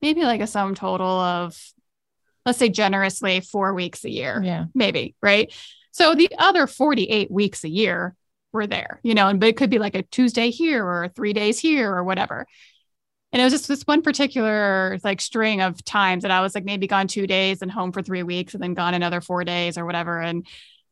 maybe 0.00 0.22
like 0.22 0.40
a 0.40 0.46
sum 0.46 0.74
total 0.74 1.06
of 1.06 1.58
let's 2.46 2.58
say 2.58 2.70
generously 2.70 3.40
four 3.40 3.74
weeks 3.74 4.04
a 4.04 4.10
year. 4.10 4.40
Yeah. 4.42 4.66
Maybe. 4.74 5.14
Right. 5.22 5.52
So 5.90 6.14
the 6.14 6.30
other 6.38 6.66
48 6.66 7.30
weeks 7.30 7.64
a 7.64 7.68
year 7.68 8.14
were 8.52 8.66
there, 8.66 9.00
you 9.02 9.14
know, 9.14 9.28
and 9.28 9.38
but 9.38 9.50
it 9.50 9.56
could 9.58 9.68
be 9.68 9.78
like 9.78 9.94
a 9.94 10.02
Tuesday 10.02 10.50
here 10.50 10.84
or 10.86 11.08
three 11.08 11.34
days 11.34 11.58
here 11.58 11.94
or 11.94 12.04
whatever. 12.04 12.46
And 13.32 13.42
it 13.42 13.44
was 13.44 13.52
just 13.52 13.68
this 13.68 13.82
one 13.82 14.02
particular 14.02 14.98
like 15.04 15.20
string 15.20 15.60
of 15.60 15.84
times 15.84 16.22
that 16.22 16.30
I 16.30 16.40
was 16.40 16.54
like 16.54 16.64
maybe 16.64 16.86
gone 16.86 17.08
two 17.08 17.26
days 17.26 17.60
and 17.60 17.70
home 17.70 17.92
for 17.92 18.02
three 18.02 18.22
weeks 18.22 18.54
and 18.54 18.62
then 18.62 18.74
gone 18.74 18.94
another 18.94 19.20
four 19.20 19.44
days 19.44 19.76
or 19.76 19.84
whatever. 19.84 20.20
And 20.20 20.46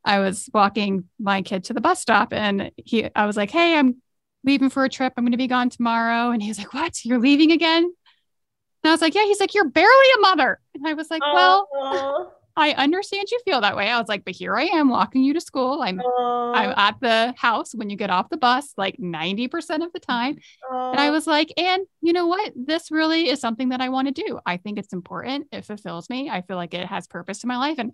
I 0.05 0.20
was 0.20 0.49
walking 0.53 1.05
my 1.18 1.43
kid 1.43 1.64
to 1.64 1.72
the 1.72 1.80
bus 1.80 2.01
stop 2.01 2.32
and 2.32 2.70
he 2.76 3.09
I 3.14 3.26
was 3.26 3.37
like, 3.37 3.51
Hey, 3.51 3.76
I'm 3.76 4.03
leaving 4.45 4.70
for 4.70 4.84
a 4.84 4.89
trip. 4.89 5.14
I'm 5.16 5.24
gonna 5.24 5.37
be 5.39 5.47
gone 5.47 5.70
tomorrow. 5.70 6.30
And 6.30 6.43
he 6.43 6.49
was 6.49 6.59
like, 6.59 6.74
What? 6.74 7.05
You're 7.05 7.18
leaving 7.18 7.53
again? 7.53 7.91
And 8.87 8.91
I 8.91 8.95
was 8.95 9.01
like, 9.01 9.16
yeah, 9.16 9.24
he's 9.24 9.41
like, 9.41 9.53
you're 9.53 9.68
barely 9.68 10.11
a 10.16 10.20
mother. 10.20 10.61
And 10.72 10.87
I 10.87 10.95
was 10.95 11.11
like, 11.11 11.20
well, 11.20 12.32
I 12.57 12.72
understand 12.72 13.28
you 13.30 13.38
feel 13.44 13.61
that 13.61 13.76
way. 13.76 13.88
I 13.88 13.98
was 13.98 14.09
like, 14.09 14.24
but 14.24 14.34
here 14.34 14.57
I 14.57 14.64
am 14.64 14.88
walking 14.88 15.22
you 15.22 15.34
to 15.34 15.40
school. 15.40 15.82
I'm 15.82 16.00
I'm 16.54 16.72
at 16.76 16.96
the 17.00 17.34
house 17.36 17.74
when 17.74 17.90
you 17.90 17.96
get 17.96 18.11
off 18.11 18.30
the 18.30 18.38
bus, 18.38 18.72
like 18.76 18.96
90% 18.96 19.84
of 19.84 19.92
the 19.92 20.00
time. 20.00 20.38
And 20.70 20.98
I 20.98 21.11
was 21.11 21.26
like, 21.26 21.52
and 21.59 21.86
you 22.00 22.12
know 22.14 22.26
what? 22.26 22.52
This 22.57 22.90
really 22.90 23.28
is 23.28 23.40
something 23.40 23.68
that 23.68 23.82
I 23.82 23.90
want 23.90 24.09
to 24.09 24.22
do. 24.24 24.40
I 24.46 24.57
think 24.57 24.78
it's 24.78 24.94
important. 24.94 25.48
It 25.52 25.66
fulfills 25.66 26.09
me. 26.09 26.30
I 26.30 26.40
feel 26.42 26.57
like 26.57 26.72
it 26.72 26.86
has 26.86 27.07
purpose 27.07 27.38
to 27.40 27.46
my 27.46 27.59
life. 27.59 27.78
And 27.78 27.92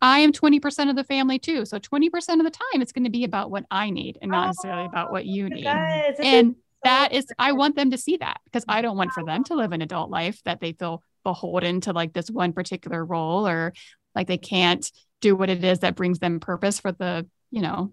I 0.00 0.18
am 0.20 0.32
20% 0.32 0.90
of 0.90 0.96
the 0.96 1.04
family 1.04 1.38
too. 1.38 1.64
So 1.64 1.78
20% 1.78 2.06
of 2.38 2.44
the 2.44 2.50
time, 2.50 2.82
it's 2.82 2.92
going 2.92 3.04
to 3.04 3.10
be 3.10 3.22
about 3.22 3.52
what 3.52 3.64
I 3.70 3.90
need 3.90 4.18
and 4.20 4.32
not 4.32 4.48
necessarily 4.48 4.86
about 4.86 5.12
what 5.12 5.26
you 5.26 5.48
need. 5.48 5.66
And 5.66 6.56
that 6.84 7.12
is 7.12 7.26
i 7.38 7.52
want 7.52 7.76
them 7.76 7.90
to 7.90 7.98
see 7.98 8.16
that 8.16 8.40
because 8.44 8.64
i 8.68 8.82
don't 8.82 8.96
want 8.96 9.12
for 9.12 9.24
them 9.24 9.44
to 9.44 9.54
live 9.54 9.72
an 9.72 9.82
adult 9.82 10.10
life 10.10 10.40
that 10.44 10.60
they 10.60 10.72
feel 10.72 11.02
beholden 11.24 11.80
to 11.82 11.92
like 11.92 12.12
this 12.12 12.30
one 12.30 12.52
particular 12.52 13.04
role 13.04 13.46
or 13.46 13.72
like 14.14 14.26
they 14.26 14.38
can't 14.38 14.90
do 15.20 15.36
what 15.36 15.50
it 15.50 15.62
is 15.62 15.80
that 15.80 15.94
brings 15.94 16.18
them 16.18 16.40
purpose 16.40 16.80
for 16.80 16.92
the 16.92 17.26
you 17.50 17.62
know 17.62 17.92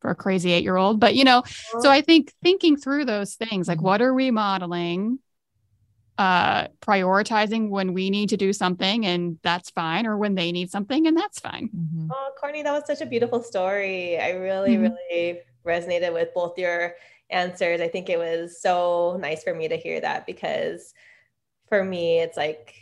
for 0.00 0.10
a 0.10 0.14
crazy 0.14 0.52
eight 0.52 0.64
year 0.64 0.76
old 0.76 1.00
but 1.00 1.14
you 1.14 1.24
know 1.24 1.42
so 1.80 1.90
i 1.90 2.00
think 2.00 2.32
thinking 2.42 2.76
through 2.76 3.04
those 3.04 3.34
things 3.34 3.68
like 3.68 3.80
what 3.80 4.02
are 4.02 4.12
we 4.12 4.30
modeling 4.30 5.18
uh 6.18 6.68
prioritizing 6.80 7.68
when 7.70 7.92
we 7.92 8.10
need 8.10 8.28
to 8.28 8.36
do 8.36 8.52
something 8.52 9.04
and 9.06 9.38
that's 9.42 9.70
fine 9.70 10.06
or 10.06 10.16
when 10.16 10.34
they 10.34 10.52
need 10.52 10.70
something 10.70 11.06
and 11.06 11.16
that's 11.16 11.40
fine 11.40 11.68
mm-hmm. 11.74 12.08
oh 12.12 12.30
courtney 12.38 12.62
that 12.62 12.72
was 12.72 12.84
such 12.86 13.00
a 13.00 13.06
beautiful 13.06 13.42
story 13.42 14.18
i 14.18 14.30
really 14.30 14.76
mm-hmm. 14.76 14.94
really 14.94 15.40
resonated 15.66 16.12
with 16.12 16.32
both 16.34 16.58
your 16.58 16.94
answers. 17.30 17.80
I 17.80 17.88
think 17.88 18.08
it 18.08 18.18
was 18.18 18.60
so 18.60 19.18
nice 19.20 19.42
for 19.42 19.54
me 19.54 19.68
to 19.68 19.76
hear 19.76 20.00
that 20.00 20.26
because 20.26 20.94
for 21.74 21.84
me, 21.84 22.20
it's 22.20 22.36
like 22.36 22.74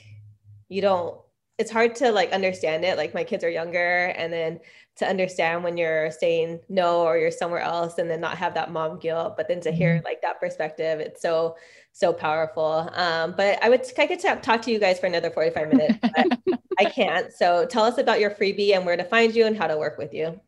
you 0.69 0.83
don't, 0.83 1.19
it's 1.59 1.71
hard 1.71 1.95
to 1.97 2.13
like 2.13 2.33
understand 2.33 2.85
it. 2.85 2.97
Like 2.97 3.15
my 3.15 3.25
kids 3.25 3.45
are 3.45 3.51
younger, 3.51 4.07
and 4.17 4.33
then 4.33 4.61
to 4.97 5.09
understand 5.09 5.65
when 5.65 5.79
you're 5.79 6.11
saying 6.11 6.61
no 6.69 7.01
or 7.01 7.17
you're 7.17 7.31
somewhere 7.31 7.61
else 7.61 7.97
and 7.97 8.11
then 8.11 8.21
not 8.21 8.37
have 8.37 8.53
that 8.55 8.71
mom 8.71 8.99
guilt, 8.99 9.37
but 9.37 9.49
then 9.49 9.61
to 9.61 9.73
hear 9.73 9.97
mm-hmm. 9.97 10.05
like 10.05 10.21
that 10.21 10.39
perspective, 10.39 11.01
it's 11.01 11.23
so, 11.23 11.57
so 11.93 12.13
powerful. 12.13 12.91
Um, 12.93 13.33
but 13.35 13.63
I 13.65 13.71
would, 13.71 13.87
I 13.99 14.07
could 14.07 14.21
talk, 14.21 14.43
talk 14.43 14.61
to 14.63 14.71
you 14.71 14.79
guys 14.79 15.01
for 15.01 15.07
another 15.07 15.31
45 15.31 15.69
minutes, 15.73 15.99
but 16.03 16.61
I 16.79 16.85
can't. 16.85 17.33
So 17.33 17.65
tell 17.65 17.85
us 17.85 17.97
about 17.97 18.21
your 18.21 18.31
freebie 18.31 18.75
and 18.75 18.85
where 18.85 18.99
to 18.99 19.05
find 19.05 19.35
you 19.35 19.47
and 19.47 19.57
how 19.57 19.67
to 19.67 19.79
work 19.79 19.97
with 19.97 20.13
you. 20.13 20.39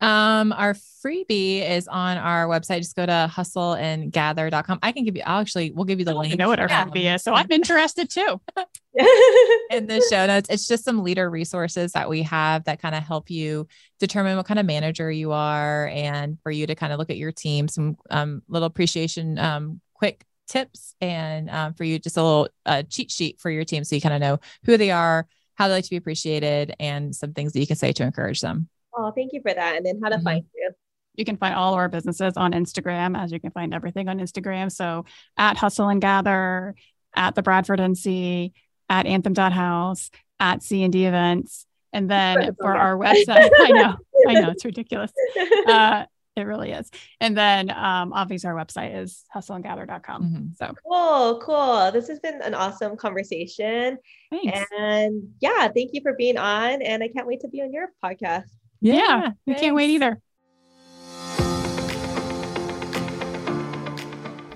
Um, 0.00 0.52
our 0.52 0.74
freebie 0.74 1.68
is 1.68 1.88
on 1.88 2.18
our 2.18 2.46
website. 2.46 2.78
Just 2.78 2.96
go 2.96 3.06
to 3.06 3.30
hustleandgather.com. 3.32 4.78
I 4.82 4.92
can 4.92 5.04
give 5.04 5.16
you, 5.16 5.22
I'll 5.24 5.40
actually, 5.40 5.70
we'll 5.70 5.84
give 5.84 5.98
you 5.98 6.04
the 6.04 6.14
link. 6.14 6.32
I 6.32 6.36
know 6.36 6.48
what 6.48 6.60
our 6.60 6.68
yeah. 6.68 6.84
freebie 6.84 7.14
is. 7.14 7.22
So 7.22 7.32
I'm 7.32 7.50
interested 7.50 8.10
too. 8.10 8.40
in 9.70 9.86
the 9.86 10.04
show 10.10 10.26
notes, 10.26 10.48
it's 10.50 10.66
just 10.66 10.84
some 10.84 11.02
leader 11.02 11.28
resources 11.28 11.92
that 11.92 12.08
we 12.08 12.22
have 12.22 12.64
that 12.64 12.80
kind 12.80 12.94
of 12.94 13.02
help 13.02 13.30
you 13.30 13.66
determine 14.00 14.36
what 14.36 14.46
kind 14.46 14.58
of 14.58 14.66
manager 14.66 15.10
you 15.10 15.32
are 15.32 15.88
and 15.88 16.38
for 16.42 16.50
you 16.50 16.66
to 16.66 16.74
kind 16.74 16.92
of 16.92 16.98
look 16.98 17.10
at 17.10 17.16
your 17.16 17.32
team, 17.32 17.68
some 17.68 17.96
um, 18.10 18.42
little 18.48 18.66
appreciation, 18.66 19.38
um, 19.38 19.80
quick 19.94 20.24
tips 20.46 20.94
and 21.00 21.50
um, 21.50 21.74
for 21.74 21.84
you 21.84 21.98
just 21.98 22.16
a 22.16 22.22
little 22.22 22.48
uh, 22.64 22.82
cheat 22.84 23.10
sheet 23.10 23.40
for 23.40 23.50
your 23.50 23.64
team 23.64 23.82
so 23.82 23.94
you 23.96 24.00
kind 24.00 24.14
of 24.14 24.20
know 24.20 24.38
who 24.64 24.76
they 24.76 24.90
are, 24.90 25.26
how 25.54 25.68
they 25.68 25.74
like 25.74 25.84
to 25.84 25.90
be 25.90 25.96
appreciated, 25.96 26.74
and 26.78 27.14
some 27.14 27.32
things 27.32 27.52
that 27.52 27.60
you 27.60 27.66
can 27.66 27.76
say 27.76 27.92
to 27.92 28.02
encourage 28.02 28.40
them. 28.40 28.68
Oh, 28.96 29.12
thank 29.12 29.32
you 29.32 29.40
for 29.42 29.52
that. 29.52 29.76
And 29.76 29.84
then 29.84 30.00
how 30.02 30.08
to 30.08 30.16
mm-hmm. 30.16 30.24
find 30.24 30.44
you. 30.54 30.70
You 31.16 31.24
can 31.24 31.36
find 31.36 31.54
all 31.54 31.72
of 31.72 31.78
our 31.78 31.88
businesses 31.88 32.34
on 32.36 32.52
Instagram, 32.52 33.18
as 33.18 33.32
you 33.32 33.40
can 33.40 33.50
find 33.50 33.72
everything 33.72 34.08
on 34.08 34.18
Instagram. 34.18 34.70
So 34.70 35.06
at 35.36 35.56
Hustle 35.56 35.88
and 35.88 36.00
Gather, 36.00 36.74
at 37.14 37.34
the 37.34 37.42
Bradford 37.42 37.80
NC, 37.80 38.52
at 38.88 39.06
Anthem.house, 39.06 40.10
at 40.38 40.62
C 40.62 40.82
and 40.82 40.92
D 40.92 41.06
events. 41.06 41.66
And 41.92 42.10
then 42.10 42.54
for 42.60 42.76
our 42.76 42.96
website, 42.96 43.50
I 43.58 43.70
know, 43.70 43.96
I 44.28 44.32
know 44.34 44.50
it's 44.50 44.64
ridiculous. 44.64 45.12
Uh, 45.66 46.04
it 46.36 46.42
really 46.42 46.70
is. 46.70 46.90
And 47.18 47.36
then 47.36 47.70
um, 47.70 48.12
obviously 48.12 48.48
our 48.48 48.54
website 48.54 49.02
is 49.02 49.24
hustleandgather.com. 49.34 50.22
Mm-hmm. 50.22 50.46
So 50.56 50.74
cool, 50.86 51.40
cool. 51.40 51.90
This 51.92 52.08
has 52.08 52.20
been 52.20 52.42
an 52.42 52.52
awesome 52.54 52.96
conversation. 52.96 53.96
Thanks. 54.30 54.68
And 54.78 55.30
yeah, 55.40 55.68
thank 55.68 55.90
you 55.94 56.02
for 56.02 56.12
being 56.12 56.36
on. 56.36 56.82
And 56.82 57.02
I 57.02 57.08
can't 57.08 57.26
wait 57.26 57.40
to 57.40 57.48
be 57.48 57.62
on 57.62 57.72
your 57.72 57.88
podcast. 58.04 58.50
Yeah, 58.80 58.94
yeah 58.94 59.30
we 59.46 59.54
can't 59.54 59.74
wait 59.74 59.90
either. 59.90 60.20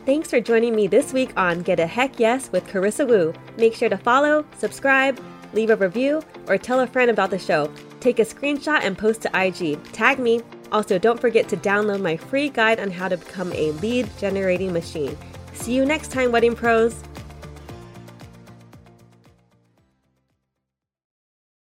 Thanks 0.06 0.30
for 0.30 0.40
joining 0.40 0.74
me 0.74 0.86
this 0.88 1.12
week 1.12 1.32
on 1.36 1.62
Get 1.62 1.78
a 1.78 1.86
Heck 1.86 2.18
Yes 2.18 2.50
with 2.50 2.66
Carissa 2.66 3.06
Wu. 3.06 3.32
Make 3.56 3.74
sure 3.74 3.88
to 3.88 3.96
follow, 3.96 4.44
subscribe, 4.58 5.20
leave 5.52 5.70
a 5.70 5.76
review, 5.76 6.22
or 6.48 6.58
tell 6.58 6.80
a 6.80 6.86
friend 6.86 7.10
about 7.10 7.30
the 7.30 7.38
show. 7.38 7.70
Take 8.00 8.18
a 8.18 8.24
screenshot 8.24 8.80
and 8.82 8.98
post 8.98 9.22
to 9.22 9.30
IG. 9.32 9.80
Tag 9.92 10.18
me. 10.18 10.40
Also, 10.72 10.98
don't 10.98 11.20
forget 11.20 11.48
to 11.50 11.56
download 11.56 12.00
my 12.00 12.16
free 12.16 12.48
guide 12.48 12.80
on 12.80 12.90
how 12.90 13.08
to 13.08 13.16
become 13.16 13.52
a 13.52 13.72
lead 13.72 14.08
generating 14.18 14.72
machine. 14.72 15.16
See 15.52 15.74
you 15.74 15.84
next 15.84 16.10
time, 16.10 16.32
Wedding 16.32 16.56
Pros. 16.56 17.02